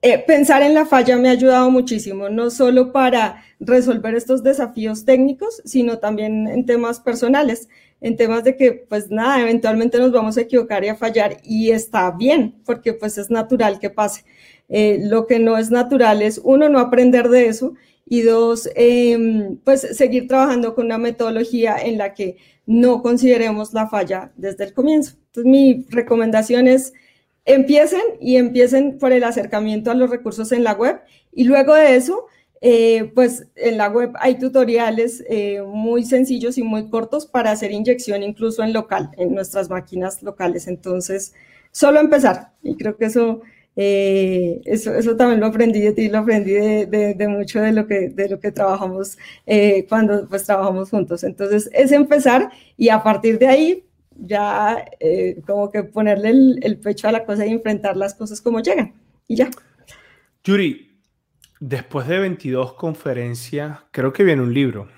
Eh, 0.02 0.18
pensar 0.26 0.62
en 0.62 0.74
la 0.74 0.84
falla 0.84 1.16
me 1.16 1.28
ha 1.28 1.32
ayudado 1.32 1.70
muchísimo, 1.70 2.28
no 2.28 2.50
solo 2.50 2.92
para 2.92 3.44
resolver 3.60 4.16
estos 4.16 4.42
desafíos 4.42 5.04
técnicos, 5.04 5.62
sino 5.64 5.98
también 5.98 6.48
en 6.48 6.66
temas 6.66 6.98
personales 7.00 7.68
en 8.02 8.16
temas 8.16 8.44
de 8.44 8.56
que, 8.56 8.72
pues 8.72 9.10
nada, 9.10 9.40
eventualmente 9.40 9.98
nos 9.98 10.12
vamos 10.12 10.36
a 10.36 10.42
equivocar 10.42 10.84
y 10.84 10.88
a 10.88 10.96
fallar 10.96 11.38
y 11.44 11.70
está 11.70 12.10
bien, 12.10 12.56
porque 12.66 12.92
pues 12.92 13.16
es 13.16 13.30
natural 13.30 13.78
que 13.78 13.90
pase. 13.90 14.24
Eh, 14.68 14.98
lo 15.02 15.26
que 15.26 15.38
no 15.38 15.56
es 15.56 15.70
natural 15.70 16.20
es, 16.20 16.40
uno, 16.42 16.68
no 16.68 16.80
aprender 16.80 17.28
de 17.28 17.46
eso 17.46 17.74
y 18.04 18.22
dos, 18.22 18.68
em, 18.74 19.56
pues 19.64 19.82
seguir 19.82 20.26
trabajando 20.26 20.74
con 20.74 20.86
una 20.86 20.98
metodología 20.98 21.76
en 21.76 21.96
la 21.98 22.12
que 22.12 22.36
no 22.66 23.02
consideremos 23.02 23.72
la 23.72 23.88
falla 23.88 24.32
desde 24.36 24.64
el 24.64 24.74
comienzo. 24.74 25.16
Entonces, 25.26 25.50
mi 25.50 25.86
recomendación 25.88 26.66
es, 26.66 26.92
empiecen 27.44 28.02
y 28.20 28.36
empiecen 28.36 28.98
por 28.98 29.12
el 29.12 29.24
acercamiento 29.24 29.90
a 29.90 29.94
los 29.94 30.10
recursos 30.10 30.52
en 30.52 30.64
la 30.64 30.74
web 30.74 31.00
y 31.32 31.44
luego 31.44 31.74
de 31.74 31.96
eso, 31.96 32.26
eh, 32.60 33.10
pues 33.14 33.48
en 33.56 33.76
la 33.76 33.88
web 33.88 34.12
hay 34.20 34.38
tutoriales 34.38 35.24
eh, 35.28 35.62
muy 35.62 36.04
sencillos 36.04 36.58
y 36.58 36.62
muy 36.62 36.88
cortos 36.90 37.26
para 37.26 37.50
hacer 37.50 37.72
inyección 37.72 38.22
incluso 38.22 38.62
en 38.62 38.72
local, 38.72 39.10
en 39.16 39.34
nuestras 39.34 39.68
máquinas 39.68 40.22
locales. 40.22 40.68
Entonces, 40.68 41.34
solo 41.72 41.98
empezar. 41.98 42.52
Y 42.62 42.76
creo 42.76 42.96
que 42.96 43.06
eso, 43.06 43.40
eh, 43.74 44.60
eso, 44.64 44.94
eso, 44.94 45.16
también 45.16 45.40
lo 45.40 45.46
aprendí 45.46 45.80
de 45.80 45.92
ti, 45.92 46.08
lo 46.08 46.18
aprendí 46.18 46.52
de, 46.52 47.26
mucho 47.28 47.60
de 47.60 47.72
lo 47.72 47.86
que, 47.88 48.10
de 48.10 48.28
lo 48.28 48.38
que 48.38 48.52
trabajamos 48.52 49.18
cuando 49.88 50.28
pues 50.28 50.44
trabajamos 50.44 50.90
juntos. 50.90 51.24
Entonces, 51.24 51.68
es 51.72 51.90
empezar 51.90 52.50
y 52.76 52.90
a 52.90 53.02
partir 53.02 53.38
de 53.40 53.48
ahí 53.48 53.84
ya 54.18 54.84
como 55.46 55.70
que 55.70 55.82
ponerle 55.82 56.30
el, 56.30 56.60
el 56.62 56.78
pecho 56.78 57.08
a 57.08 57.12
la 57.12 57.24
cosa 57.24 57.46
y 57.46 57.50
enfrentar 57.50 57.96
las 57.96 58.14
cosas 58.14 58.40
como 58.40 58.60
llegan. 58.60 58.94
Y 59.28 59.36
ya. 59.36 59.50
Yuri, 60.44 60.92
Después 61.64 62.08
de 62.08 62.18
22 62.18 62.72
conferencias, 62.72 63.78
creo 63.92 64.12
que 64.12 64.24
viene 64.24 64.42
un 64.42 64.52
libro. 64.52 64.88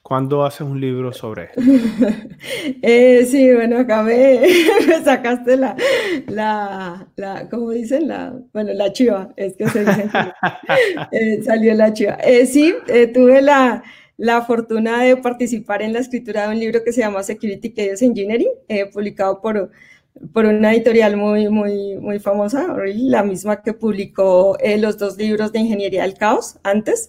¿Cuándo 0.00 0.44
haces 0.44 0.60
un 0.60 0.80
libro 0.80 1.12
sobre 1.12 1.46
esto? 1.46 1.60
eh, 2.82 3.26
sí, 3.28 3.52
bueno, 3.52 3.78
acabé, 3.78 4.40
me, 4.86 5.02
sacaste 5.02 5.56
la, 5.56 5.74
la, 6.28 7.08
la, 7.16 7.48
¿cómo 7.48 7.70
dicen? 7.72 8.06
La, 8.06 8.32
bueno, 8.52 8.72
la 8.74 8.92
chiva, 8.92 9.30
es 9.34 9.56
que 9.56 9.66
se 9.66 9.80
dice, 9.84 10.08
eh, 11.10 11.42
salió 11.42 11.74
la 11.74 11.92
chiva. 11.92 12.14
Eh, 12.22 12.46
sí, 12.46 12.72
eh, 12.86 13.08
tuve 13.08 13.42
la, 13.42 13.82
la 14.16 14.42
fortuna 14.42 15.02
de 15.02 15.16
participar 15.16 15.82
en 15.82 15.92
la 15.92 16.00
escritura 16.00 16.42
de 16.42 16.54
un 16.54 16.60
libro 16.60 16.84
que 16.84 16.92
se 16.92 17.00
llama 17.00 17.22
Security 17.22 17.72
Chaos 17.72 18.02
Engineering, 18.02 18.50
publicado 18.92 19.40
por 19.40 19.70
por 20.32 20.46
una 20.46 20.72
editorial 20.72 21.16
muy, 21.16 21.48
muy, 21.48 21.96
muy 21.96 22.18
famosa, 22.18 22.66
la 22.86 23.22
misma 23.22 23.62
que 23.62 23.72
publicó 23.72 24.56
eh, 24.60 24.78
los 24.78 24.98
dos 24.98 25.16
libros 25.16 25.52
de 25.52 25.60
Ingeniería 25.60 26.02
del 26.02 26.14
Caos 26.14 26.58
antes. 26.62 27.08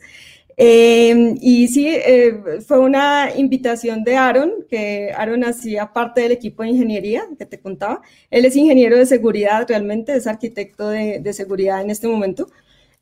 Em, 0.57 1.37
y 1.41 1.67
sí, 1.67 1.89
eh, 1.89 2.61
fue 2.65 2.79
una 2.79 3.29
invitación 3.35 4.03
de 4.03 4.15
Aaron, 4.15 4.53
que 4.69 5.11
Aaron 5.15 5.43
hacía 5.43 5.91
parte 5.91 6.21
del 6.21 6.31
equipo 6.31 6.63
de 6.63 6.69
ingeniería 6.69 7.27
que 7.37 7.45
te 7.45 7.59
contaba. 7.59 8.01
Él 8.31 8.45
es 8.45 8.55
ingeniero 8.55 8.97
de 8.97 9.05
seguridad, 9.05 9.65
realmente 9.67 10.15
es 10.15 10.27
arquitecto 10.27 10.89
de, 10.89 11.19
de 11.19 11.33
seguridad 11.33 11.81
en 11.81 11.89
este 11.89 12.07
momento. 12.07 12.47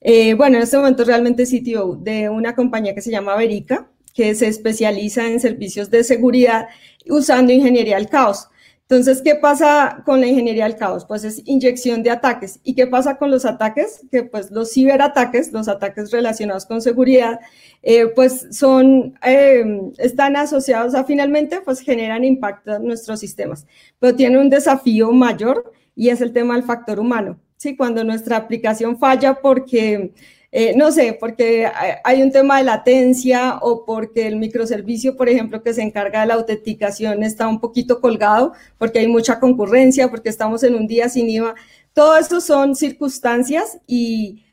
Eh, 0.01 0.33
bueno, 0.33 0.57
en 0.57 0.63
este 0.63 0.77
momento 0.77 1.05
realmente 1.05 1.43
es 1.43 1.51
CTO 1.51 1.95
de 1.95 2.29
una 2.29 2.55
compañía 2.55 2.93
que 2.93 3.01
se 3.01 3.11
llama 3.11 3.37
Verica, 3.37 3.89
que 4.13 4.35
se 4.35 4.47
especializa 4.47 5.27
en 5.27 5.39
servicios 5.39 5.89
de 5.89 6.03
seguridad 6.03 6.67
usando 7.07 7.51
ingeniería 7.51 7.97
del 7.97 8.09
caos. 8.09 8.47
Entonces, 8.83 9.21
¿qué 9.23 9.35
pasa 9.35 10.03
con 10.05 10.19
la 10.19 10.27
ingeniería 10.27 10.65
del 10.65 10.75
caos? 10.75 11.05
Pues 11.05 11.23
es 11.23 11.41
inyección 11.45 12.03
de 12.03 12.11
ataques. 12.11 12.59
¿Y 12.63 12.75
qué 12.75 12.85
pasa 12.85 13.17
con 13.17 13.31
los 13.31 13.45
ataques? 13.45 14.05
Que 14.11 14.23
pues 14.23 14.51
los 14.51 14.73
ciberataques, 14.73 15.51
los 15.53 15.67
ataques 15.67 16.11
relacionados 16.11 16.65
con 16.65 16.81
seguridad, 16.81 17.39
eh, 17.81 18.07
pues 18.07 18.47
son, 18.51 19.17
eh, 19.25 19.63
están 19.97 20.35
asociados 20.35 20.95
a 20.95 21.05
finalmente, 21.05 21.61
pues 21.61 21.79
generan 21.79 22.23
impacto 22.23 22.75
en 22.75 22.85
nuestros 22.85 23.21
sistemas. 23.21 23.65
Pero 23.99 24.15
tiene 24.15 24.37
un 24.37 24.49
desafío 24.49 25.11
mayor 25.11 25.71
y 25.95 26.09
es 26.09 26.21
el 26.21 26.33
tema 26.33 26.55
del 26.55 26.63
factor 26.63 26.99
humano. 26.99 27.39
¿sí? 27.57 27.77
Cuando 27.77 28.03
nuestra 28.03 28.35
aplicación 28.37 28.99
falla 28.99 29.35
porque 29.41 30.11
eh, 30.55 30.75
no 30.77 30.91
sé, 30.91 31.17
porque 31.19 31.67
hay 32.03 32.21
un 32.21 32.31
tema 32.31 32.59
de 32.59 32.63
latencia 32.65 33.57
o 33.63 33.85
porque 33.85 34.27
el 34.27 34.35
microservicio, 34.35 35.17
por 35.17 35.27
ejemplo, 35.27 35.63
que 35.63 35.73
se 35.73 35.81
encarga 35.81 36.21
de 36.21 36.27
la 36.27 36.35
autenticación 36.35 37.23
está 37.23 37.47
un 37.47 37.59
poquito 37.59 37.99
colgado, 37.99 38.53
porque 38.77 38.99
hay 38.99 39.07
mucha 39.07 39.39
concurrencia, 39.39 40.11
porque 40.11 40.29
estamos 40.29 40.61
en 40.61 40.75
un 40.75 40.85
día 40.85 41.09
sin 41.09 41.27
IVA. 41.27 41.55
Todo 41.93 42.17
eso 42.17 42.39
son 42.39 42.75
circunstancias 42.75 43.79
y, 43.87 44.43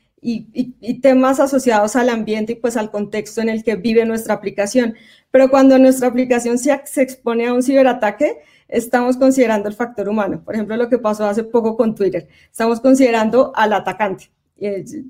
temas 1.01 1.39
asociados 1.39 1.95
al 1.95 2.09
ambiente 2.09 2.53
y 2.53 2.55
pues 2.55 2.77
al 2.77 2.91
contexto 2.91 3.41
en 3.41 3.49
el 3.49 3.63
que 3.63 3.75
vive 3.75 4.03
nuestra 4.05 4.33
aplicación. 4.33 4.95
Pero 5.29 5.51
cuando 5.51 5.77
nuestra 5.77 6.07
aplicación 6.07 6.57
se, 6.57 6.81
se 6.85 7.03
expone 7.03 7.45
a 7.47 7.53
un 7.53 7.61
ciberataque, 7.61 8.39
estamos 8.67 9.17
considerando 9.17 9.69
el 9.69 9.75
factor 9.75 10.09
humano. 10.09 10.41
Por 10.43 10.55
ejemplo, 10.55 10.77
lo 10.77 10.89
que 10.89 10.97
pasó 10.97 11.25
hace 11.25 11.43
poco 11.43 11.77
con 11.77 11.93
Twitter. 11.95 12.27
Estamos 12.51 12.79
considerando 12.81 13.51
al 13.55 13.73
atacante 13.73 14.31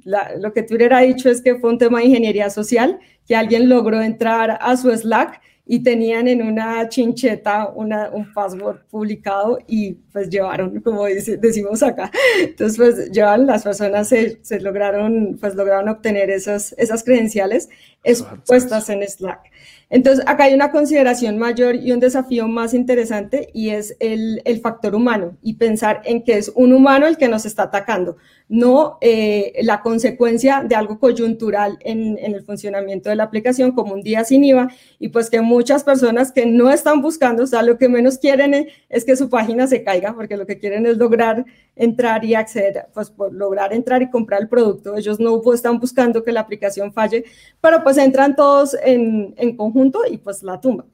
lo 0.05 0.53
que 0.53 0.63
Twitter 0.63 0.93
ha 0.93 1.01
dicho 1.01 1.29
es 1.29 1.41
que 1.41 1.55
fue 1.55 1.69
un 1.69 1.77
tema 1.77 1.99
de 1.99 2.05
ingeniería 2.05 2.49
social, 2.49 2.99
que 3.27 3.35
alguien 3.35 3.69
logró 3.69 4.01
entrar 4.01 4.57
a 4.61 4.77
su 4.77 4.89
Slack 4.89 5.41
y 5.65 5.79
tenían 5.83 6.27
en 6.27 6.41
una 6.41 6.89
chincheta 6.89 7.69
una, 7.69 8.09
un 8.09 8.33
password 8.33 8.79
publicado 8.89 9.59
y 9.67 9.93
pues 10.11 10.29
llevaron, 10.29 10.81
como 10.81 11.05
decimos 11.05 11.83
acá, 11.83 12.11
entonces 12.41 12.77
pues 12.77 13.11
llevan, 13.11 13.45
las 13.45 13.63
personas 13.63 14.09
se, 14.09 14.39
se, 14.41 14.59
lograron, 14.59 15.37
pues 15.39 15.55
lograron 15.55 15.87
obtener 15.87 16.29
esas, 16.29 16.73
esas 16.77 17.03
credenciales 17.03 17.69
expuestas 18.03 18.89
en 18.89 19.07
Slack. 19.07 19.51
Entonces, 19.91 20.23
acá 20.25 20.45
hay 20.45 20.53
una 20.53 20.71
consideración 20.71 21.37
mayor 21.37 21.75
y 21.75 21.91
un 21.91 21.99
desafío 21.99 22.47
más 22.47 22.73
interesante 22.73 23.49
y 23.53 23.71
es 23.71 23.97
el, 23.99 24.41
el 24.45 24.61
factor 24.61 24.95
humano 24.95 25.37
y 25.43 25.55
pensar 25.55 26.01
en 26.05 26.23
que 26.23 26.37
es 26.37 26.49
un 26.55 26.71
humano 26.71 27.07
el 27.07 27.17
que 27.17 27.27
nos 27.27 27.45
está 27.45 27.63
atacando, 27.63 28.15
no 28.47 28.97
eh, 29.01 29.53
la 29.63 29.81
consecuencia 29.81 30.63
de 30.63 30.75
algo 30.75 30.97
coyuntural 30.97 31.77
en, 31.81 32.17
en, 32.19 32.33
el 32.33 32.41
funcionamiento 32.43 33.09
de 33.09 33.17
la 33.17 33.23
aplicación 33.23 33.73
como 33.73 33.93
un 33.93 34.01
día 34.01 34.23
sin 34.23 34.45
IVA 34.45 34.69
y 34.97 35.09
pues 35.09 35.29
que 35.29 35.41
muchas 35.41 35.83
personas 35.83 36.31
que 36.31 36.45
no 36.45 36.69
están 36.69 37.01
buscando, 37.01 37.43
o 37.43 37.47
sea, 37.47 37.61
lo 37.61 37.77
que 37.77 37.89
menos 37.89 38.17
quieren 38.17 38.69
es 38.87 39.03
que 39.03 39.17
su 39.17 39.29
página 39.29 39.67
se 39.67 39.83
caiga 39.83 40.13
porque 40.13 40.37
lo 40.37 40.45
que 40.45 40.57
quieren 40.57 40.85
es 40.85 40.95
lograr 40.95 41.45
entrar 41.75 42.23
y 42.23 42.35
acceder, 42.35 42.85
pues 42.93 43.09
por 43.09 43.33
lograr 43.33 43.73
entrar 43.73 44.01
y 44.01 44.09
comprar 44.09 44.41
el 44.41 44.47
producto. 44.47 44.95
Ellos 44.95 45.19
no 45.19 45.41
están 45.53 45.79
buscando 45.79 46.23
que 46.23 46.31
la 46.31 46.41
aplicación 46.41 46.93
falle, 46.93 47.23
pero 47.59 47.83
pues 47.83 47.90
entran 47.97 48.35
todos 48.35 48.75
en, 48.83 49.33
en 49.37 49.55
conjunto 49.55 50.01
y 50.09 50.17
pues 50.17 50.43
la 50.43 50.59
tumban. 50.59 50.87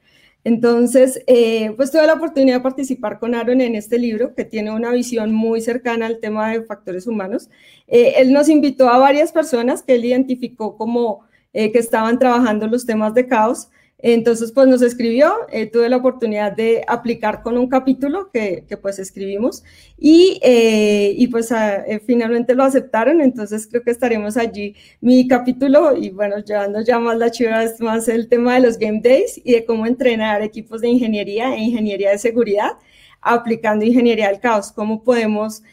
Entonces, 0.48 1.22
eh, 1.28 1.74
pues 1.76 1.92
tuve 1.92 2.08
la 2.08 2.14
oportunidad 2.14 2.56
de 2.56 2.62
participar 2.62 3.20
con 3.20 3.36
Aaron 3.36 3.60
en 3.60 3.76
este 3.76 4.00
libro, 4.00 4.34
que 4.34 4.46
tiene 4.46 4.72
una 4.72 4.92
visión 4.92 5.34
muy 5.34 5.60
cercana 5.60 6.06
al 6.06 6.20
tema 6.20 6.52
de 6.52 6.64
factores 6.64 7.06
humanos. 7.06 7.50
Eh, 7.88 8.14
él 8.16 8.32
nos 8.32 8.48
invitó 8.48 8.88
a 8.88 8.98
varias 8.98 9.34
personas 9.34 9.84
que 9.84 9.96
él 9.96 10.06
identificó 10.06 10.78
como 10.78 11.26
eh, 11.52 11.74
que 11.74 11.80
estaban 11.80 12.18
trabajando 12.18 12.68
los 12.68 12.86
temas 12.86 13.14
de 13.14 13.28
caos 13.28 13.70
entonces, 14.00 14.52
pues 14.52 14.68
nos 14.68 14.84
escribió, 14.84 15.34
eh, 15.52 15.66
tuve 15.66 15.90
la 15.90 15.98
oportunidad 15.98 16.52
de 16.52 16.84
aplicar 16.88 17.42
con 17.42 17.58
un 17.58 17.68
capítulo 17.68 18.30
que, 18.32 18.64
pues 18.80 19.00
escribimos 19.00 19.64
y, 19.98 20.40
eh, 20.44 21.14
y 21.18 21.28
pues 21.28 21.52
eh, 21.52 22.00
finalmente 22.06 22.54
lo 22.54 22.64
aceptaron, 22.64 23.22
entonces 23.22 23.68
creo 23.68 23.82
que 23.82 23.90
estaremos 23.90 24.38
allí. 24.38 24.76
Mi 25.02 25.28
capítulo, 25.28 25.98
y 25.98 26.12
bueno, 26.12 26.38
llevando 26.46 26.82
ya 26.82 27.00
más 27.00 27.18
la 27.18 27.32
chiva, 27.32 27.64
es 27.64 27.82
más 27.82 28.08
el 28.08 28.30
tema 28.30 28.54
de 28.56 28.60
los 28.62 28.78
Game 28.78 29.02
Days 29.02 29.42
y 29.44 29.54
de 29.54 29.66
cómo 29.66 29.88
entrenar 29.88 30.44
equipos 30.44 30.82
de 30.82 30.90
ingeniería 30.90 31.56
e 31.56 31.60
ingeniería 31.60 32.12
de 32.12 32.20
seguridad 32.20 32.74
aplicando 33.22 33.84
ingeniería 33.84 34.28
del 34.30 34.40
caos, 34.40 34.72
cómo 34.72 35.04
podemos 35.04 35.64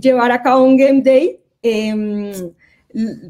llevar 0.00 0.32
a 0.32 0.42
cabo 0.42 0.64
un 0.64 0.76
Game 0.76 1.00
Day 1.02 1.38
em, 1.62 2.32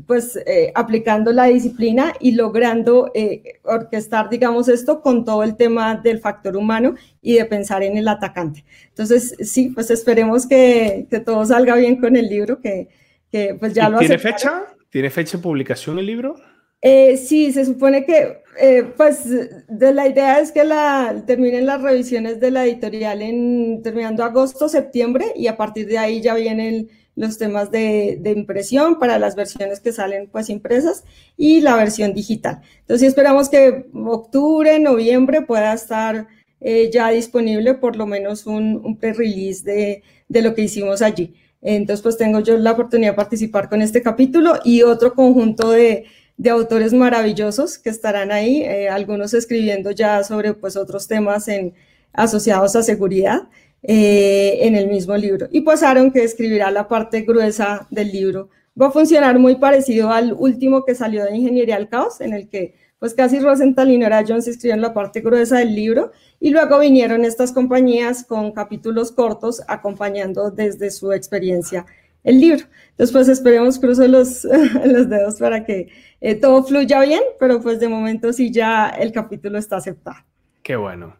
pues 0.06 0.36
eh, 0.46 0.72
aplicando 0.74 1.32
la 1.32 1.44
disciplina 1.44 2.12
y 2.20 2.32
logrando 2.32 3.10
eh, 3.14 3.60
orquestar, 3.62 4.28
digamos, 4.28 4.68
esto 4.68 5.00
con 5.00 5.24
todo 5.24 5.42
el 5.42 5.56
tema 5.56 5.96
del 5.96 6.20
factor 6.20 6.56
humano 6.56 6.94
y 7.20 7.34
de 7.34 7.44
pensar 7.44 7.82
en 7.82 7.96
el 7.96 8.08
atacante. 8.08 8.64
Entonces, 8.88 9.36
sí, 9.40 9.70
pues 9.70 9.90
esperemos 9.90 10.46
que, 10.46 11.06
que 11.10 11.20
todo 11.20 11.44
salga 11.44 11.76
bien 11.76 12.00
con 12.00 12.16
el 12.16 12.28
libro, 12.28 12.60
que, 12.60 12.88
que 13.30 13.56
pues 13.58 13.74
ya 13.74 13.88
lo 13.88 13.98
¿Tiene 13.98 14.18
fecha? 14.18 14.64
¿Tiene 14.90 15.10
fecha 15.10 15.38
de 15.38 15.42
publicación 15.42 15.98
el 15.98 16.06
libro? 16.06 16.36
Eh, 16.84 17.16
sí, 17.16 17.52
se 17.52 17.64
supone 17.64 18.04
que, 18.04 18.42
eh, 18.60 18.82
pues, 18.96 19.24
de 19.68 19.94
la 19.94 20.08
idea 20.08 20.40
es 20.40 20.50
que 20.50 20.64
la, 20.64 21.22
terminen 21.24 21.64
las 21.64 21.80
revisiones 21.80 22.40
de 22.40 22.50
la 22.50 22.64
editorial 22.64 23.22
en 23.22 23.82
terminando 23.84 24.24
agosto, 24.24 24.68
septiembre, 24.68 25.26
y 25.36 25.46
a 25.46 25.56
partir 25.56 25.86
de 25.86 25.98
ahí 25.98 26.20
ya 26.20 26.34
vienen 26.34 26.90
los 27.14 27.38
temas 27.38 27.70
de, 27.70 28.20
impresión 28.34 28.98
para 28.98 29.18
las 29.18 29.36
versiones 29.36 29.80
que 29.80 29.92
salen, 29.92 30.28
pues, 30.30 30.48
impresas 30.48 31.04
y 31.36 31.60
la 31.60 31.76
versión 31.76 32.14
digital. 32.14 32.60
Entonces, 32.80 33.08
esperamos 33.08 33.48
que 33.48 33.86
octubre, 33.92 34.78
noviembre 34.80 35.42
pueda 35.42 35.72
estar 35.74 36.26
eh, 36.60 36.90
ya 36.92 37.10
disponible 37.10 37.74
por 37.74 37.96
lo 37.96 38.06
menos 38.06 38.46
un, 38.46 38.80
un 38.84 38.96
pre-release 38.96 39.64
de, 39.64 40.02
lo 40.42 40.54
que 40.54 40.62
hicimos 40.62 41.02
allí. 41.02 41.34
Entonces, 41.60 42.02
pues 42.02 42.16
tengo 42.16 42.40
yo 42.40 42.56
la 42.56 42.72
oportunidad 42.72 43.12
de 43.12 43.16
participar 43.16 43.68
con 43.68 43.82
este 43.82 44.02
capítulo 44.02 44.58
y 44.64 44.82
otro 44.82 45.14
conjunto 45.14 45.70
de, 45.70 46.06
de 46.36 46.50
autores 46.50 46.92
maravillosos 46.92 47.78
que 47.78 47.90
estarán 47.90 48.32
ahí, 48.32 48.62
eh, 48.62 48.88
algunos 48.88 49.34
escribiendo 49.34 49.90
ya 49.90 50.24
sobre 50.24 50.54
pues 50.54 50.76
otros 50.76 51.06
temas 51.06 51.46
en, 51.48 51.74
asociados 52.12 52.76
a 52.76 52.82
seguridad 52.82 53.48
eh, 53.82 54.58
en 54.62 54.76
el 54.76 54.88
mismo 54.88 55.16
libro. 55.16 55.48
Y 55.50 55.62
pues 55.62 55.82
Aaron 55.82 56.12
que 56.12 56.22
escribirá 56.22 56.70
la 56.70 56.88
parte 56.88 57.22
gruesa 57.22 57.86
del 57.90 58.12
libro. 58.12 58.48
Va 58.80 58.88
a 58.88 58.90
funcionar 58.90 59.38
muy 59.38 59.56
parecido 59.56 60.10
al 60.10 60.32
último 60.32 60.84
que 60.84 60.94
salió 60.94 61.24
de 61.24 61.36
Ingeniería 61.36 61.76
al 61.76 61.88
Caos, 61.88 62.20
en 62.20 62.32
el 62.32 62.48
que 62.48 62.74
pues 62.98 63.14
casi 63.14 63.40
Rosenthal 63.40 63.90
y 63.90 63.98
Nora 63.98 64.24
Jones 64.26 64.46
escribieron 64.46 64.80
la 64.80 64.94
parte 64.94 65.22
gruesa 65.22 65.58
del 65.58 65.74
libro 65.74 66.12
y 66.38 66.50
luego 66.50 66.78
vinieron 66.78 67.24
estas 67.24 67.50
compañías 67.50 68.24
con 68.24 68.52
capítulos 68.52 69.10
cortos 69.10 69.60
acompañando 69.66 70.52
desde 70.52 70.88
su 70.92 71.12
experiencia 71.12 71.84
el 72.22 72.40
libro. 72.40 72.64
Pues 72.96 73.28
esperemos, 73.28 73.80
cruzo 73.80 74.06
los, 74.06 74.44
los 74.84 75.08
dedos 75.08 75.36
para 75.40 75.64
que 75.64 75.88
eh, 76.20 76.36
todo 76.36 76.62
fluya 76.62 77.00
bien, 77.00 77.22
pero 77.40 77.60
pues 77.60 77.80
de 77.80 77.88
momento 77.88 78.32
sí 78.32 78.52
ya 78.52 78.88
el 78.90 79.10
capítulo 79.10 79.58
está 79.58 79.78
aceptado. 79.78 80.18
Qué 80.62 80.76
bueno. 80.76 81.16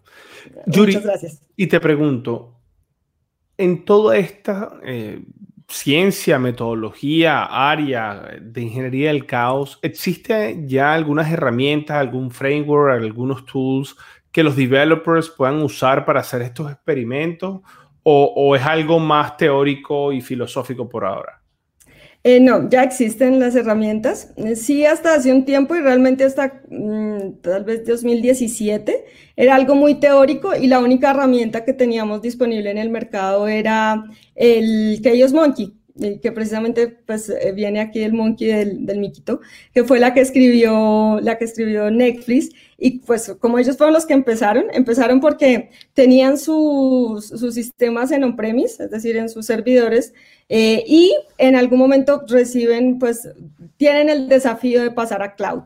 Yuri, 0.67 0.93
Muchas 0.93 1.05
gracias. 1.05 1.43
Y 1.57 1.67
te 1.67 1.81
pregunto, 1.81 2.61
en 3.57 3.85
toda 3.85 4.17
esta 4.17 4.81
eh, 4.85 5.23
ciencia, 5.69 6.39
metodología, 6.39 7.45
área 7.45 8.39
de 8.41 8.63
ingeniería 8.63 9.09
del 9.09 9.27
caos, 9.27 9.79
¿existe 9.83 10.63
ya 10.67 10.95
algunas 10.95 11.31
herramientas, 11.31 11.97
algún 11.97 12.31
framework, 12.31 13.03
algunos 13.03 13.45
tools 13.47 13.97
que 14.31 14.43
los 14.43 14.57
developers 14.57 15.29
puedan 15.31 15.63
usar 15.63 16.05
para 16.05 16.21
hacer 16.21 16.43
estos 16.43 16.71
experimentos? 16.71 17.61
o, 18.05 18.57
es 18.57 18.63
algo 18.63 18.99
más 18.99 19.37
teórico 19.37 20.13
y 20.13 20.21
filosófico 20.21 20.89
por 20.89 21.05
ahora? 21.05 21.42
Eh, 22.25 22.39
no, 22.39 22.71
ya 22.71 22.85
existen 22.85 23.41
las 23.41 23.57
herramientas. 23.57 24.33
Eh, 24.37 24.55
sí, 24.55 24.87
hasta 24.87 25.15
hace 25.15 25.33
un 25.33 25.45
tiempo 25.45 25.75
y 25.75 25.81
realmente 25.81 26.25
hasta 26.25 26.63
mm, 26.71 27.41
tal 27.43 27.65
vez 27.65 27.85
2017 27.85 29.05
era 29.35 29.57
algo 29.57 29.75
muy 29.75 29.97
teórico 29.97 30.55
y 30.55 30.69
la 30.69 30.79
única 30.79 31.11
herramienta 31.11 31.65
que 31.65 31.73
teníamos 31.73 32.23
disponible 32.23 32.71
en 32.71 32.79
el 32.79 32.91
mercado 32.91 33.49
era 33.49 34.05
el 34.37 35.01
Chaos 35.03 35.33
Monkey 35.33 35.75
que 35.95 36.33
precisamente 36.33 36.89
pues 36.89 37.29
eh, 37.29 37.53
viene 37.53 37.81
aquí 37.81 38.01
el 38.01 38.13
monkey 38.13 38.49
del, 38.49 38.87
del 38.87 38.99
miquito, 38.99 39.41
que 39.75 39.85
fue 39.85 40.01
la 40.01 40.15
que 40.15 40.21
escribió, 40.21 41.21
la 41.23 41.37
que 41.39 41.45
escribió 41.45 41.91
Netflix, 41.91 42.51
y 42.79 43.01
pues 43.01 43.35
como 43.39 43.59
ellos 43.59 43.77
fueron 43.77 43.95
los 43.95 44.07
que 44.07 44.15
empezaron, 44.15 44.65
empezaron 44.73 45.21
porque 45.21 45.71
tenían 45.95 46.39
sus, 46.39 47.27
sus 47.29 47.55
sistemas 47.55 48.11
en 48.11 48.25
on-premise, 48.25 48.85
es 48.85 48.91
decir, 48.91 49.17
en 49.17 49.29
sus 49.29 49.47
servidores, 49.47 50.15
eh, 50.49 50.83
y 50.87 51.15
en 51.39 51.57
algún 51.57 51.79
momento 51.79 52.25
reciben, 52.27 52.99
pues 52.99 53.29
tienen 53.77 54.09
el 54.09 54.29
desafío 54.29 54.83
de 54.83 54.91
pasar 54.91 55.23
a 55.23 55.35
cloud. 55.35 55.63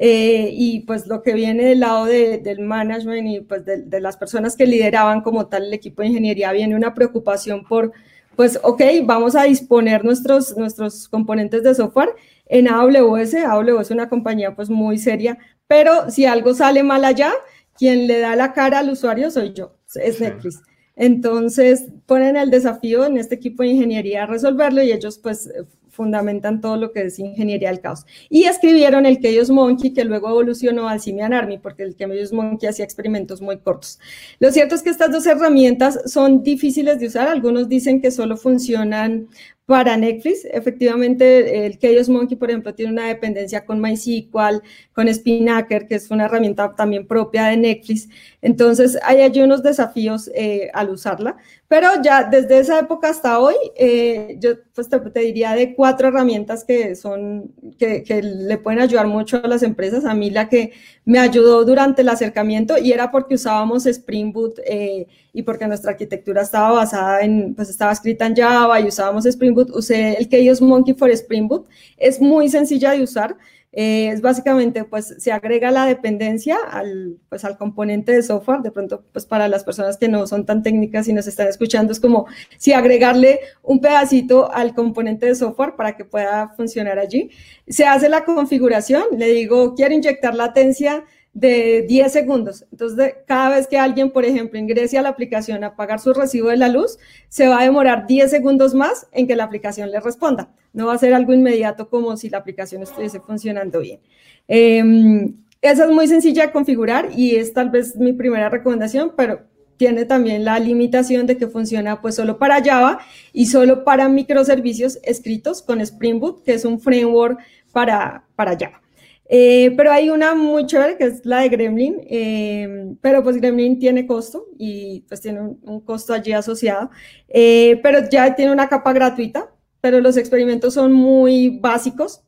Eh, 0.00 0.50
y 0.52 0.80
pues 0.80 1.08
lo 1.08 1.24
que 1.24 1.32
viene 1.32 1.64
del 1.64 1.80
lado 1.80 2.04
de, 2.04 2.38
del 2.38 2.60
management 2.60 3.26
y 3.26 3.40
pues 3.40 3.64
de, 3.64 3.82
de 3.82 4.00
las 4.00 4.16
personas 4.16 4.54
que 4.56 4.64
lideraban 4.64 5.22
como 5.22 5.48
tal 5.48 5.64
el 5.64 5.74
equipo 5.74 6.02
de 6.02 6.08
ingeniería, 6.08 6.52
viene 6.52 6.76
una 6.76 6.94
preocupación 6.94 7.64
por 7.64 7.92
pues 8.38 8.60
ok, 8.62 8.80
vamos 9.02 9.34
a 9.34 9.42
disponer 9.42 10.04
nuestros, 10.04 10.56
nuestros 10.56 11.08
componentes 11.08 11.64
de 11.64 11.74
software 11.74 12.10
en 12.46 12.68
AWS. 12.68 13.34
AWS 13.34 13.80
es 13.80 13.90
una 13.90 14.08
compañía 14.08 14.54
pues 14.54 14.70
muy 14.70 14.96
seria, 14.96 15.38
pero 15.66 16.08
si 16.08 16.24
algo 16.24 16.54
sale 16.54 16.84
mal 16.84 17.04
allá, 17.04 17.32
quien 17.76 18.06
le 18.06 18.20
da 18.20 18.36
la 18.36 18.52
cara 18.52 18.78
al 18.78 18.90
usuario 18.90 19.32
soy 19.32 19.54
yo, 19.54 19.74
es 19.96 20.20
Netflix. 20.20 20.62
Entonces 20.94 21.86
ponen 22.06 22.36
el 22.36 22.52
desafío 22.52 23.06
en 23.06 23.16
este 23.16 23.34
equipo 23.34 23.64
de 23.64 23.70
ingeniería 23.70 24.22
a 24.22 24.26
resolverlo 24.26 24.84
y 24.84 24.92
ellos 24.92 25.18
pues 25.18 25.50
fundamentan 25.98 26.60
todo 26.60 26.76
lo 26.76 26.92
que 26.92 27.02
es 27.02 27.18
ingeniería 27.18 27.70
del 27.70 27.80
caos. 27.80 28.06
Y 28.30 28.44
escribieron 28.44 29.04
el 29.04 29.20
Chaos 29.20 29.50
Monkey, 29.50 29.92
que 29.92 30.04
luego 30.04 30.28
evolucionó 30.28 30.88
al 30.88 31.00
Simian 31.00 31.32
Army, 31.32 31.58
porque 31.58 31.82
el 31.82 31.96
Chaos 31.96 32.32
Monkey 32.32 32.68
hacía 32.68 32.84
experimentos 32.84 33.42
muy 33.42 33.58
cortos. 33.58 33.98
Lo 34.38 34.52
cierto 34.52 34.76
es 34.76 34.82
que 34.82 34.90
estas 34.90 35.10
dos 35.10 35.26
herramientas 35.26 35.98
son 36.06 36.44
difíciles 36.44 37.00
de 37.00 37.08
usar. 37.08 37.26
Algunos 37.26 37.68
dicen 37.68 38.00
que 38.00 38.12
solo 38.12 38.36
funcionan 38.36 39.28
para 39.68 39.98
Netflix. 39.98 40.46
Efectivamente, 40.50 41.66
el 41.66 41.78
Chaos 41.78 42.08
Monkey, 42.08 42.38
por 42.38 42.48
ejemplo, 42.48 42.74
tiene 42.74 42.90
una 42.90 43.08
dependencia 43.08 43.66
con 43.66 43.82
MySQL, 43.82 44.62
con 44.94 45.12
Spinnaker, 45.12 45.86
que 45.86 45.96
es 45.96 46.10
una 46.10 46.24
herramienta 46.24 46.74
también 46.74 47.06
propia 47.06 47.48
de 47.48 47.58
Netflix. 47.58 48.08
Entonces, 48.40 48.98
hay 49.02 49.20
allí 49.20 49.42
unos 49.42 49.62
desafíos 49.62 50.30
eh, 50.34 50.70
al 50.72 50.88
usarla. 50.88 51.36
Pero 51.68 51.86
ya 52.02 52.24
desde 52.24 52.60
esa 52.60 52.78
época 52.78 53.10
hasta 53.10 53.38
hoy, 53.40 53.56
eh, 53.76 54.38
yo 54.40 54.52
pues 54.74 54.88
te, 54.88 55.20
diría 55.20 55.52
de 55.52 55.74
cuatro 55.74 56.08
herramientas 56.08 56.64
que 56.64 56.96
son, 56.96 57.52
que, 57.78 58.02
que, 58.04 58.22
le 58.22 58.56
pueden 58.56 58.80
ayudar 58.80 59.06
mucho 59.06 59.36
a 59.36 59.46
las 59.46 59.62
empresas. 59.62 60.06
A 60.06 60.14
mí 60.14 60.30
la 60.30 60.48
que 60.48 60.72
me 61.04 61.18
ayudó 61.18 61.66
durante 61.66 62.02
el 62.02 62.08
acercamiento 62.10 62.78
y 62.78 62.92
era 62.92 63.10
porque 63.10 63.34
usábamos 63.34 63.84
Spring 63.84 64.32
Boot 64.32 64.60
eh, 64.66 65.06
y 65.32 65.42
porque 65.42 65.66
nuestra 65.66 65.90
arquitectura 65.92 66.42
estaba 66.42 66.70
basada 66.72 67.22
en, 67.22 67.54
pues 67.54 67.68
estaba 67.68 67.92
escrita 67.92 68.26
en 68.26 68.34
Java 68.34 68.80
y 68.80 68.88
usábamos 68.88 69.26
Spring 69.26 69.54
Boot, 69.54 69.57
usé 69.72 70.16
el 70.18 70.28
Chaos 70.28 70.60
Monkey 70.60 70.94
for 70.94 71.10
Spring 71.10 71.48
Boot. 71.48 71.68
Es 71.96 72.20
muy 72.20 72.48
sencilla 72.48 72.92
de 72.92 73.02
usar. 73.02 73.36
Eh, 73.70 74.08
es 74.08 74.22
básicamente, 74.22 74.84
pues 74.84 75.14
se 75.18 75.30
agrega 75.30 75.70
la 75.70 75.84
dependencia 75.84 76.56
al, 76.70 77.18
pues, 77.28 77.44
al 77.44 77.58
componente 77.58 78.12
de 78.12 78.22
software. 78.22 78.62
De 78.62 78.70
pronto, 78.70 79.04
pues 79.12 79.26
para 79.26 79.46
las 79.46 79.62
personas 79.62 79.98
que 79.98 80.08
no 80.08 80.26
son 80.26 80.46
tan 80.46 80.62
técnicas 80.62 81.06
y 81.08 81.12
nos 81.12 81.26
están 81.26 81.48
escuchando, 81.48 81.92
es 81.92 82.00
como 82.00 82.26
si 82.56 82.72
agregarle 82.72 83.40
un 83.62 83.80
pedacito 83.80 84.50
al 84.52 84.74
componente 84.74 85.26
de 85.26 85.34
software 85.34 85.76
para 85.76 85.96
que 85.96 86.04
pueda 86.04 86.48
funcionar 86.56 86.98
allí. 86.98 87.30
Se 87.68 87.84
hace 87.84 88.08
la 88.08 88.24
configuración, 88.24 89.04
le 89.16 89.28
digo, 89.28 89.74
quiero 89.74 89.94
inyectar 89.94 90.34
latencia 90.34 91.04
de 91.38 91.82
10 91.82 92.12
segundos. 92.12 92.66
Entonces, 92.72 93.14
cada 93.26 93.50
vez 93.50 93.68
que 93.68 93.78
alguien, 93.78 94.10
por 94.10 94.24
ejemplo, 94.24 94.58
ingrese 94.58 94.98
a 94.98 95.02
la 95.02 95.10
aplicación 95.10 95.62
a 95.62 95.76
pagar 95.76 96.00
su 96.00 96.12
recibo 96.12 96.48
de 96.48 96.56
la 96.56 96.68
luz, 96.68 96.98
se 97.28 97.46
va 97.46 97.60
a 97.60 97.64
demorar 97.64 98.06
10 98.08 98.28
segundos 98.28 98.74
más 98.74 99.06
en 99.12 99.28
que 99.28 99.36
la 99.36 99.44
aplicación 99.44 99.90
le 99.90 100.00
responda. 100.00 100.50
No 100.72 100.86
va 100.86 100.94
a 100.94 100.98
ser 100.98 101.14
algo 101.14 101.32
inmediato 101.32 101.88
como 101.88 102.16
si 102.16 102.28
la 102.28 102.38
aplicación 102.38 102.82
estuviese 102.82 103.20
funcionando 103.20 103.80
bien. 103.80 104.00
Eh, 104.48 105.32
esa 105.60 105.84
es 105.84 105.90
muy 105.90 106.08
sencilla 106.08 106.46
de 106.46 106.52
configurar 106.52 107.10
y 107.16 107.36
es 107.36 107.52
tal 107.52 107.70
vez 107.70 107.96
mi 107.96 108.12
primera 108.12 108.48
recomendación, 108.48 109.12
pero 109.16 109.42
tiene 109.76 110.06
también 110.06 110.44
la 110.44 110.58
limitación 110.58 111.26
de 111.26 111.36
que 111.36 111.46
funciona 111.46 112.00
pues 112.00 112.16
solo 112.16 112.38
para 112.38 112.62
Java 112.62 112.98
y 113.32 113.46
solo 113.46 113.84
para 113.84 114.08
microservicios 114.08 114.98
escritos 115.04 115.62
con 115.62 115.80
Spring 115.80 116.18
Boot, 116.18 116.42
que 116.42 116.54
es 116.54 116.64
un 116.64 116.80
framework 116.80 117.38
para, 117.72 118.24
para 118.34 118.56
Java. 118.58 118.82
Eh, 119.30 119.74
pero 119.76 119.92
hay 119.92 120.08
una 120.08 120.34
muy 120.34 120.64
chévere 120.64 120.96
que 120.96 121.04
es 121.04 121.26
la 121.26 121.40
de 121.40 121.50
Gremlin, 121.50 122.00
eh, 122.08 122.94
pero 123.02 123.22
pues 123.22 123.36
Gremlin 123.36 123.78
tiene 123.78 124.06
costo 124.06 124.46
y 124.58 125.04
pues 125.06 125.20
tiene 125.20 125.40
un, 125.40 125.80
costo 125.80 126.14
allí 126.14 126.32
asociado, 126.32 126.90
eh, 127.28 127.78
pero 127.82 128.08
ya 128.08 128.34
tiene 128.34 128.52
una 128.52 128.70
capa 128.70 128.94
gratuita, 128.94 129.52
pero 129.82 130.00
los 130.00 130.16
experimentos 130.16 130.74
son 130.74 130.92
muy 130.92 131.58
básicos. 131.60 132.22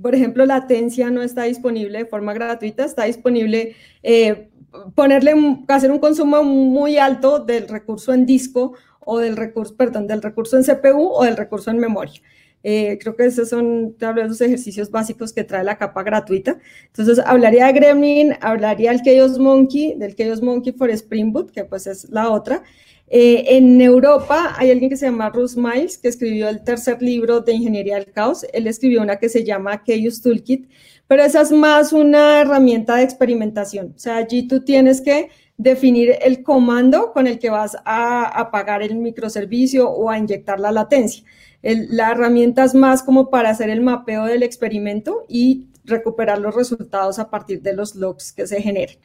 Por 0.00 0.14
ejemplo, 0.14 0.44
latencia 0.44 1.10
no 1.10 1.22
está 1.22 1.44
disponible 1.44 1.98
de 1.98 2.06
forma 2.06 2.34
gratuita, 2.34 2.84
está 2.84 3.04
disponible 3.04 3.74
ponerle, 4.94 5.32
hacer 5.68 5.90
un 5.90 5.98
consumo 5.98 6.42
muy 6.42 6.98
alto 6.98 7.38
del 7.38 7.66
recurso 7.66 8.12
en 8.12 8.26
disco 8.26 8.74
o 9.00 9.18
del 9.18 9.36
recurso, 9.36 9.74
perdón, 9.74 10.06
del 10.06 10.20
recurso 10.20 10.58
en 10.58 10.64
CPU 10.64 11.12
o 11.14 11.24
del 11.24 11.36
recurso 11.36 11.70
en 11.70 11.78
memoria. 11.78 12.20
Eh, 12.62 12.98
creo 13.00 13.14
que 13.14 13.26
esos 13.26 13.48
son 13.48 13.94
tal 13.98 14.14
vez 14.14 14.28
los 14.28 14.40
ejercicios 14.40 14.90
básicos 14.90 15.32
que 15.32 15.44
trae 15.44 15.62
la 15.62 15.78
capa 15.78 16.02
gratuita. 16.02 16.58
Entonces, 16.86 17.20
hablaría 17.24 17.66
de 17.66 17.72
Gremlin, 17.72 18.34
hablaría 18.40 18.90
del 18.90 19.02
Chaos 19.02 19.38
Monkey, 19.38 19.94
del 19.96 20.16
Chaos 20.16 20.42
Monkey 20.42 20.72
for 20.72 20.90
Spring 20.90 21.32
Boot, 21.32 21.52
que 21.52 21.64
pues 21.64 21.86
es 21.86 22.08
la 22.10 22.30
otra. 22.30 22.62
Eh, 23.08 23.56
en 23.56 23.80
Europa 23.80 24.54
hay 24.56 24.72
alguien 24.72 24.90
que 24.90 24.96
se 24.96 25.06
llama 25.06 25.30
Russ 25.30 25.56
Miles, 25.56 25.96
que 25.96 26.08
escribió 26.08 26.48
el 26.48 26.64
tercer 26.64 27.00
libro 27.00 27.40
de 27.40 27.52
Ingeniería 27.52 27.96
del 27.96 28.10
Caos. 28.12 28.44
Él 28.52 28.66
escribió 28.66 29.00
una 29.02 29.16
que 29.16 29.28
se 29.28 29.44
llama 29.44 29.84
Chaos 29.84 30.20
Toolkit, 30.22 30.68
pero 31.06 31.22
esa 31.22 31.42
es 31.42 31.52
más 31.52 31.92
una 31.92 32.40
herramienta 32.40 32.96
de 32.96 33.04
experimentación. 33.04 33.92
O 33.94 33.98
sea, 33.98 34.16
allí 34.16 34.48
tú 34.48 34.64
tienes 34.64 35.00
que 35.00 35.28
definir 35.56 36.16
el 36.20 36.42
comando 36.42 37.12
con 37.12 37.26
el 37.26 37.38
que 37.38 37.50
vas 37.50 37.76
a 37.84 38.24
apagar 38.40 38.82
el 38.82 38.96
microservicio 38.96 39.88
o 39.88 40.10
a 40.10 40.18
inyectar 40.18 40.58
la 40.60 40.72
latencia. 40.72 41.24
La 41.90 42.12
herramienta 42.12 42.64
es 42.64 42.74
más 42.74 43.02
como 43.02 43.30
para 43.30 43.50
hacer 43.50 43.70
el 43.70 43.80
mapeo 43.80 44.24
del 44.24 44.42
experimento 44.42 45.24
y 45.28 45.66
recuperar 45.84 46.38
los 46.38 46.54
resultados 46.54 47.18
a 47.18 47.30
partir 47.30 47.62
de 47.62 47.72
los 47.74 47.94
logs 47.94 48.32
que 48.32 48.46
se 48.46 48.60
generen. 48.60 48.96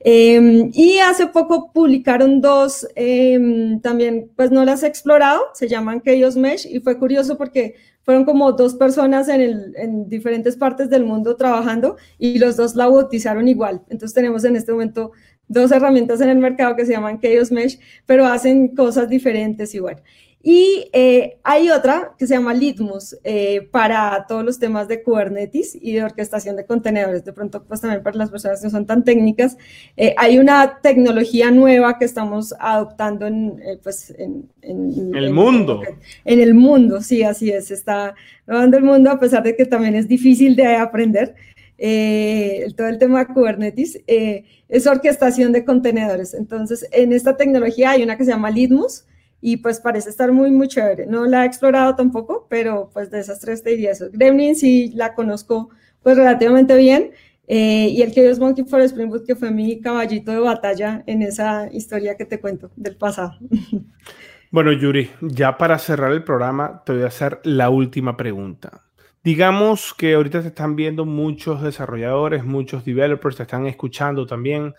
Em, 0.00 0.70
y 0.74 0.98
hace 0.98 1.26
poco 1.28 1.72
publicaron 1.72 2.40
dos, 2.40 2.86
em, 2.96 3.80
también 3.80 4.30
pues 4.36 4.50
no 4.50 4.64
las 4.64 4.82
he 4.82 4.86
explorado, 4.86 5.40
se 5.54 5.68
llaman 5.68 6.02
Chaos 6.02 6.36
Mesh 6.36 6.66
y 6.66 6.80
fue 6.80 6.98
curioso 6.98 7.38
porque 7.38 7.76
fueron 8.02 8.24
como 8.24 8.52
dos 8.52 8.74
personas 8.74 9.28
en, 9.28 9.40
el, 9.40 9.74
en 9.76 10.08
diferentes 10.08 10.56
partes 10.56 10.90
del 10.90 11.04
mundo 11.04 11.36
trabajando 11.36 11.96
y 12.18 12.38
los 12.38 12.56
dos 12.56 12.76
la 12.76 12.86
bautizaron 12.88 13.48
igual. 13.48 13.82
Entonces 13.88 14.14
tenemos 14.14 14.44
en 14.44 14.56
este 14.56 14.72
momento 14.72 15.12
dos 15.48 15.72
herramientas 15.72 16.20
en 16.20 16.28
el 16.28 16.38
mercado 16.38 16.76
que 16.76 16.84
se 16.86 16.92
llaman 16.92 17.20
Chaos 17.20 17.50
Mesh, 17.50 17.78
pero 18.04 18.26
hacen 18.26 18.76
cosas 18.76 19.08
diferentes 19.08 19.74
igual. 19.74 20.02
Eh, 20.48 21.38
hay 21.42 21.70
otra 21.70 22.14
que 22.16 22.24
se 22.24 22.34
llama 22.34 22.54
Litmus 22.54 23.16
eh, 23.24 23.68
para 23.72 24.26
todos 24.28 24.44
los 24.44 24.60
temas 24.60 24.86
de 24.86 25.02
Kubernetes 25.02 25.74
y 25.74 25.94
de 25.94 26.04
orquestación 26.04 26.54
de 26.54 26.64
contenedores. 26.64 27.24
De 27.24 27.32
pronto, 27.32 27.64
pues 27.64 27.80
también 27.80 28.00
para 28.04 28.16
las 28.16 28.30
personas 28.30 28.60
que 28.60 28.66
no 28.68 28.70
son 28.70 28.86
tan 28.86 29.02
técnicas, 29.02 29.58
eh, 29.96 30.14
hay 30.16 30.38
una 30.38 30.78
tecnología 30.80 31.50
nueva 31.50 31.98
que 31.98 32.04
estamos 32.04 32.54
adoptando 32.60 33.26
en, 33.26 33.60
pues, 33.82 34.14
en, 34.18 34.48
el 34.62 35.32
mundo. 35.32 35.82
En 36.24 36.38
el 36.38 36.54
mundo, 36.54 37.02
sí, 37.02 37.24
así 37.24 37.50
es. 37.50 37.72
Está 37.72 38.14
robando 38.46 38.76
el 38.76 38.84
mundo 38.84 39.10
a 39.10 39.18
pesar 39.18 39.42
de 39.42 39.56
que 39.56 39.64
también 39.66 39.96
es 39.96 40.06
difícil 40.06 40.54
de 40.54 40.76
aprender. 40.76 41.34
todo 41.76 42.86
el 42.86 42.98
tema 42.98 43.24
de 43.24 43.34
Kubernetes 43.34 44.00
es 44.06 44.86
orquestación 44.86 45.50
de 45.50 45.64
contenedores. 45.64 46.34
Entonces, 46.34 46.86
en 46.92 47.12
esta 47.12 47.36
tecnología 47.36 47.90
hay 47.90 48.04
una 48.04 48.16
que 48.16 48.24
se 48.24 48.30
llama 48.30 48.50
Litmus 48.50 49.06
y 49.40 49.58
pues 49.58 49.80
parece 49.80 50.10
estar 50.10 50.32
muy, 50.32 50.50
muy 50.50 50.68
chévere. 50.68 51.06
No 51.06 51.26
la 51.26 51.44
he 51.44 51.46
explorado 51.46 51.94
tampoco, 51.94 52.46
pero 52.48 52.90
pues 52.92 53.10
de 53.10 53.20
esas 53.20 53.40
tres 53.40 53.62
te 53.62 53.70
diría 53.70 53.92
eso. 53.92 54.06
Gremlin 54.12 54.56
sí 54.56 54.92
la 54.94 55.14
conozco 55.14 55.70
pues 56.02 56.16
relativamente 56.16 56.76
bien. 56.76 57.12
Eh, 57.48 57.88
y 57.90 58.02
el 58.02 58.12
Chaos 58.12 58.40
Monkey 58.40 58.64
for 58.64 58.80
Spring 58.80 59.08
Boot, 59.08 59.24
que 59.24 59.36
fue 59.36 59.52
mi 59.52 59.80
caballito 59.80 60.32
de 60.32 60.40
batalla 60.40 61.04
en 61.06 61.22
esa 61.22 61.68
historia 61.72 62.16
que 62.16 62.24
te 62.24 62.40
cuento 62.40 62.70
del 62.76 62.96
pasado. 62.96 63.38
Bueno, 64.52 64.72
Yuri, 64.72 65.10
ya 65.20 65.58
para 65.58 65.76
cerrar 65.76 66.12
el 66.12 66.22
programa, 66.22 66.82
te 66.86 66.92
voy 66.92 67.02
a 67.02 67.08
hacer 67.08 67.40
la 67.42 67.68
última 67.68 68.16
pregunta. 68.16 68.84
Digamos 69.24 69.92
que 69.92 70.14
ahorita 70.14 70.40
te 70.40 70.48
están 70.48 70.76
viendo 70.76 71.04
muchos 71.04 71.60
desarrolladores, 71.60 72.44
muchos 72.44 72.84
developers, 72.84 73.36
te 73.36 73.42
están 73.42 73.66
escuchando 73.66 74.24
también. 74.24 74.72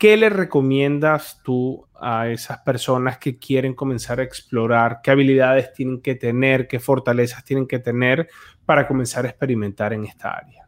¿Qué 0.00 0.16
le 0.16 0.30
recomiendas 0.30 1.42
tú 1.44 1.86
a 1.94 2.26
esas 2.30 2.60
personas 2.60 3.18
que 3.18 3.38
quieren 3.38 3.74
comenzar 3.74 4.18
a 4.18 4.22
explorar? 4.22 5.00
¿Qué 5.02 5.10
habilidades 5.10 5.74
tienen 5.74 6.00
que 6.00 6.14
tener? 6.14 6.66
¿Qué 6.66 6.80
fortalezas 6.80 7.44
tienen 7.44 7.66
que 7.66 7.80
tener 7.80 8.26
para 8.64 8.88
comenzar 8.88 9.26
a 9.26 9.28
experimentar 9.28 9.92
en 9.92 10.06
esta 10.06 10.30
área? 10.30 10.66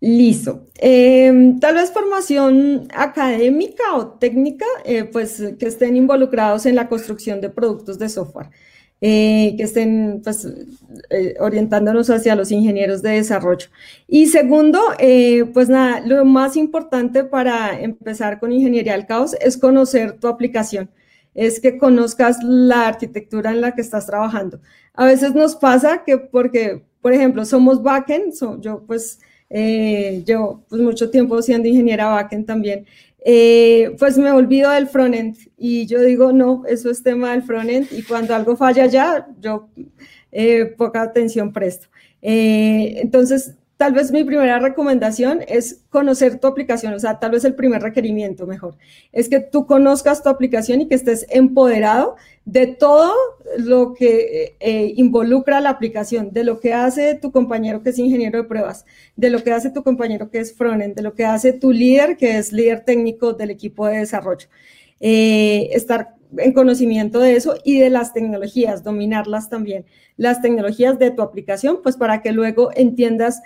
Listo. 0.00 0.66
Em, 0.76 1.58
tal 1.58 1.76
vez 1.76 1.90
formación 1.90 2.88
académica 2.94 3.94
o 3.94 4.08
técnica, 4.08 4.66
eh, 4.84 5.04
pues 5.04 5.42
que 5.58 5.66
estén 5.66 5.96
involucrados 5.96 6.66
en 6.66 6.76
la 6.76 6.86
construcción 6.86 7.40
de 7.40 7.48
productos 7.48 7.98
de 7.98 8.10
software. 8.10 8.50
Eh, 9.00 9.54
que 9.56 9.62
estén 9.62 10.22
pues, 10.24 10.44
eh, 11.10 11.34
orientándonos 11.38 12.10
hacia 12.10 12.34
los 12.34 12.50
ingenieros 12.50 13.00
de 13.00 13.10
desarrollo. 13.10 13.68
Y 14.08 14.26
segundo, 14.26 14.80
eh, 14.98 15.44
pues 15.54 15.68
nada, 15.68 16.00
lo 16.00 16.24
más 16.24 16.56
importante 16.56 17.22
para 17.22 17.80
empezar 17.80 18.40
con 18.40 18.50
ingeniería 18.50 18.94
del 18.94 19.06
caos 19.06 19.36
es 19.40 19.56
conocer 19.56 20.18
tu 20.18 20.26
aplicación, 20.26 20.90
es 21.34 21.60
que 21.60 21.78
conozcas 21.78 22.38
la 22.42 22.88
arquitectura 22.88 23.52
en 23.52 23.60
la 23.60 23.72
que 23.72 23.82
estás 23.82 24.04
trabajando. 24.06 24.60
A 24.94 25.04
veces 25.04 25.32
nos 25.32 25.54
pasa 25.54 26.02
que 26.04 26.18
porque, 26.18 26.82
por 27.00 27.12
ejemplo, 27.12 27.44
somos 27.44 27.80
backend, 27.80 28.34
yo 28.60 28.82
pues 28.84 29.20
llevo 29.48 30.64
pues, 30.68 30.82
mucho 30.82 31.08
tiempo 31.08 31.40
siendo 31.40 31.68
ingeniera 31.68 32.06
backend 32.08 32.46
también, 32.46 32.84
eh, 33.30 33.94
pues 33.98 34.16
me 34.16 34.30
olvido 34.30 34.70
del 34.70 34.88
frontend 34.88 35.36
y 35.58 35.84
yo 35.84 36.00
digo, 36.00 36.32
no, 36.32 36.62
eso 36.66 36.90
es 36.90 37.02
tema 37.02 37.32
del 37.32 37.42
frontend 37.42 37.86
y 37.92 38.02
cuando 38.02 38.34
algo 38.34 38.56
falla 38.56 38.86
ya, 38.86 39.28
yo 39.38 39.68
eh, 40.32 40.64
poca 40.78 41.02
atención 41.02 41.52
presto. 41.52 41.88
Eh, 42.22 42.94
entonces, 43.02 43.54
tal 43.78 43.92
vez 43.92 44.10
mi 44.10 44.24
primera 44.24 44.58
recomendación 44.58 45.40
es 45.46 45.84
conocer 45.88 46.40
tu 46.40 46.48
aplicación, 46.48 46.92
o 46.94 46.98
sea, 46.98 47.20
tal 47.20 47.30
vez 47.30 47.44
el 47.44 47.54
primer 47.54 47.80
requerimiento 47.80 48.44
mejor, 48.44 48.76
es 49.12 49.28
que 49.28 49.38
tú 49.38 49.66
conozcas 49.66 50.20
tu 50.20 50.28
aplicación 50.28 50.80
y 50.80 50.88
que 50.88 50.96
estés 50.96 51.26
empoderado 51.30 52.16
de 52.44 52.66
todo 52.66 53.14
lo 53.56 53.94
que 53.94 54.56
eh, 54.58 54.92
involucra 54.96 55.60
la 55.60 55.70
aplicación, 55.70 56.32
de 56.32 56.42
lo 56.42 56.58
que 56.58 56.74
hace 56.74 57.14
tu 57.14 57.30
compañero 57.30 57.84
que 57.84 57.90
es 57.90 57.98
ingeniero 58.00 58.42
de 58.42 58.48
pruebas, 58.48 58.84
de 59.14 59.30
lo 59.30 59.44
que 59.44 59.52
hace 59.52 59.70
tu 59.70 59.84
compañero 59.84 60.28
que 60.28 60.40
es 60.40 60.56
frontend, 60.56 60.96
de 60.96 61.02
lo 61.02 61.14
que 61.14 61.24
hace 61.24 61.52
tu 61.52 61.70
líder 61.70 62.16
que 62.16 62.36
es 62.36 62.52
líder 62.52 62.84
técnico 62.84 63.32
del 63.32 63.50
equipo 63.50 63.86
de 63.86 63.98
desarrollo. 63.98 64.48
Eh, 64.98 65.68
estar 65.72 66.16
en 66.36 66.52
conocimiento 66.52 67.20
de 67.20 67.36
eso 67.36 67.56
y 67.64 67.78
de 67.78 67.90
las 67.90 68.12
tecnologías, 68.12 68.82
dominarlas 68.82 69.48
también, 69.48 69.86
las 70.16 70.42
tecnologías 70.42 70.98
de 70.98 71.10
tu 71.12 71.22
aplicación, 71.22 71.78
pues 71.82 71.96
para 71.96 72.22
que 72.22 72.32
luego 72.32 72.70
entiendas 72.74 73.40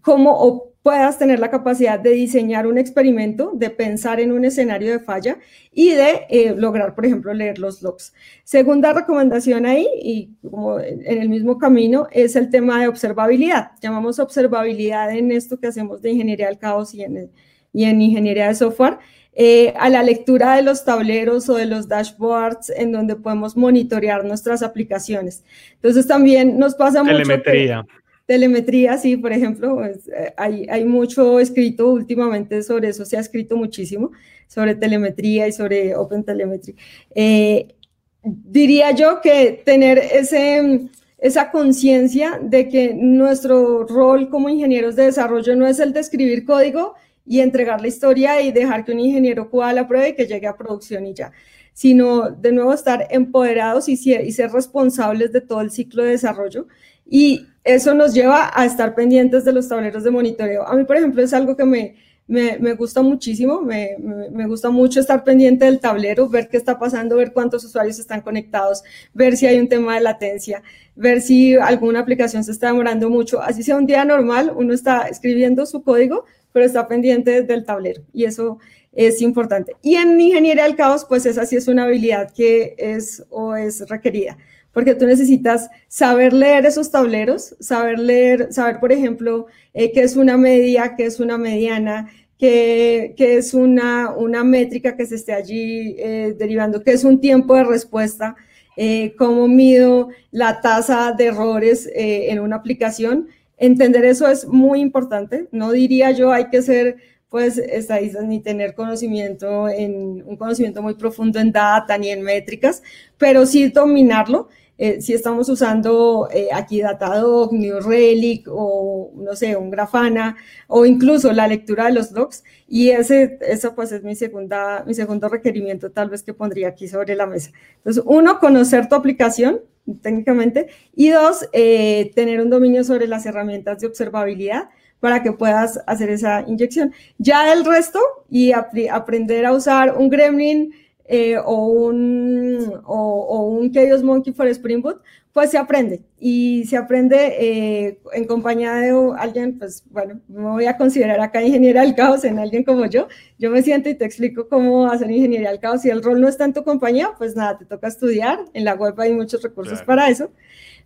cómo 0.00 0.32
o 0.32 0.72
puedas 0.86 1.18
tener 1.18 1.40
la 1.40 1.50
capacidad 1.50 1.98
de 1.98 2.10
diseñar 2.10 2.68
un 2.68 2.78
experimento, 2.78 3.50
de 3.54 3.70
pensar 3.70 4.20
en 4.20 4.30
un 4.30 4.44
escenario 4.44 4.92
de 4.92 5.00
falla 5.00 5.38
y 5.72 5.90
de 5.90 6.26
eh, 6.30 6.54
lograr, 6.56 6.94
por 6.94 7.04
ejemplo, 7.04 7.34
leer 7.34 7.58
los 7.58 7.82
logs. 7.82 8.14
Segunda 8.44 8.92
recomendación 8.92 9.66
ahí, 9.66 9.84
y 10.00 10.30
como 10.48 10.78
en 10.78 11.20
el 11.20 11.28
mismo 11.28 11.58
camino, 11.58 12.06
es 12.12 12.36
el 12.36 12.50
tema 12.50 12.80
de 12.80 12.86
observabilidad. 12.86 13.72
Llamamos 13.82 14.20
observabilidad 14.20 15.10
en 15.10 15.32
esto 15.32 15.58
que 15.58 15.66
hacemos 15.66 16.02
de 16.02 16.10
ingeniería 16.12 16.46
del 16.46 16.58
caos 16.58 16.94
y 16.94 17.02
en, 17.02 17.32
y 17.72 17.82
en 17.82 18.00
ingeniería 18.00 18.46
de 18.46 18.54
software. 18.54 18.98
Eh, 19.32 19.74
a 19.76 19.88
la 19.88 20.04
lectura 20.04 20.54
de 20.54 20.62
los 20.62 20.84
tableros 20.84 21.48
o 21.48 21.54
de 21.56 21.66
los 21.66 21.88
dashboards 21.88 22.70
en 22.70 22.92
donde 22.92 23.16
podemos 23.16 23.56
monitorear 23.56 24.24
nuestras 24.24 24.62
aplicaciones. 24.62 25.44
Entonces 25.74 26.06
también 26.06 26.60
nos 26.60 26.76
pasa 26.76 27.02
mucho... 27.02 27.16
Telemetría. 27.16 27.84
Telemetría, 28.26 28.98
sí, 28.98 29.16
por 29.16 29.32
ejemplo, 29.32 29.76
pues, 29.76 30.08
eh, 30.08 30.34
hay, 30.36 30.66
hay, 30.68 30.84
mucho 30.84 31.38
escrito 31.38 31.92
últimamente 31.92 32.62
sobre 32.64 32.88
eso, 32.88 33.04
se 33.04 33.16
ha 33.16 33.20
escrito 33.20 33.56
muchísimo 33.56 34.10
sobre 34.48 34.74
telemetría 34.74 35.46
y 35.46 35.52
sobre 35.52 35.94
Open 35.94 36.24
Telemetry. 36.24 36.74
Eh, 37.14 37.76
diría 38.24 38.90
yo 38.90 39.20
que 39.20 39.62
tener 39.64 39.98
ese, 39.98 40.88
esa 41.18 41.50
conciencia 41.52 42.40
de 42.42 42.68
que 42.68 42.94
nuestro 42.94 43.86
rol 43.86 44.28
como 44.28 44.48
ingenieros 44.48 44.96
de 44.96 45.04
desarrollo 45.04 45.54
no 45.54 45.66
es 45.66 45.78
el 45.78 45.92
de 45.92 46.00
escribir 46.00 46.44
código 46.44 46.94
y 47.24 47.40
entregar 47.40 47.80
la 47.80 47.88
historia 47.88 48.40
y 48.42 48.50
dejar 48.50 48.84
que 48.84 48.92
un 48.92 49.00
ingeniero 49.00 49.50
cuada 49.50 49.72
la 49.72 49.88
prueba 49.88 50.08
y 50.08 50.14
que 50.14 50.26
llegue 50.26 50.46
a 50.48 50.56
producción 50.56 51.06
y 51.06 51.14
ya, 51.14 51.32
sino 51.72 52.30
de 52.30 52.52
nuevo 52.52 52.72
estar 52.72 53.06
empoderados 53.10 53.88
y, 53.88 53.92
y 53.92 54.32
ser 54.32 54.50
responsables 54.50 55.32
de 55.32 55.40
todo 55.40 55.60
el 55.60 55.70
ciclo 55.70 56.02
de 56.02 56.10
desarrollo. 56.10 56.66
Y 57.08 57.46
eso 57.64 57.94
nos 57.94 58.14
lleva 58.14 58.50
a 58.54 58.64
estar 58.64 58.94
pendientes 58.94 59.44
de 59.44 59.52
los 59.52 59.68
tableros 59.68 60.04
de 60.04 60.10
monitoreo. 60.10 60.66
A 60.66 60.74
mí, 60.74 60.84
por 60.84 60.96
ejemplo, 60.96 61.22
es 61.22 61.32
algo 61.34 61.56
que 61.56 61.64
me, 61.64 61.96
me, 62.28 62.74
gusta 62.74 63.02
muchísimo, 63.02 63.60
me, 63.60 63.96
me, 63.98 64.46
gusta 64.46 64.70
mucho 64.70 65.00
estar 65.00 65.22
pendiente 65.24 65.64
del 65.64 65.80
tablero, 65.80 66.28
ver 66.28 66.48
qué 66.48 66.56
está 66.56 66.78
pasando, 66.78 67.16
ver 67.16 67.32
cuántos 67.32 67.64
usuarios 67.64 67.98
están 67.98 68.20
conectados, 68.20 68.82
ver 69.14 69.36
si 69.36 69.46
hay 69.46 69.58
un 69.58 69.68
tema 69.68 69.94
de 69.94 70.00
latencia, 70.00 70.62
ver 70.96 71.20
si 71.20 71.54
alguna 71.56 72.00
aplicación 72.00 72.42
se 72.44 72.52
está 72.52 72.68
demorando 72.68 73.10
mucho. 73.10 73.40
Así 73.40 73.62
sea 73.62 73.76
un 73.76 73.86
día 73.86 74.04
normal, 74.04 74.52
uno 74.56 74.72
está 74.72 75.08
escribiendo 75.08 75.66
su 75.66 75.82
código, 75.82 76.24
pero 76.52 76.66
está 76.66 76.88
pendiente 76.88 77.42
del 77.42 77.64
tablero 77.64 78.02
y 78.12 78.24
eso 78.24 78.58
es 78.92 79.20
importante. 79.22 79.76
Y 79.82 79.96
en 79.96 80.20
ingeniería 80.20 80.64
del 80.64 80.74
caos, 80.74 81.04
pues 81.04 81.26
esa 81.26 81.44
sí 81.46 81.56
es 81.56 81.68
una 81.68 81.84
habilidad 81.84 82.32
que 82.32 82.74
es 82.78 83.24
o 83.30 83.54
es 83.54 83.88
requerida 83.88 84.36
porque 84.76 84.94
tú 84.94 85.06
necesitas 85.06 85.70
saber 85.88 86.34
leer 86.34 86.66
esos 86.66 86.90
tableros, 86.90 87.56
saber 87.60 87.98
leer, 87.98 88.52
saber, 88.52 88.78
por 88.78 88.92
ejemplo, 88.92 89.46
eh, 89.72 89.90
qué 89.90 90.02
es 90.02 90.16
una 90.16 90.36
media, 90.36 90.96
qué 90.98 91.06
es 91.06 91.18
una 91.18 91.38
mediana, 91.38 92.10
qué, 92.38 93.14
es 93.16 93.54
una, 93.54 94.12
una, 94.14 94.44
métrica 94.44 94.94
que 94.94 95.06
se 95.06 95.14
esté 95.14 95.32
allí 95.32 95.96
eh, 95.98 96.36
derivando, 96.38 96.82
qué 96.82 96.92
es 96.92 97.04
un 97.04 97.22
tiempo 97.22 97.54
de 97.54 97.64
respuesta, 97.64 98.36
eh, 98.76 99.14
cómo 99.16 99.48
mido 99.48 100.10
la 100.30 100.60
tasa 100.60 101.14
de 101.16 101.28
errores 101.28 101.88
en 101.94 102.38
una 102.40 102.56
aplicación. 102.56 103.28
Entender 103.56 104.04
eso 104.04 104.28
es 104.28 104.46
muy 104.46 104.82
importante. 104.82 105.48
No 105.52 105.72
diría 105.72 106.10
yo 106.10 106.32
hay 106.32 106.50
que 106.50 106.60
ser 106.60 106.98
pues 107.30 107.58
estadísticas 107.58 108.26
ni 108.26 108.40
tener 108.40 108.74
conocimiento 108.74 109.68
en 109.68 110.22
un 110.26 110.36
conocimiento 110.36 110.82
muy 110.82 110.94
profundo 110.94 111.40
en 111.40 111.50
data 111.50 111.96
ni 111.96 112.10
en 112.10 112.20
métricas, 112.22 112.82
pero 113.16 113.46
sí 113.46 113.68
dominarlo. 113.68 114.48
Eh, 114.78 115.00
si 115.00 115.14
estamos 115.14 115.48
usando 115.48 116.28
eh, 116.30 116.48
aquí 116.52 116.80
Datadog, 116.80 117.52
New 117.52 117.80
Relic 117.80 118.46
o 118.50 119.10
no 119.16 119.34
sé, 119.34 119.56
un 119.56 119.70
Grafana 119.70 120.36
o 120.68 120.84
incluso 120.84 121.32
la 121.32 121.48
lectura 121.48 121.86
de 121.86 121.92
los 121.92 122.12
logs 122.12 122.44
y 122.68 122.90
ese 122.90 123.38
eso 123.40 123.74
pues 123.74 123.92
es 123.92 124.02
mi 124.02 124.14
segunda 124.14 124.84
mi 124.86 124.92
segundo 124.92 125.28
requerimiento 125.28 125.90
tal 125.92 126.10
vez 126.10 126.22
que 126.22 126.34
pondría 126.34 126.68
aquí 126.68 126.88
sobre 126.88 127.16
la 127.16 127.26
mesa. 127.26 127.52
Entonces, 127.78 128.02
uno 128.06 128.38
conocer 128.38 128.88
tu 128.88 128.94
aplicación 128.96 129.60
técnicamente 130.02 130.68
y 130.94 131.10
dos 131.10 131.48
eh, 131.52 132.12
tener 132.14 132.40
un 132.40 132.50
dominio 132.50 132.84
sobre 132.84 133.06
las 133.06 133.24
herramientas 133.24 133.80
de 133.80 133.86
observabilidad 133.86 134.68
para 135.00 135.22
que 135.22 135.32
puedas 135.32 135.80
hacer 135.86 136.10
esa 136.10 136.42
inyección. 136.46 136.92
Ya 137.18 137.52
el 137.52 137.64
resto 137.64 138.00
y 138.28 138.52
aprender 138.52 139.46
a 139.46 139.52
usar 139.52 139.96
un 139.96 140.08
Gremlin 140.08 140.72
eh, 141.08 141.36
o, 141.38 141.66
un, 141.66 142.80
o, 142.84 143.46
un 143.46 143.72
Chaos 143.72 144.02
Monkey 144.02 144.32
for 144.32 144.46
Spring 144.48 144.82
Boot, 144.82 145.00
pues 145.32 145.50
se 145.50 145.58
aprende. 145.58 146.02
Y 146.18 146.64
se 146.64 146.76
aprende 146.76 147.36
eh, 147.38 147.98
en 148.12 148.24
compañía 148.24 148.74
de 148.74 148.90
alguien, 149.18 149.58
pues 149.58 149.84
bueno, 149.90 150.20
me 150.28 150.42
voy 150.42 150.66
a 150.66 150.76
considerar 150.76 151.20
acá 151.20 151.42
ingeniera 151.42 151.82
del 151.82 151.94
caos 151.94 152.24
en 152.24 152.38
alguien 152.38 152.64
como 152.64 152.86
yo. 152.86 153.06
Yo 153.38 153.50
me 153.50 153.62
siento 153.62 153.88
y 153.88 153.94
te 153.94 154.04
explico 154.04 154.48
cómo 154.48 154.90
hacer 154.90 155.10
ingeniería 155.10 155.50
del 155.50 155.60
caos. 155.60 155.82
Si 155.82 155.90
el 155.90 156.02
rol 156.02 156.20
no 156.20 156.28
está 156.28 156.44
en 156.44 156.54
tu 156.54 156.64
compañía, 156.64 157.10
pues 157.18 157.36
nada, 157.36 157.58
te 157.58 157.66
toca 157.66 157.86
estudiar. 157.86 158.40
En 158.54 158.64
la 158.64 158.74
web 158.74 158.98
hay 158.98 159.12
muchos 159.12 159.42
recursos 159.42 159.82
para 159.82 160.08
eso. 160.08 160.30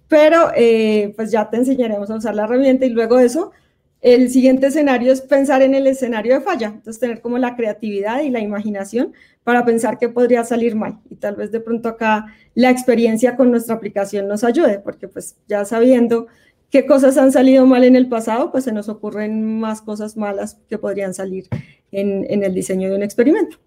Pero 0.09 0.51
eh, 0.57 1.13
pues 1.15 1.31
ya 1.31 1.49
te 1.49 1.57
enseñaremos 1.57 2.11
a 2.11 2.17
usar 2.17 2.35
la 2.35 2.45
herramienta 2.45 2.85
y 2.85 2.91
luego 2.91 3.19
de 3.19 3.27
eso 3.27 3.53
el 4.01 4.31
siguiente 4.31 4.69
escenario 4.69 5.13
es 5.13 5.21
pensar 5.21 5.61
en 5.63 5.75
el 5.75 5.87
escenario 5.87 6.35
de 6.35 6.41
falla, 6.41 6.69
entonces 6.69 6.99
tener 6.99 7.21
como 7.21 7.37
la 7.39 7.55
creatividad 7.55 8.23
y 8.23 8.31
la 8.31 8.41
imaginación 8.41 9.13
para 9.45 9.65
pensar 9.65 9.99
qué 9.99 10.09
podría 10.09 10.43
salir 10.45 10.75
mal 10.75 10.99
y 11.11 11.17
tal 11.17 11.37
vez 11.37 11.53
de 11.53 11.61
pronto 11.61 11.89
acá 11.89 12.27
la 12.55 12.71
experiencia 12.71 13.37
con 13.37 13.51
nuestra 13.51 13.75
aplicación 13.75 14.27
nos 14.27 14.43
ayude, 14.43 14.79
porque 14.79 15.07
pues 15.07 15.37
ya 15.49 15.65
sabiendo 15.65 16.29
qué 16.71 16.87
cosas 16.87 17.19
han 17.19 17.33
salido 17.33 17.67
mal 17.67 17.85
en 17.85 17.97
el 17.97 18.09
pasado, 18.09 18.51
pues 18.51 18.65
se 18.65 18.73
nos 18.73 18.89
ocurren 18.89 19.61
más 19.61 19.83
cosas 19.83 20.17
malas 20.17 20.59
que 20.69 20.79
podrían 20.79 21.13
salir 21.13 21.49
en, 21.93 22.43
el 22.43 22.55
diseño 22.55 22.89
de 22.89 22.97
un 22.97 23.03
experimento. 23.03 23.59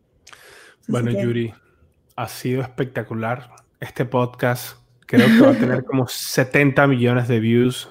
bueno, 0.87 1.11
Yuri, 1.11 1.53
ha 2.15 2.27
sido 2.27 2.61
espectacular 2.61 3.49
este 3.79 4.05
podcast. 4.05 4.77
Creo 5.05 5.27
que 5.27 5.45
va 5.45 5.51
a 5.51 5.59
tener 5.59 5.83
como 5.85 6.07
70 6.07 6.87
millones 6.87 7.27
de 7.27 7.39
views 7.39 7.89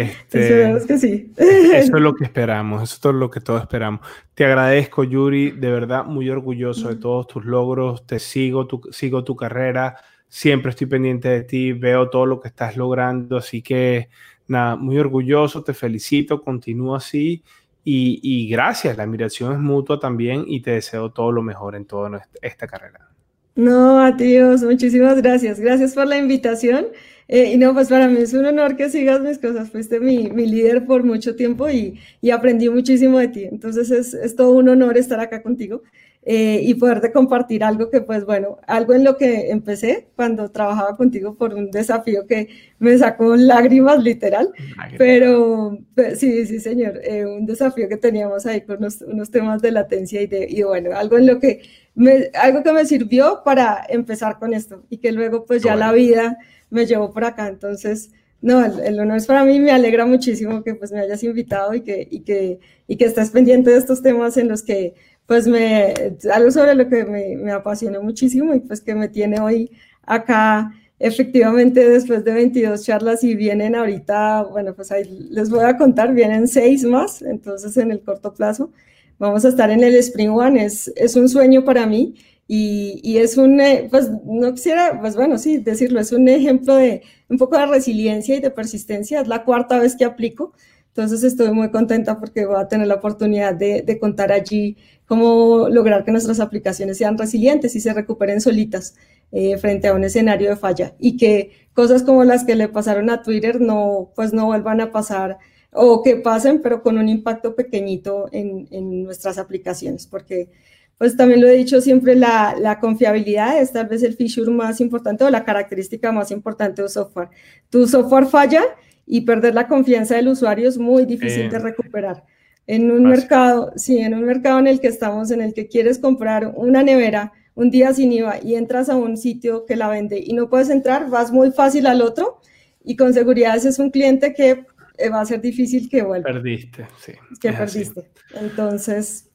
este, 0.00 0.86
que 0.86 0.98
sí. 0.98 1.32
Eso 1.36 1.96
es 1.96 2.02
lo 2.02 2.14
que 2.14 2.24
esperamos, 2.24 2.82
eso 2.82 3.10
es 3.10 3.14
lo 3.14 3.30
que 3.30 3.40
todos 3.40 3.60
esperamos. 3.60 4.00
Te 4.34 4.44
agradezco, 4.44 5.04
Yuri, 5.04 5.50
de 5.50 5.70
verdad 5.70 6.04
muy 6.04 6.30
orgulloso 6.30 6.88
de 6.88 6.96
todos 6.96 7.26
tus 7.26 7.44
logros, 7.44 8.06
te 8.06 8.18
sigo, 8.18 8.66
tu, 8.66 8.80
sigo 8.90 9.22
tu 9.22 9.36
carrera, 9.36 9.96
siempre 10.28 10.70
estoy 10.70 10.86
pendiente 10.86 11.28
de 11.28 11.42
ti, 11.42 11.72
veo 11.72 12.08
todo 12.08 12.24
lo 12.26 12.40
que 12.40 12.48
estás 12.48 12.76
logrando, 12.76 13.36
así 13.36 13.60
que 13.60 14.08
nada, 14.48 14.76
muy 14.76 14.98
orgulloso, 14.98 15.62
te 15.62 15.74
felicito, 15.74 16.40
continúa 16.40 16.96
así 16.96 17.42
y, 17.84 18.20
y 18.22 18.48
gracias, 18.48 18.96
la 18.96 19.02
admiración 19.02 19.52
es 19.52 19.58
mutua 19.58 20.00
también 20.00 20.44
y 20.46 20.60
te 20.62 20.72
deseo 20.72 21.10
todo 21.10 21.32
lo 21.32 21.42
mejor 21.42 21.74
en 21.74 21.84
toda 21.84 22.28
esta 22.40 22.66
carrera. 22.66 23.12
No, 23.54 24.02
a 24.02 24.16
ti, 24.16 24.38
muchísimas 24.62 25.20
gracias. 25.20 25.60
Gracias 25.60 25.94
por 25.94 26.06
la 26.06 26.16
invitación. 26.16 26.86
Eh, 27.28 27.52
y 27.54 27.56
no, 27.56 27.72
pues 27.74 27.88
para 27.88 28.08
mí 28.08 28.18
es 28.20 28.34
un 28.34 28.44
honor 28.44 28.76
que 28.76 28.88
sigas 28.90 29.20
mis 29.20 29.38
cosas. 29.38 29.70
Fuiste 29.70 30.00
mi, 30.00 30.30
mi 30.30 30.46
líder 30.46 30.86
por 30.86 31.04
mucho 31.04 31.36
tiempo 31.36 31.68
y, 31.70 31.98
y, 32.20 32.30
aprendí 32.30 32.68
muchísimo 32.68 33.18
de 33.18 33.28
ti. 33.28 33.44
Entonces 33.44 33.90
es, 33.90 34.14
es 34.14 34.36
todo 34.36 34.50
un 34.52 34.68
honor 34.68 34.98
estar 34.98 35.20
acá 35.20 35.42
contigo 35.42 35.82
eh, 36.24 36.60
y 36.62 36.74
poderte 36.74 37.10
compartir 37.10 37.64
algo 37.64 37.90
que, 37.90 38.00
pues 38.00 38.24
bueno, 38.24 38.58
algo 38.68 38.94
en 38.94 39.02
lo 39.02 39.16
que 39.16 39.50
empecé 39.50 40.06
cuando 40.14 40.52
trabajaba 40.52 40.96
contigo 40.96 41.34
por 41.34 41.52
un 41.52 41.72
desafío 41.72 42.28
que 42.28 42.48
me 42.78 42.96
sacó 42.96 43.34
lágrimas 43.34 44.00
literal. 44.00 44.52
Pero 44.98 45.78
pues, 45.96 46.20
sí, 46.20 46.46
sí, 46.46 46.60
señor, 46.60 47.00
eh, 47.02 47.26
un 47.26 47.44
desafío 47.44 47.88
que 47.88 47.96
teníamos 47.96 48.46
ahí 48.46 48.60
con 48.60 48.78
unos, 48.78 49.02
unos 49.02 49.32
temas 49.32 49.60
de 49.62 49.72
latencia 49.72 50.22
y, 50.22 50.28
de, 50.28 50.46
y 50.48 50.62
bueno, 50.62 50.96
algo 50.96 51.18
en 51.18 51.26
lo 51.26 51.40
que 51.40 51.62
me, 51.96 52.30
algo 52.34 52.62
que 52.62 52.72
me 52.72 52.84
sirvió 52.84 53.42
para 53.44 53.84
empezar 53.88 54.38
con 54.38 54.54
esto 54.54 54.84
y 54.90 54.98
que 54.98 55.10
luego 55.10 55.44
pues 55.44 55.62
ya 55.62 55.74
la 55.74 55.90
vida 55.90 56.38
me 56.70 56.86
llevó 56.86 57.12
por 57.12 57.24
acá. 57.24 57.48
Entonces, 57.48 58.12
no, 58.42 58.64
el, 58.64 58.98
honor 58.98 59.16
es 59.16 59.26
para 59.26 59.44
mí, 59.44 59.60
me 59.60 59.70
alegra 59.70 60.04
muchísimo 60.04 60.64
que 60.64 60.74
pues 60.74 60.90
me 60.92 61.00
hayas 61.00 61.22
invitado 61.22 61.74
y 61.74 61.82
que, 61.82 62.08
y 62.10 62.20
que, 62.20 62.58
y 62.88 62.96
que 62.96 63.04
estés 63.04 63.30
pendiente 63.30 63.70
de 63.70 63.78
estos 63.78 64.02
temas 64.02 64.36
en 64.36 64.48
los 64.48 64.62
que 64.64 64.94
pues 65.26 65.46
me, 65.46 65.94
algo 66.32 66.50
sobre 66.50 66.74
lo 66.74 66.88
que 66.88 67.04
me, 67.04 67.36
me 67.36 67.52
apasionó 67.52 68.02
muchísimo 68.02 68.54
y 68.54 68.60
pues 68.60 68.80
que 68.80 68.94
me 68.94 69.08
tiene 69.08 69.40
hoy 69.40 69.70
acá 70.02 70.72
efectivamente 70.98 71.88
después 71.88 72.24
de 72.24 72.32
22 72.32 72.84
charlas 72.84 73.24
y 73.24 73.34
vienen 73.34 73.74
ahorita, 73.74 74.44
bueno, 74.44 74.74
pues 74.74 74.92
ahí 74.92 75.04
les 75.30 75.50
voy 75.50 75.64
a 75.64 75.76
contar, 75.76 76.14
vienen 76.14 76.46
seis 76.46 76.84
más, 76.84 77.22
entonces 77.22 77.76
en 77.76 77.90
el 77.90 78.02
corto 78.02 78.32
plazo 78.34 78.70
vamos 79.18 79.44
a 79.44 79.48
estar 79.48 79.70
en 79.70 79.82
el 79.82 79.96
Spring 79.96 80.30
One, 80.30 80.64
es, 80.64 80.92
es 80.94 81.16
un 81.16 81.28
sueño 81.28 81.64
para 81.64 81.86
mí 81.86 82.14
y, 82.54 83.16
es 83.16 83.38
un, 83.38 83.60
eh, 83.60 83.88
pues 83.90 84.10
no 84.26 84.52
quisiera, 84.52 85.00
pues 85.00 85.16
bueno, 85.16 85.38
sí, 85.38 85.56
decirlo, 85.58 86.00
es 86.00 86.12
un 86.12 86.28
ejemplo 86.28 86.74
de 86.74 87.02
un 87.30 87.38
poco 87.38 87.56
de 87.56 87.64
resiliencia 87.64 88.36
y 88.36 88.40
de 88.40 88.50
persistencia. 88.50 89.22
Es 89.22 89.28
la 89.28 89.44
cuarta 89.44 89.78
vez 89.78 89.96
que 89.96 90.04
aplico, 90.04 90.52
entonces 90.94 91.24
estoy 91.24 91.50
muy 91.52 91.70
contenta 91.70 92.20
porque 92.20 92.44
voy 92.44 92.60
a 92.60 92.68
tener 92.68 92.86
la 92.86 92.96
oportunidad 92.96 93.54
de, 93.54 93.98
contar 93.98 94.30
allí 94.30 94.76
cómo 95.06 95.68
lograr 95.70 96.04
que 96.04 96.12
nuestras 96.12 96.38
aplicaciones 96.38 96.98
sean 96.98 97.16
resilientes 97.16 97.74
y 97.74 97.80
se 97.80 97.94
recuperen 97.94 98.42
solitas 98.42 98.94
eh, 99.32 99.56
frente 99.56 99.88
a 99.88 99.94
un 99.94 100.04
escenario 100.04 100.50
de 100.50 100.56
falla 100.56 100.94
y 100.98 101.16
que 101.16 101.52
cosas 101.72 102.02
como 102.02 102.24
las 102.24 102.44
que 102.44 102.56
le 102.56 102.68
pasaron 102.68 103.08
a 103.08 103.22
Twitter 103.22 103.58
no, 103.58 104.12
pues 104.14 104.34
no 104.34 104.44
vuelvan 104.44 104.82
a 104.82 104.92
pasar 104.92 105.38
o 105.72 106.02
que 106.02 106.16
pasen, 106.16 106.60
pero 106.60 106.82
con 106.82 106.98
un 106.98 107.08
impacto 107.08 107.54
pequeñito 107.54 108.28
en, 108.30 108.68
en 108.70 109.04
nuestras 109.04 109.38
aplicaciones, 109.38 110.06
porque 110.06 110.50
pues 110.98 111.16
también 111.16 111.40
lo 111.40 111.48
he 111.48 111.56
dicho 111.56 111.80
siempre, 111.80 112.14
la, 112.14 112.54
la, 112.60 112.78
confiabilidad 112.78 113.58
es 113.58 113.72
tal 113.72 113.88
vez 113.88 114.02
el 114.02 114.14
feature 114.14 114.50
más 114.50 114.80
importante 114.82 115.24
o 115.24 115.30
la 115.30 115.44
característica 115.44 116.12
más 116.12 116.30
importante 116.30 116.82
de 116.82 116.84
un 116.84 116.90
software. 116.90 117.30
Tu 117.70 117.88
software 117.88 118.26
falla 118.26 118.62
y 119.06 119.22
perder 119.22 119.54
la 119.54 119.68
confianza 119.68 120.16
del 120.16 120.28
usuario 120.28 120.68
es 120.68 120.78
muy 120.78 121.04
difícil 121.06 121.50
de 121.50 121.58
recuperar. 121.58 122.24
En 122.66 122.90
un 122.90 123.04
mercado, 123.04 123.72
sí, 123.76 123.98
en 123.98 124.14
un 124.14 124.24
mercado 124.24 124.58
en 124.58 124.68
el 124.68 124.80
que 124.80 124.86
estamos, 124.86 125.30
en 125.30 125.40
el 125.40 125.52
que 125.52 125.66
quieres 125.66 125.98
comprar 125.98 126.52
una 126.54 126.82
nevera 126.82 127.32
un 127.54 127.70
día 127.70 127.92
sin 127.92 128.12
IVA 128.12 128.38
y 128.42 128.54
entras 128.54 128.88
a 128.88 128.96
un 128.96 129.16
sitio 129.16 129.66
que 129.66 129.76
la 129.76 129.88
vende 129.88 130.22
y 130.24 130.32
no 130.32 130.48
puedes 130.48 130.70
entrar, 130.70 131.10
vas 131.10 131.32
muy 131.32 131.50
fácil 131.50 131.86
al 131.86 132.00
otro 132.00 132.40
y 132.84 132.96
con 132.96 133.12
seguridad 133.12 133.56
ese 133.56 133.68
es 133.68 133.78
un 133.78 133.90
cliente 133.90 134.32
que 134.32 134.64
eh, 134.98 135.08
va 135.08 135.20
a 135.20 135.26
ser 135.26 135.40
difícil 135.40 135.88
que 135.88 136.02
vuelva. 136.02 136.30
Perdiste, 136.30 136.86
sí. 136.98 137.12
Que 137.40 137.52
perdiste. 137.52 138.08
Entonces, 138.34 139.30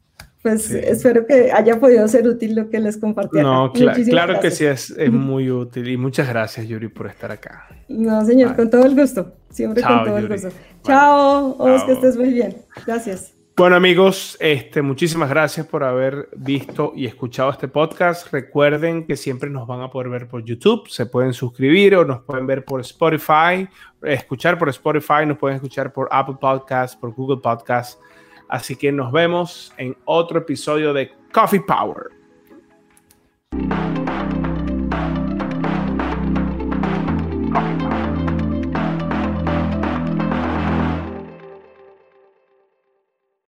pues 0.48 0.72
espero 0.72 1.26
que 1.26 1.52
haya 1.52 1.78
podido 1.78 2.08
ser 2.08 2.26
útil 2.26 2.56
lo 2.56 2.70
que 2.70 2.80
les 2.80 2.96
compartí. 2.96 3.40
No, 3.42 3.74
claro 3.74 4.40
que 4.40 4.50
sí, 4.50 4.66
es, 4.66 4.92
es, 4.92 5.12
muy 5.12 5.52
útil. 5.52 5.90
Y 5.90 5.98
muchas 5.98 6.30
gracias, 6.30 6.66
Yuri, 6.68 6.88
por 6.88 7.08
estar 7.08 7.32
acá. 7.32 7.68
No, 7.90 8.24
señor, 8.24 8.56
con 8.56 8.70
todo 8.70 8.86
el 8.86 8.96
gusto. 8.96 9.34
Siempre 9.50 9.84
con 9.84 10.06
todo 10.06 10.18
el 10.18 10.30
gusto. 10.30 10.50
Chao, 10.84 11.58
Os, 11.58 11.84
que 11.84 11.92
estés 11.92 12.16
muy 12.16 12.32
bien. 12.32 12.56
Gracias. 12.86 13.34
Bueno 13.58 13.76
amigos, 13.76 14.38
este, 14.40 14.84
muchísimas 14.84 15.30
gracias 15.30 15.66
por 15.66 15.84
haber 15.84 16.30
visto 16.38 16.94
y 16.96 17.08
escuchado 17.08 17.50
este 17.50 17.68
podcast. 17.68 18.32
Recuerden 18.32 19.06
que 19.08 19.18
siempre 19.18 19.50
nos 19.50 19.68
van 19.68 19.82
a 19.82 19.90
poder 19.90 20.10
ver 20.10 20.28
por 20.28 20.46
YouTube, 20.46 20.88
se 20.88 21.08
pueden 21.08 21.34
suscribir 21.34 21.96
o 21.96 22.06
nos 22.06 22.22
pueden 22.22 22.46
ver 22.46 22.64
por 22.64 22.82
Spotify, 22.82 23.68
escuchar 24.04 24.60
por 24.60 24.70
Spotify, 24.70 25.26
nos 25.26 25.40
pueden 25.40 25.56
escuchar 25.56 25.92
por 25.92 26.08
Apple 26.12 26.36
Podcasts, 26.40 26.96
por 26.96 27.16
Google 27.16 27.42
Podcasts 27.42 27.98
Así 28.50 28.76
que 28.76 28.92
nos 28.92 29.12
vemos 29.12 29.74
en 29.78 29.96
otro 30.06 30.40
episodio 30.40 30.94
de 30.94 31.12
Coffee 31.32 31.62
Power. 31.62 32.08